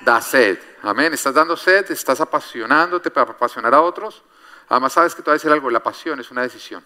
Da 0.00 0.20
sed. 0.20 0.58
Amén. 0.82 1.14
Estás 1.14 1.34
dando 1.34 1.56
sed, 1.56 1.88
estás 1.92 2.20
apasionándote 2.20 3.12
para 3.12 3.30
apasionar 3.30 3.72
a 3.72 3.80
otros. 3.80 4.24
Además, 4.70 4.92
sabes 4.92 5.14
que 5.14 5.22
te 5.22 5.30
voy 5.30 5.34
a 5.34 5.38
decir 5.38 5.52
algo, 5.52 5.70
la 5.70 5.84
pasión 5.84 6.18
es 6.18 6.32
una 6.32 6.42
decisión. 6.42 6.84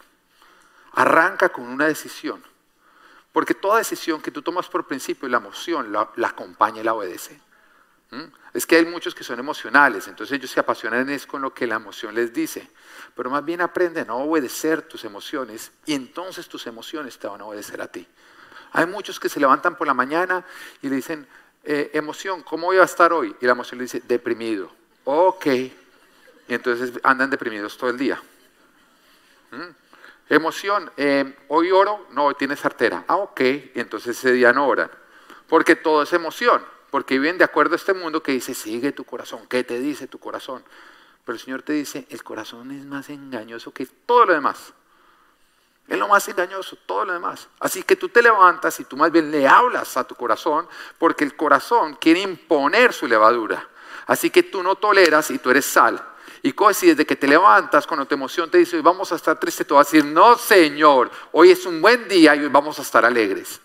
Arranca 0.92 1.48
con 1.48 1.66
una 1.66 1.86
decisión. 1.86 2.44
Porque 3.32 3.54
toda 3.54 3.78
decisión 3.78 4.20
que 4.20 4.30
tú 4.30 4.42
tomas 4.42 4.68
por 4.68 4.86
principio, 4.86 5.26
la 5.26 5.38
emoción 5.38 5.90
la, 5.90 6.28
acompaña 6.28 6.82
y 6.82 6.84
la 6.84 6.92
obedece. 6.92 7.40
¿Mm? 8.14 8.32
Es 8.54 8.64
que 8.64 8.76
hay 8.76 8.84
muchos 8.84 9.12
que 9.12 9.24
son 9.24 9.40
emocionales, 9.40 10.06
entonces 10.06 10.38
ellos 10.38 10.48
se 10.48 10.60
apasionan 10.60 11.10
es 11.10 11.26
con 11.26 11.42
lo 11.42 11.52
que 11.52 11.66
la 11.66 11.74
emoción 11.74 12.14
les 12.14 12.32
dice. 12.32 12.70
Pero 13.16 13.28
más 13.28 13.44
bien 13.44 13.60
aprenden 13.60 14.08
a 14.08 14.14
obedecer 14.14 14.82
tus 14.82 15.04
emociones 15.04 15.72
y 15.84 15.94
entonces 15.94 16.48
tus 16.48 16.68
emociones 16.68 17.18
te 17.18 17.26
van 17.26 17.40
a 17.40 17.46
obedecer 17.46 17.82
a 17.82 17.88
ti. 17.88 18.06
Hay 18.72 18.86
muchos 18.86 19.18
que 19.18 19.28
se 19.28 19.40
levantan 19.40 19.76
por 19.76 19.88
la 19.88 19.94
mañana 19.94 20.44
y 20.80 20.88
le 20.88 20.96
dicen, 20.96 21.26
eh, 21.64 21.90
emoción, 21.94 22.42
¿cómo 22.42 22.68
voy 22.68 22.76
a 22.76 22.84
estar 22.84 23.12
hoy? 23.12 23.34
Y 23.40 23.46
la 23.46 23.52
emoción 23.52 23.78
le 23.78 23.84
dice, 23.84 24.02
deprimido. 24.06 24.70
Ok, 25.04 25.46
y 25.46 25.74
entonces 26.48 26.92
andan 27.02 27.30
deprimidos 27.30 27.76
todo 27.76 27.90
el 27.90 27.98
día. 27.98 28.22
¿Mm? 29.50 30.32
Emoción, 30.32 30.90
eh, 30.96 31.36
hoy 31.48 31.72
oro, 31.72 32.06
no, 32.12 32.26
hoy 32.26 32.34
tienes 32.36 32.64
artera. 32.64 33.04
Ah, 33.08 33.16
ok, 33.16 33.40
y 33.40 33.80
entonces 33.80 34.16
ese 34.16 34.32
día 34.32 34.52
no 34.52 34.68
oran. 34.68 34.90
Porque 35.48 35.76
todo 35.76 36.02
es 36.02 36.12
emoción, 36.12 36.64
porque 36.94 37.18
viven 37.18 37.38
de 37.38 37.42
acuerdo 37.42 37.72
a 37.72 37.76
este 37.76 37.92
mundo 37.92 38.22
que 38.22 38.30
dice, 38.30 38.54
sigue 38.54 38.92
tu 38.92 39.02
corazón, 39.02 39.48
¿qué 39.48 39.64
te 39.64 39.80
dice 39.80 40.06
tu 40.06 40.20
corazón? 40.20 40.64
Pero 41.24 41.34
el 41.34 41.42
Señor 41.42 41.62
te 41.62 41.72
dice, 41.72 42.06
el 42.08 42.22
corazón 42.22 42.70
es 42.70 42.86
más 42.86 43.08
engañoso 43.08 43.72
que 43.72 43.84
todo 43.84 44.26
lo 44.26 44.32
demás. 44.32 44.72
Es 45.88 45.98
lo 45.98 46.06
más 46.06 46.28
engañoso, 46.28 46.78
todo 46.86 47.04
lo 47.04 47.12
demás. 47.12 47.48
Así 47.58 47.82
que 47.82 47.96
tú 47.96 48.10
te 48.10 48.22
levantas 48.22 48.78
y 48.78 48.84
tú 48.84 48.96
más 48.96 49.10
bien 49.10 49.32
le 49.32 49.48
hablas 49.48 49.96
a 49.96 50.04
tu 50.04 50.14
corazón, 50.14 50.68
porque 50.96 51.24
el 51.24 51.34
corazón 51.34 51.96
quiere 52.00 52.20
imponer 52.20 52.92
su 52.92 53.08
levadura. 53.08 53.68
Así 54.06 54.30
que 54.30 54.44
tú 54.44 54.62
no 54.62 54.76
toleras 54.76 55.32
y 55.32 55.40
tú 55.40 55.50
eres 55.50 55.64
sal. 55.64 56.00
Y 56.44 56.54
si 56.74 56.86
desde 56.86 57.04
que 57.04 57.16
te 57.16 57.26
levantas, 57.26 57.88
cuando 57.88 58.06
tu 58.06 58.14
emoción 58.14 58.48
te 58.48 58.58
dice, 58.58 58.76
hoy 58.76 58.82
vamos 58.82 59.10
a 59.10 59.16
estar 59.16 59.36
tristes, 59.40 59.66
tú 59.66 59.74
vas 59.74 59.88
a 59.88 59.90
decir, 59.90 60.08
no 60.08 60.38
Señor, 60.38 61.10
hoy 61.32 61.50
es 61.50 61.66
un 61.66 61.82
buen 61.82 62.06
día 62.06 62.36
y 62.36 62.44
hoy 62.44 62.50
vamos 62.50 62.78
a 62.78 62.82
estar 62.82 63.04
alegres. 63.04 63.60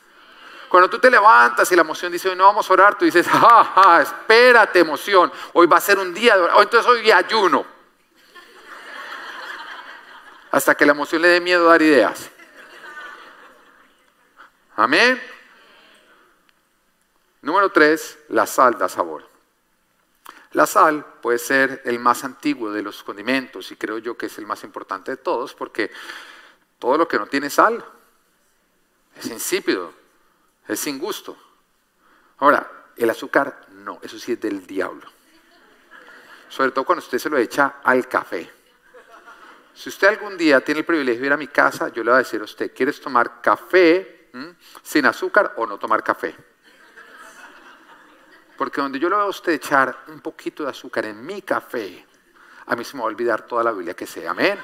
Cuando 0.70 0.90
tú 0.90 1.00
te 1.00 1.10
levantas 1.10 1.72
y 1.72 1.76
la 1.76 1.82
emoción 1.82 2.12
dice, 2.12 2.30
hoy 2.30 2.36
no 2.36 2.46
vamos 2.46 2.70
a 2.70 2.74
orar, 2.74 2.98
tú 2.98 3.04
dices, 3.04 3.28
ja, 3.30 3.64
ja, 3.66 4.02
espérate 4.02 4.80
emoción, 4.80 5.32
hoy 5.54 5.68
va 5.68 5.78
a 5.78 5.82
ser 5.82 5.98
un 5.98 6.14
día 6.14 6.36
de 6.36 6.44
oración, 6.44 6.64
entonces 6.64 6.92
hoy 6.92 7.12
ayuno. 7.12 7.66
Hasta 10.52 10.76
que 10.76 10.86
la 10.86 10.92
emoción 10.92 11.22
le 11.22 11.28
dé 11.28 11.42
miedo 11.42 11.68
a 11.68 11.72
dar 11.72 11.82
ideas. 11.82 12.30
Amén. 14.76 15.22
Número 17.42 17.70
tres, 17.72 18.18
la 18.30 18.46
sal 18.46 18.78
da 18.78 18.88
sabor. 18.88 19.28
La 20.52 20.66
sal 20.66 21.06
puede 21.22 21.38
ser 21.38 21.82
el 21.86 22.00
más 22.00 22.24
antiguo 22.24 22.72
de 22.72 22.82
los 22.82 23.04
condimentos 23.04 23.72
y 23.72 23.76
creo 23.76 24.00
yo 24.00 24.18
que 24.18 24.28
es 24.28 24.38
el 24.38 24.48
más 24.48 24.64
importante 24.64 25.12
de 25.12 25.18
todos 25.18 25.54
porque 25.54 25.92
todo 26.80 26.98
lo 26.98 27.08
que 27.08 27.20
no 27.20 27.28
tiene 27.28 27.50
sal 27.50 27.84
es 29.16 29.28
insípido, 29.28 29.94
es 30.74 30.80
sin 30.80 31.00
gusto. 31.00 31.36
Ahora, 32.38 32.86
el 32.96 33.10
azúcar 33.10 33.68
no, 33.72 34.00
eso 34.04 34.20
sí 34.20 34.34
es 34.34 34.40
del 34.40 34.66
diablo. 34.68 35.10
Sobre 36.48 36.72
todo 36.72 36.86
cuando 36.86 37.04
usted 37.04 37.18
se 37.18 37.30
lo 37.30 37.38
echa 37.38 37.76
al 37.84 38.08
café. 38.08 38.50
Si 39.74 39.90
usted 39.90 40.10
algún 40.10 40.38
día 40.38 40.62
tiene 40.62 40.82
el 40.82 40.86
privilegio 40.86 41.22
de 41.22 41.28
ir 41.28 41.34
a 41.34 41.38
mi 41.38 41.48
casa, 41.48 41.90
yo 41.90 42.04
le 42.04 42.12
voy 42.12 42.18
a 42.18 42.24
decir 42.24 42.40
a 42.42 42.44
usted, 42.44 42.74
¿quieres 42.74 43.02
tomar 43.02 43.42
café 43.42 44.30
sin 44.84 45.06
azúcar 45.06 45.54
o 45.58 45.66
no 45.66 45.80
tomar 45.80 46.04
café? 46.04 46.36
Porque 48.58 48.82
donde 48.82 49.00
yo 49.00 49.10
le 49.10 49.16
voy 49.16 49.26
a 49.26 49.30
usted 49.30 49.54
echar 49.54 50.04
un 50.08 50.20
poquito 50.20 50.64
de 50.64 50.70
azúcar 50.70 51.06
en 51.06 51.26
mi 51.26 51.42
café, 51.42 52.06
a 52.68 52.76
mí 52.76 52.84
se 52.84 52.96
me 52.96 53.00
va 53.00 53.06
a 53.06 53.08
olvidar 53.08 53.42
toda 53.48 53.64
la 53.64 53.72
Biblia 53.72 53.96
que 53.96 54.06
sea. 54.06 54.32
Amén. 54.32 54.60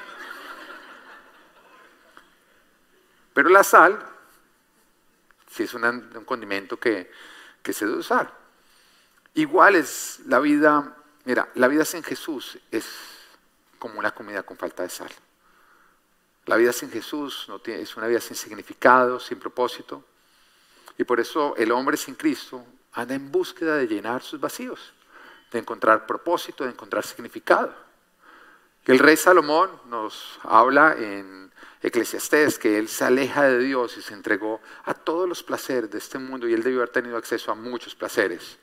Pero 3.32 3.48
la 3.48 3.64
sal, 3.64 4.15
si 5.56 5.62
es 5.62 5.72
un 5.72 6.24
condimento 6.26 6.78
que, 6.78 7.10
que 7.62 7.72
se 7.72 7.86
debe 7.86 7.98
usar. 7.98 8.30
Igual 9.32 9.76
es 9.76 10.20
la 10.26 10.38
vida, 10.38 10.96
mira, 11.24 11.48
la 11.54 11.68
vida 11.68 11.84
sin 11.86 12.02
Jesús 12.02 12.58
es 12.70 12.86
como 13.78 13.98
una 13.98 14.10
comida 14.10 14.42
con 14.42 14.58
falta 14.58 14.82
de 14.82 14.90
sal. 14.90 15.10
La 16.44 16.56
vida 16.56 16.74
sin 16.74 16.90
Jesús 16.90 17.46
no 17.48 17.58
tiene, 17.58 17.80
es 17.82 17.96
una 17.96 18.06
vida 18.06 18.20
sin 18.20 18.36
significado, 18.36 19.18
sin 19.18 19.38
propósito. 19.38 20.04
Y 20.98 21.04
por 21.04 21.20
eso 21.20 21.56
el 21.56 21.72
hombre 21.72 21.96
sin 21.96 22.14
Cristo 22.16 22.64
anda 22.92 23.14
en 23.14 23.32
búsqueda 23.32 23.76
de 23.76 23.86
llenar 23.86 24.22
sus 24.22 24.38
vacíos, 24.38 24.92
de 25.50 25.58
encontrar 25.58 26.06
propósito, 26.06 26.64
de 26.64 26.70
encontrar 26.70 27.04
significado. 27.04 27.74
El 28.86 29.00
rey 29.00 29.16
Salomón 29.16 29.68
nos 29.86 30.38
habla 30.44 30.94
en 30.96 31.50
Eclesiastés 31.82 32.56
que 32.56 32.78
él 32.78 32.88
se 32.88 33.04
aleja 33.04 33.42
de 33.42 33.58
Dios 33.58 33.96
y 33.98 34.02
se 34.02 34.14
entregó 34.14 34.60
a 34.84 34.94
todos 34.94 35.28
los 35.28 35.42
placeres 35.42 35.90
de 35.90 35.98
este 35.98 36.18
mundo 36.18 36.46
y 36.46 36.54
él 36.54 36.62
debió 36.62 36.78
haber 36.78 36.90
tenido 36.90 37.16
acceso 37.16 37.50
a 37.50 37.56
muchos 37.56 37.96
placeres 37.96 38.58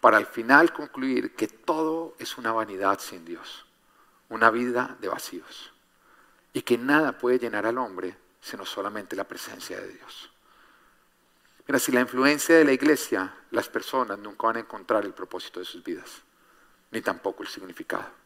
para 0.00 0.18
al 0.18 0.26
final 0.26 0.72
concluir 0.72 1.34
que 1.34 1.48
todo 1.48 2.14
es 2.20 2.38
una 2.38 2.52
vanidad 2.52 3.00
sin 3.00 3.24
Dios, 3.24 3.66
una 4.28 4.50
vida 4.50 4.96
de 5.00 5.08
vacíos 5.08 5.72
y 6.52 6.62
que 6.62 6.78
nada 6.78 7.18
puede 7.18 7.40
llenar 7.40 7.66
al 7.66 7.78
hombre 7.78 8.16
sino 8.40 8.64
solamente 8.64 9.16
la 9.16 9.24
presencia 9.24 9.80
de 9.80 9.88
Dios. 9.88 10.30
Mira, 11.66 11.80
si 11.80 11.90
la 11.90 12.00
influencia 12.02 12.56
de 12.56 12.64
la 12.64 12.72
iglesia, 12.72 13.34
las 13.50 13.68
personas 13.68 14.16
nunca 14.16 14.46
van 14.46 14.58
a 14.58 14.60
encontrar 14.60 15.04
el 15.04 15.12
propósito 15.12 15.58
de 15.58 15.66
sus 15.66 15.82
vidas, 15.82 16.22
ni 16.92 17.00
tampoco 17.00 17.42
el 17.42 17.48
significado. 17.48 18.19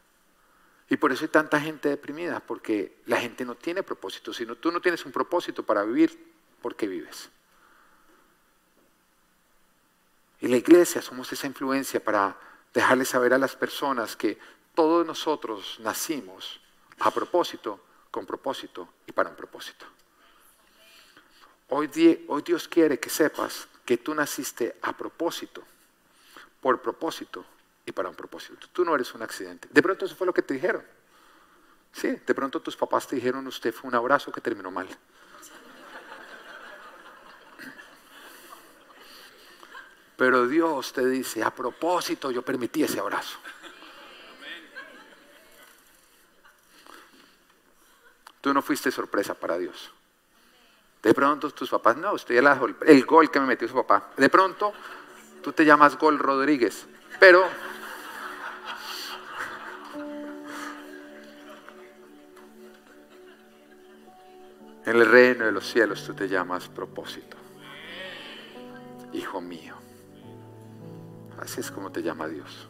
Y 0.88 0.96
por 0.96 1.12
eso 1.12 1.24
hay 1.24 1.28
tanta 1.28 1.60
gente 1.60 1.88
deprimida, 1.88 2.40
porque 2.40 2.98
la 3.06 3.20
gente 3.20 3.44
no 3.44 3.54
tiene 3.54 3.82
propósito. 3.82 4.32
Si 4.34 4.44
no, 4.44 4.56
tú 4.56 4.70
no 4.70 4.80
tienes 4.80 5.04
un 5.06 5.12
propósito 5.12 5.62
para 5.62 5.82
vivir, 5.82 6.32
¿por 6.60 6.76
qué 6.76 6.86
vives? 6.86 7.30
Y 10.40 10.48
la 10.48 10.56
iglesia 10.56 11.00
somos 11.00 11.32
esa 11.32 11.46
influencia 11.46 12.04
para 12.04 12.36
dejarle 12.74 13.04
saber 13.04 13.32
a 13.32 13.38
las 13.38 13.56
personas 13.56 14.14
que 14.16 14.38
todos 14.74 15.06
nosotros 15.06 15.78
nacimos 15.80 16.60
a 16.98 17.10
propósito, 17.10 17.80
con 18.10 18.26
propósito 18.26 18.88
y 19.06 19.12
para 19.12 19.30
un 19.30 19.36
propósito. 19.36 19.86
Hoy, 21.70 21.86
Dios 21.86 22.68
quiere 22.68 23.00
que 23.00 23.08
sepas 23.08 23.68
que 23.84 23.96
tú 23.96 24.14
naciste 24.14 24.76
a 24.82 24.96
propósito, 24.96 25.62
por 26.60 26.80
propósito 26.82 27.44
y 27.86 27.92
para 27.92 28.08
un 28.08 28.14
propósito. 28.14 28.68
Tú 28.72 28.84
no 28.84 28.94
eres 28.94 29.14
un 29.14 29.22
accidente. 29.22 29.68
De 29.70 29.82
pronto 29.82 30.04
eso 30.04 30.16
fue 30.16 30.26
lo 30.26 30.34
que 30.34 30.42
te 30.42 30.54
dijeron. 30.54 30.84
Sí, 31.92 32.08
de 32.08 32.34
pronto 32.34 32.60
tus 32.60 32.76
papás 32.76 33.06
te 33.06 33.16
dijeron, 33.16 33.46
usted 33.46 33.72
fue 33.72 33.88
un 33.88 33.94
abrazo 33.94 34.32
que 34.32 34.40
terminó 34.40 34.70
mal. 34.70 34.88
Pero 40.16 40.46
Dios 40.46 40.92
te 40.92 41.06
dice, 41.06 41.42
a 41.42 41.50
propósito 41.50 42.30
yo 42.30 42.42
permití 42.42 42.82
ese 42.82 43.00
abrazo. 43.00 43.38
Tú 48.40 48.52
no 48.52 48.60
fuiste 48.60 48.90
sorpresa 48.90 49.34
para 49.34 49.56
Dios. 49.56 49.90
De 51.02 51.12
pronto 51.12 51.50
tus 51.50 51.68
papás, 51.68 51.96
no, 51.96 52.12
usted 52.12 52.40
ya 52.40 52.60
el 52.86 53.04
gol 53.04 53.30
que 53.30 53.40
me 53.40 53.46
metió 53.46 53.68
su 53.68 53.74
papá. 53.74 54.10
De 54.16 54.28
pronto 54.28 54.72
tú 55.42 55.52
te 55.52 55.64
llamas 55.64 55.98
Gol 55.98 56.18
Rodríguez, 56.18 56.86
pero 57.20 57.46
en 64.84 64.96
el 64.96 65.06
reino 65.06 65.46
de 65.46 65.52
los 65.52 65.66
cielos 65.66 66.04
tú 66.04 66.14
te 66.14 66.28
llamas 66.28 66.68
propósito. 66.68 67.36
Hijo 69.12 69.40
mío. 69.40 69.74
Así 71.38 71.60
es 71.60 71.70
como 71.70 71.90
te 71.90 72.02
llama 72.02 72.28
Dios. 72.28 72.68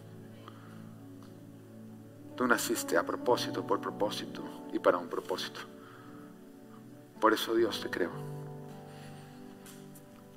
Tú 2.37 2.47
naciste 2.47 2.97
a 2.97 3.05
propósito, 3.05 3.67
por 3.67 3.81
propósito 3.81 4.43
y 4.73 4.79
para 4.79 4.99
un 4.99 5.09
propósito. 5.09 5.61
Por 7.21 7.33
eso 7.33 7.55
Dios 7.55 7.81
te 7.81 7.91
creó. 7.91 8.11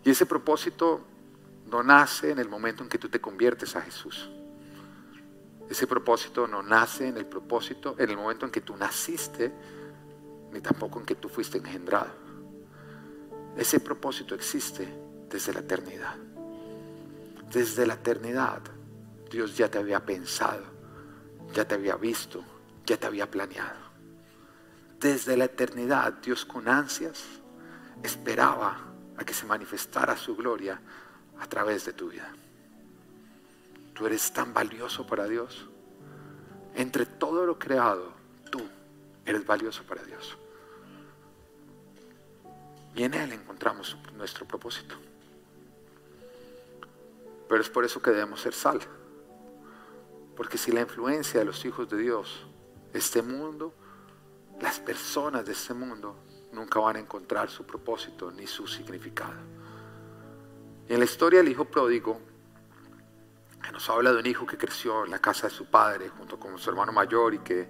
Y 0.03 0.11
ese 0.11 0.25
propósito 0.25 1.01
no 1.69 1.83
nace 1.83 2.31
en 2.31 2.39
el 2.39 2.47
momento 2.47 2.83
en 2.83 2.89
que 2.89 2.97
tú 2.97 3.09
te 3.09 3.19
conviertes 3.19 3.75
a 3.75 3.81
Jesús. 3.81 4.29
Ese 5.69 5.85
propósito 5.85 6.47
no 6.47 6.63
nace 6.63 7.07
en 7.09 7.17
el 7.17 7.25
propósito, 7.25 7.95
en 7.97 8.09
el 8.09 8.15
momento 8.15 8.45
en 8.45 8.51
que 8.51 8.61
tú 8.61 8.77
naciste, 8.77 9.51
ni 10.51 10.61
tampoco 10.61 10.99
en 10.99 11.05
que 11.05 11.15
tú 11.15 11.29
fuiste 11.29 11.57
engendrado. 11.57 12.11
Ese 13.57 13.79
propósito 13.79 14.35
existe 14.35 14.87
desde 15.29 15.53
la 15.53 15.59
eternidad. 15.59 16.15
Desde 17.51 17.85
la 17.87 17.95
eternidad 17.95 18.61
Dios 19.29 19.57
ya 19.57 19.69
te 19.69 19.77
había 19.77 20.05
pensado, 20.05 20.63
ya 21.53 21.67
te 21.67 21.75
había 21.75 21.95
visto, 21.95 22.43
ya 22.85 22.97
te 22.97 23.07
había 23.07 23.29
planeado. 23.29 23.87
Desde 24.99 25.37
la 25.37 25.45
eternidad, 25.45 26.13
Dios 26.13 26.45
con 26.45 26.67
ansias 26.67 27.23
esperaba 28.03 28.79
a 29.17 29.23
que 29.23 29.33
se 29.33 29.45
manifestara 29.45 30.15
su 30.17 30.35
gloria 30.35 30.79
a 31.39 31.47
través 31.47 31.85
de 31.85 31.93
tu 31.93 32.09
vida. 32.09 32.31
Tú 33.93 34.05
eres 34.05 34.31
tan 34.31 34.53
valioso 34.53 35.05
para 35.05 35.27
Dios. 35.27 35.67
Entre 36.75 37.05
todo 37.05 37.45
lo 37.45 37.57
creado, 37.57 38.13
eres 39.27 39.45
valioso 39.45 39.83
para 39.83 40.01
Dios. 40.03 40.37
Y 42.95 43.03
en 43.03 43.13
Él 43.13 43.33
encontramos 43.33 43.95
nuestro 44.15 44.47
propósito. 44.47 44.95
Pero 47.47 47.61
es 47.61 47.69
por 47.69 47.85
eso 47.85 48.01
que 48.01 48.09
debemos 48.11 48.41
ser 48.41 48.53
sal. 48.53 48.79
Porque 50.35 50.57
si 50.57 50.71
la 50.71 50.81
influencia 50.81 51.39
de 51.41 51.45
los 51.45 51.63
hijos 51.65 51.89
de 51.89 51.97
Dios, 51.97 52.45
este 52.93 53.21
mundo, 53.21 53.73
las 54.61 54.79
personas 54.79 55.45
de 55.45 55.51
este 55.51 55.73
mundo 55.73 56.15
nunca 56.53 56.79
van 56.79 56.95
a 56.95 56.99
encontrar 56.99 57.49
su 57.49 57.65
propósito 57.65 58.31
ni 58.31 58.47
su 58.47 58.65
significado. 58.65 59.39
En 60.87 60.99
la 60.99 61.05
historia 61.05 61.39
del 61.39 61.49
hijo 61.49 61.65
pródigo, 61.65 62.19
que 63.61 63.71
nos 63.73 63.89
habla 63.89 64.13
de 64.13 64.19
un 64.19 64.25
hijo 64.25 64.47
que 64.47 64.57
creció 64.57 65.03
en 65.03 65.11
la 65.11 65.19
casa 65.19 65.47
de 65.47 65.53
su 65.53 65.65
padre 65.65 66.07
junto 66.09 66.39
con 66.39 66.57
su 66.57 66.69
hermano 66.69 66.93
mayor 66.93 67.33
y 67.33 67.39
que 67.39 67.69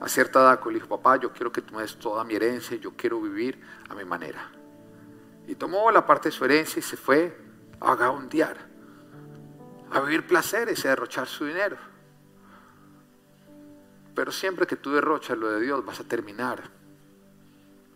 a 0.00 0.08
cierta 0.08 0.40
edad 0.40 0.60
le 0.66 0.74
dijo, 0.74 0.88
papá, 0.88 1.16
yo 1.16 1.32
quiero 1.32 1.50
que 1.50 1.62
tú 1.62 1.74
me 1.74 1.82
des 1.82 1.96
toda 1.98 2.22
mi 2.24 2.34
herencia 2.34 2.76
yo 2.76 2.92
quiero 2.96 3.20
vivir 3.20 3.60
a 3.88 3.94
mi 3.94 4.04
manera. 4.04 4.50
Y 5.46 5.54
tomó 5.54 5.90
la 5.90 6.04
parte 6.04 6.28
de 6.28 6.32
su 6.32 6.44
herencia 6.44 6.80
y 6.80 6.82
se 6.82 6.96
fue 6.96 7.36
a 7.80 7.86
vagabundear, 7.86 8.56
a 9.90 10.00
vivir 10.00 10.26
placeres 10.26 10.84
y 10.84 10.86
a 10.86 10.90
derrochar 10.90 11.26
su 11.26 11.46
dinero. 11.46 11.76
Pero 14.14 14.32
siempre 14.32 14.66
que 14.66 14.76
tú 14.76 14.92
derrochas 14.92 15.38
lo 15.38 15.50
de 15.50 15.60
Dios 15.60 15.84
vas 15.84 16.00
a 16.00 16.04
terminar 16.04 16.70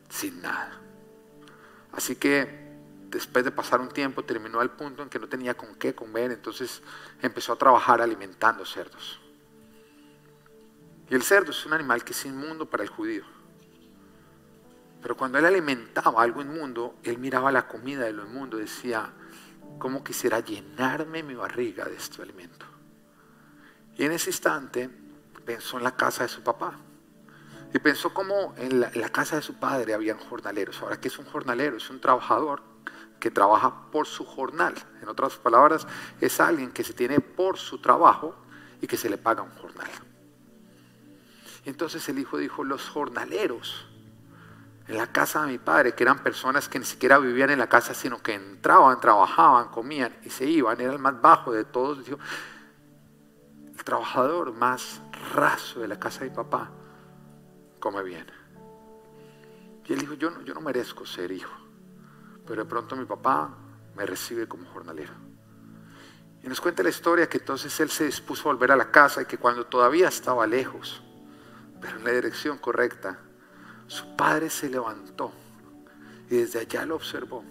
sin 0.08 0.40
nada. 0.40 0.78
Así 1.92 2.16
que 2.16 2.70
después 3.08 3.44
de 3.44 3.50
pasar 3.50 3.80
un 3.80 3.88
tiempo 3.88 4.24
terminó 4.24 4.60
al 4.60 4.70
punto 4.70 5.02
en 5.02 5.08
que 5.08 5.18
no 5.18 5.28
tenía 5.28 5.54
con 5.54 5.74
qué 5.74 5.94
comer, 5.94 6.30
entonces 6.30 6.82
empezó 7.20 7.52
a 7.52 7.56
trabajar 7.56 8.00
alimentando 8.00 8.64
cerdos. 8.64 9.20
Y 11.10 11.14
el 11.16 11.22
cerdo 11.22 11.50
es 11.50 11.66
un 11.66 11.72
animal 11.72 12.04
que 12.04 12.12
es 12.12 12.24
inmundo 12.24 12.70
para 12.70 12.84
el 12.84 12.88
judío. 12.88 13.24
Pero 15.02 15.16
cuando 15.16 15.38
él 15.38 15.44
alimentaba 15.44 16.22
algo 16.22 16.40
inmundo, 16.40 16.94
él 17.02 17.18
miraba 17.18 17.50
la 17.50 17.66
comida 17.66 18.04
de 18.04 18.12
lo 18.12 18.24
inmundo 18.24 18.58
y 18.58 18.62
decía, 18.62 19.10
¿cómo 19.78 20.04
quisiera 20.04 20.38
llenarme 20.38 21.24
mi 21.24 21.34
barriga 21.34 21.84
de 21.84 21.96
este 21.96 22.22
alimento? 22.22 22.64
Y 23.96 24.04
en 24.04 24.12
ese 24.12 24.30
instante 24.30 24.88
pensó 25.44 25.78
en 25.78 25.84
la 25.84 25.96
casa 25.96 26.22
de 26.22 26.28
su 26.28 26.42
papá. 26.42 26.78
Y 27.74 27.78
pensó 27.80 28.14
cómo 28.14 28.54
en 28.56 28.80
la, 28.80 29.08
casa 29.10 29.36
de 29.36 29.42
su 29.42 29.54
padre 29.54 29.94
habían 29.94 30.18
jornaleros. 30.18 30.80
Ahora, 30.80 31.00
¿qué 31.00 31.08
es 31.08 31.18
un 31.18 31.24
jornalero? 31.26 31.76
Es 31.76 31.90
un 31.90 32.00
trabajador 32.00 32.62
que 33.18 33.30
trabaja 33.30 33.90
por 33.90 34.06
su 34.06 34.24
jornal. 34.24 34.74
En 35.02 35.08
otras 35.08 35.36
palabras, 35.36 35.86
es 36.20 36.40
alguien 36.40 36.72
que 36.72 36.84
se 36.84 36.94
tiene 36.94 37.20
por 37.20 37.58
su 37.58 37.80
trabajo 37.80 38.36
y 38.80 38.86
que 38.86 38.96
se 38.96 39.08
le 39.08 39.18
paga 39.18 39.42
un 39.42 39.50
jornal. 39.50 39.90
Entonces 41.64 42.08
el 42.08 42.18
hijo 42.18 42.38
dijo, 42.38 42.64
los 42.64 42.88
jornaleros 42.88 43.86
en 44.90 44.96
la 44.96 45.06
casa 45.06 45.42
de 45.42 45.52
mi 45.52 45.58
padre, 45.58 45.94
que 45.94 46.02
eran 46.02 46.18
personas 46.18 46.68
que 46.68 46.78
ni 46.78 46.84
siquiera 46.84 47.18
vivían 47.18 47.50
en 47.50 47.60
la 47.60 47.68
casa, 47.68 47.94
sino 47.94 48.20
que 48.20 48.34
entraban, 48.34 49.00
trabajaban, 49.00 49.68
comían 49.68 50.16
y 50.24 50.30
se 50.30 50.46
iban, 50.46 50.80
era 50.80 50.92
el 50.92 50.98
más 50.98 51.20
bajo 51.20 51.52
de 51.52 51.64
todos. 51.64 52.04
Dijo, 52.04 52.18
el 53.76 53.84
trabajador 53.84 54.52
más 54.52 55.00
raso 55.32 55.80
de 55.80 55.86
la 55.86 55.98
casa 55.98 56.24
de 56.24 56.30
mi 56.30 56.36
papá 56.36 56.70
come 57.78 58.02
bien. 58.02 58.26
Y 59.86 59.92
él 59.92 60.00
dijo, 60.00 60.14
yo 60.14 60.30
no, 60.30 60.42
yo 60.42 60.54
no 60.54 60.60
merezco 60.60 61.06
ser 61.06 61.30
hijo, 61.30 61.54
pero 62.44 62.64
de 62.64 62.68
pronto 62.68 62.96
mi 62.96 63.04
papá 63.04 63.56
me 63.94 64.04
recibe 64.06 64.48
como 64.48 64.68
jornalero. 64.72 65.12
Y 66.42 66.48
nos 66.48 66.60
cuenta 66.60 66.82
la 66.82 66.88
historia 66.88 67.28
que 67.28 67.38
entonces 67.38 67.78
él 67.78 67.90
se 67.90 68.06
dispuso 68.06 68.48
a 68.48 68.52
volver 68.52 68.72
a 68.72 68.76
la 68.76 68.90
casa 68.90 69.22
y 69.22 69.26
que 69.26 69.38
cuando 69.38 69.66
todavía 69.66 70.08
estaba 70.08 70.46
lejos, 70.48 71.02
pero 71.80 71.98
en 71.98 72.04
la 72.04 72.10
dirección 72.10 72.58
correcta, 72.58 73.18
su 73.86 74.16
padre 74.16 74.50
se 74.50 74.68
levantó 74.68 75.32
y 76.28 76.36
desde 76.36 76.60
allá 76.60 76.86
lo 76.86 76.96
observó 76.96 77.44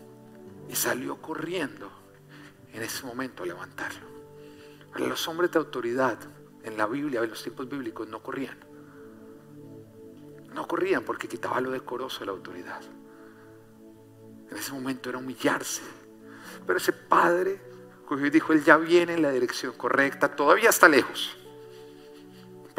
y 0.70 0.76
salió 0.76 1.22
corriendo 1.22 1.92
en 2.72 2.84
ese 2.84 3.06
momento 3.06 3.44
a 3.44 3.46
levantarlo. 3.46 4.08
Los 4.96 5.28
hombres 5.28 5.52
de 5.52 5.60
autoridad 5.60 6.18
en 6.64 6.78
la 6.78 6.86
Biblia, 6.86 7.22
en 7.22 7.30
los 7.30 7.42
tiempos 7.42 7.68
bíblicos, 7.68 8.08
no 8.08 8.22
corrían. 8.22 8.58
No 10.54 10.68
corrían 10.68 11.04
porque 11.04 11.28
quitaba 11.28 11.62
lo 11.62 11.72
decoroso 11.72 12.20
de 12.20 12.26
la 12.28 12.32
autoridad. 12.32 12.82
En 14.50 14.58
ese 14.58 14.72
momento 14.72 15.10
era 15.10 15.20
humillarse. 15.20 15.82
Pero 16.66 16.78
ese 16.78 16.94
padre 16.94 17.62
dijo, 18.32 18.54
Él 18.54 18.64
ya 18.64 18.78
viene 18.78 19.14
en 19.14 19.22
la 19.22 19.32
dirección 19.32 19.74
correcta, 19.74 20.36
todavía 20.36 20.70
está 20.70 20.88
lejos, 20.88 21.38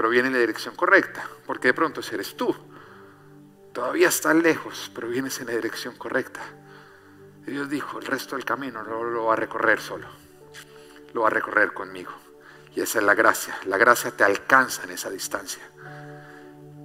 pero 0.01 0.09
viene 0.09 0.29
en 0.29 0.33
la 0.33 0.41
dirección 0.41 0.75
correcta, 0.75 1.29
porque 1.45 1.69
de 1.69 1.75
pronto 1.75 2.01
eres 2.11 2.35
tú, 2.35 2.57
todavía 3.71 4.09
está 4.09 4.33
lejos, 4.33 4.91
pero 4.95 5.09
vienes 5.09 5.39
en 5.41 5.49
la 5.49 5.53
dirección 5.53 5.95
correcta. 5.97 6.41
Y 7.47 7.51
Dios 7.51 7.69
dijo, 7.69 7.99
el 7.99 8.07
resto 8.07 8.35
del 8.35 8.47
camino 8.47 8.83
no 8.83 9.05
lo 9.05 9.27
va 9.27 9.35
a 9.35 9.37
recorrer 9.37 9.79
solo, 9.79 10.07
lo 11.13 11.21
va 11.21 11.27
a 11.27 11.31
recorrer 11.31 11.75
conmigo. 11.75 12.13
Y 12.75 12.81
esa 12.81 12.99
es 12.99 13.05
la 13.05 13.15
gracia, 13.15 13.59
la 13.67 13.77
gracia 13.77 14.11
te 14.11 14.25
alcanza 14.25 14.85
en 14.85 14.93
esa 14.93 15.11
distancia. 15.11 15.63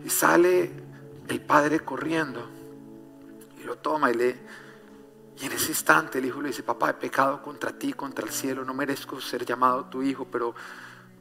Y 0.03 0.09
sale 0.09 0.73
el 1.29 1.39
padre 1.39 1.79
corriendo 1.79 2.45
y 3.61 3.63
lo 3.63 3.77
toma 3.77 4.11
y 4.11 4.15
le... 4.15 4.39
Y 5.39 5.45
en 5.45 5.53
ese 5.53 5.69
instante 5.69 6.19
el 6.19 6.25
hijo 6.25 6.41
le 6.41 6.49
dice, 6.49 6.63
papá, 6.63 6.89
he 6.89 6.95
pecado 6.95 7.41
contra 7.41 7.71
ti, 7.71 7.93
contra 7.93 8.25
el 8.25 8.31
cielo, 8.31 8.65
no 8.65 8.73
merezco 8.73 9.21
ser 9.21 9.45
llamado 9.45 9.85
tu 9.85 10.03
hijo, 10.03 10.27
pero, 10.29 10.53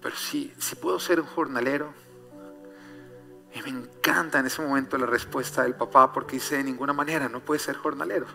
pero 0.04 0.16
sí, 0.16 0.52
sí 0.58 0.76
puedo 0.76 1.00
ser 1.00 1.18
un 1.18 1.26
jornalero. 1.26 1.94
Y 3.54 3.62
me 3.62 3.70
encanta 3.70 4.38
en 4.38 4.44
ese 4.44 4.60
momento 4.60 4.98
la 4.98 5.06
respuesta 5.06 5.62
del 5.62 5.76
papá 5.76 6.12
porque 6.12 6.36
dice, 6.36 6.58
de 6.58 6.64
ninguna 6.64 6.92
manera, 6.92 7.26
no 7.30 7.40
puedes 7.40 7.62
ser 7.62 7.76
jornalero. 7.76 8.26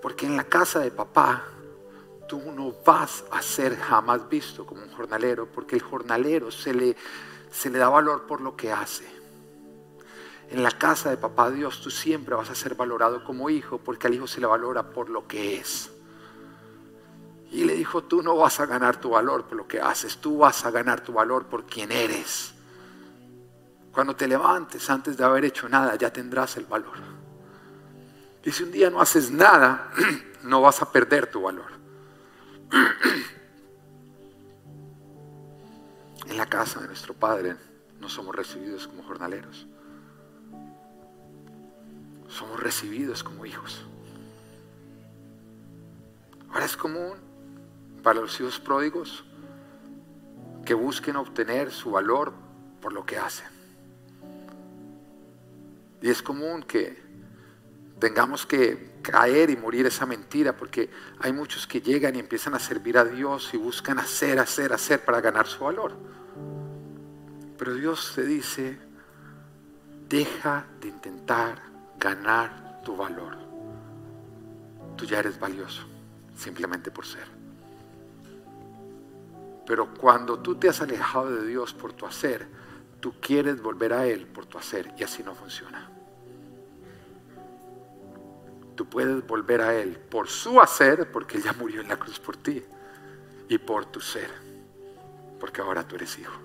Porque 0.00 0.24
en 0.24 0.34
la 0.34 0.44
casa 0.44 0.80
de 0.80 0.90
papá 0.90 1.44
tú 2.26 2.40
no 2.52 2.72
vas 2.86 3.22
a 3.30 3.42
ser 3.42 3.76
jamás 3.76 4.26
visto 4.30 4.64
como 4.64 4.82
un 4.82 4.92
jornalero, 4.92 5.46
porque 5.46 5.76
el 5.76 5.82
jornalero 5.82 6.50
se 6.50 6.72
le, 6.72 6.96
se 7.50 7.68
le 7.68 7.78
da 7.78 7.90
valor 7.90 8.26
por 8.26 8.40
lo 8.40 8.56
que 8.56 8.72
hace. 8.72 9.04
En 10.48 10.62
la 10.62 10.70
casa 10.70 11.10
de 11.10 11.18
papá 11.18 11.50
Dios 11.50 11.82
tú 11.82 11.90
siempre 11.90 12.34
vas 12.34 12.48
a 12.48 12.54
ser 12.54 12.76
valorado 12.76 13.22
como 13.24 13.50
hijo, 13.50 13.76
porque 13.76 14.06
al 14.06 14.14
hijo 14.14 14.26
se 14.26 14.40
le 14.40 14.46
valora 14.46 14.88
por 14.88 15.10
lo 15.10 15.28
que 15.28 15.58
es. 15.58 15.90
Y 17.50 17.64
le 17.64 17.74
dijo, 17.74 18.04
tú 18.04 18.22
no 18.22 18.36
vas 18.36 18.60
a 18.60 18.66
ganar 18.66 19.00
tu 19.00 19.10
valor 19.10 19.44
por 19.46 19.56
lo 19.56 19.66
que 19.66 19.80
haces, 19.80 20.18
tú 20.18 20.38
vas 20.38 20.64
a 20.66 20.70
ganar 20.70 21.00
tu 21.00 21.12
valor 21.12 21.46
por 21.46 21.64
quien 21.64 21.90
eres. 21.90 22.52
Cuando 23.92 24.14
te 24.14 24.28
levantes 24.28 24.88
antes 24.90 25.16
de 25.16 25.24
haber 25.24 25.46
hecho 25.46 25.68
nada, 25.68 25.96
ya 25.96 26.12
tendrás 26.12 26.56
el 26.56 26.66
valor. 26.66 26.96
Y 28.44 28.52
si 28.52 28.62
un 28.62 28.72
día 28.72 28.90
no 28.90 29.00
haces 29.00 29.30
nada, 29.30 29.90
no 30.42 30.60
vas 30.60 30.80
a 30.82 30.90
perder 30.90 31.30
tu 31.30 31.42
valor. 31.42 31.72
En 36.26 36.36
la 36.36 36.44
casa 36.44 36.80
de 36.80 36.88
nuestro 36.88 37.14
Padre 37.14 37.56
no 38.00 38.08
somos 38.10 38.36
recibidos 38.36 38.86
como 38.86 39.02
jornaleros. 39.02 39.66
Somos 42.28 42.60
recibidos 42.60 43.24
como 43.24 43.46
hijos. 43.46 43.86
Ahora 46.50 46.66
es 46.66 46.76
común 46.76 47.27
para 48.08 48.22
los 48.22 48.40
hijos 48.40 48.58
pródigos 48.58 49.22
que 50.64 50.72
busquen 50.72 51.16
obtener 51.16 51.70
su 51.70 51.90
valor 51.90 52.32
por 52.80 52.94
lo 52.94 53.04
que 53.04 53.18
hacen. 53.18 53.48
Y 56.00 56.08
es 56.08 56.22
común 56.22 56.62
que 56.62 57.02
tengamos 57.98 58.46
que 58.46 58.98
caer 59.02 59.50
y 59.50 59.58
morir 59.58 59.84
esa 59.84 60.06
mentira, 60.06 60.56
porque 60.56 60.88
hay 61.18 61.34
muchos 61.34 61.66
que 61.66 61.82
llegan 61.82 62.16
y 62.16 62.20
empiezan 62.20 62.54
a 62.54 62.58
servir 62.58 62.96
a 62.96 63.04
Dios 63.04 63.50
y 63.52 63.58
buscan 63.58 63.98
hacer, 63.98 64.38
hacer, 64.38 64.72
hacer 64.72 65.04
para 65.04 65.20
ganar 65.20 65.46
su 65.46 65.64
valor. 65.64 65.92
Pero 67.58 67.74
Dios 67.74 68.12
te 68.14 68.24
dice, 68.24 68.78
deja 70.08 70.64
de 70.80 70.88
intentar 70.88 71.60
ganar 71.98 72.80
tu 72.82 72.96
valor. 72.96 73.36
Tú 74.96 75.04
ya 75.04 75.18
eres 75.18 75.38
valioso, 75.38 75.82
simplemente 76.34 76.90
por 76.90 77.04
ser. 77.04 77.37
Pero 79.68 79.94
cuando 79.94 80.40
tú 80.40 80.56
te 80.56 80.68
has 80.68 80.80
alejado 80.80 81.30
de 81.30 81.46
Dios 81.46 81.72
por 81.72 81.92
tu 81.92 82.06
hacer, 82.06 82.48
tú 82.98 83.14
quieres 83.20 83.62
volver 83.62 83.92
a 83.92 84.06
Él 84.06 84.26
por 84.26 84.46
tu 84.46 84.58
hacer 84.58 84.92
y 84.98 85.04
así 85.04 85.22
no 85.22 85.36
funciona 85.36 85.88
tú 88.78 88.88
puedes 88.88 89.26
volver 89.26 89.60
a 89.60 89.74
Él 89.74 89.98
por 89.98 90.28
su 90.28 90.60
hacer, 90.60 91.10
porque 91.10 91.36
Él 91.36 91.42
ya 91.42 91.52
murió 91.52 91.80
en 91.80 91.88
la 91.88 91.96
cruz 91.96 92.20
por 92.20 92.36
ti, 92.36 92.62
y 93.48 93.58
por 93.58 93.86
tu 93.86 94.00
ser, 94.00 94.30
porque 95.40 95.60
ahora 95.60 95.82
tú 95.82 95.96
eres 95.96 96.16
hijo. 96.16 96.38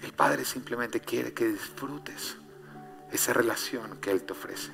El 0.00 0.12
Padre 0.12 0.44
simplemente 0.44 1.00
quiere 1.00 1.34
que 1.34 1.48
disfrutes 1.48 2.36
esa 3.10 3.32
relación 3.32 3.98
que 4.00 4.12
Él 4.12 4.22
te 4.22 4.34
ofrece. 4.34 4.70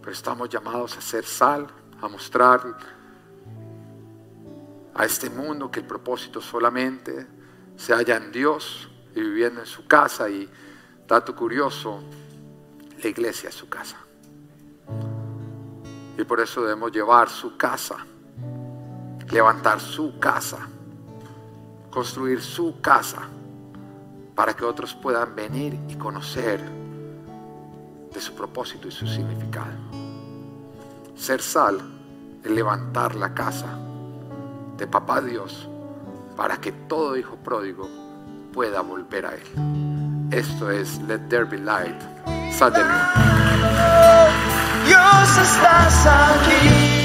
Pero 0.00 0.12
estamos 0.12 0.50
llamados 0.50 0.98
a 0.98 1.00
ser 1.00 1.24
sal, 1.24 1.68
a 2.02 2.08
mostrar 2.08 2.76
a 4.98 5.04
este 5.04 5.30
mundo 5.30 5.70
que 5.70 5.78
el 5.78 5.86
propósito 5.86 6.40
solamente 6.40 7.24
se 7.76 7.94
halla 7.94 8.16
en 8.16 8.32
Dios 8.32 8.90
y 9.14 9.20
viviendo 9.20 9.60
en 9.60 9.66
su 9.66 9.86
casa. 9.86 10.28
Y 10.28 10.50
dato 11.06 11.36
curioso, 11.36 12.02
la 13.00 13.08
iglesia 13.08 13.48
es 13.48 13.54
su 13.54 13.68
casa. 13.68 13.96
Y 16.18 16.24
por 16.24 16.40
eso 16.40 16.62
debemos 16.62 16.90
llevar 16.90 17.30
su 17.30 17.56
casa, 17.56 18.04
levantar 19.30 19.78
su 19.78 20.18
casa, 20.18 20.68
construir 21.90 22.42
su 22.42 22.80
casa, 22.80 23.22
para 24.34 24.54
que 24.54 24.64
otros 24.64 24.94
puedan 24.94 25.36
venir 25.36 25.78
y 25.88 25.94
conocer 25.94 26.60
de 28.12 28.20
su 28.20 28.34
propósito 28.34 28.88
y 28.88 28.90
su 28.90 29.06
significado. 29.06 29.78
Ser 31.14 31.40
sal 31.40 31.80
es 32.42 32.50
levantar 32.50 33.14
la 33.14 33.32
casa 33.32 33.78
de 34.78 34.86
papá 34.86 35.20
Dios 35.20 35.68
para 36.36 36.56
que 36.56 36.72
todo 36.72 37.16
hijo 37.16 37.36
pródigo 37.36 37.88
pueda 38.52 38.80
volver 38.80 39.26
a 39.26 39.34
Él. 39.34 40.28
Esto 40.30 40.70
es 40.70 41.00
Let 41.02 41.20
There 41.28 41.44
Be 41.44 41.58
Light. 41.58 42.00
Mundo. 42.60 42.78
Dios 44.86 45.38
estás 45.38 46.06
aquí. 46.06 46.97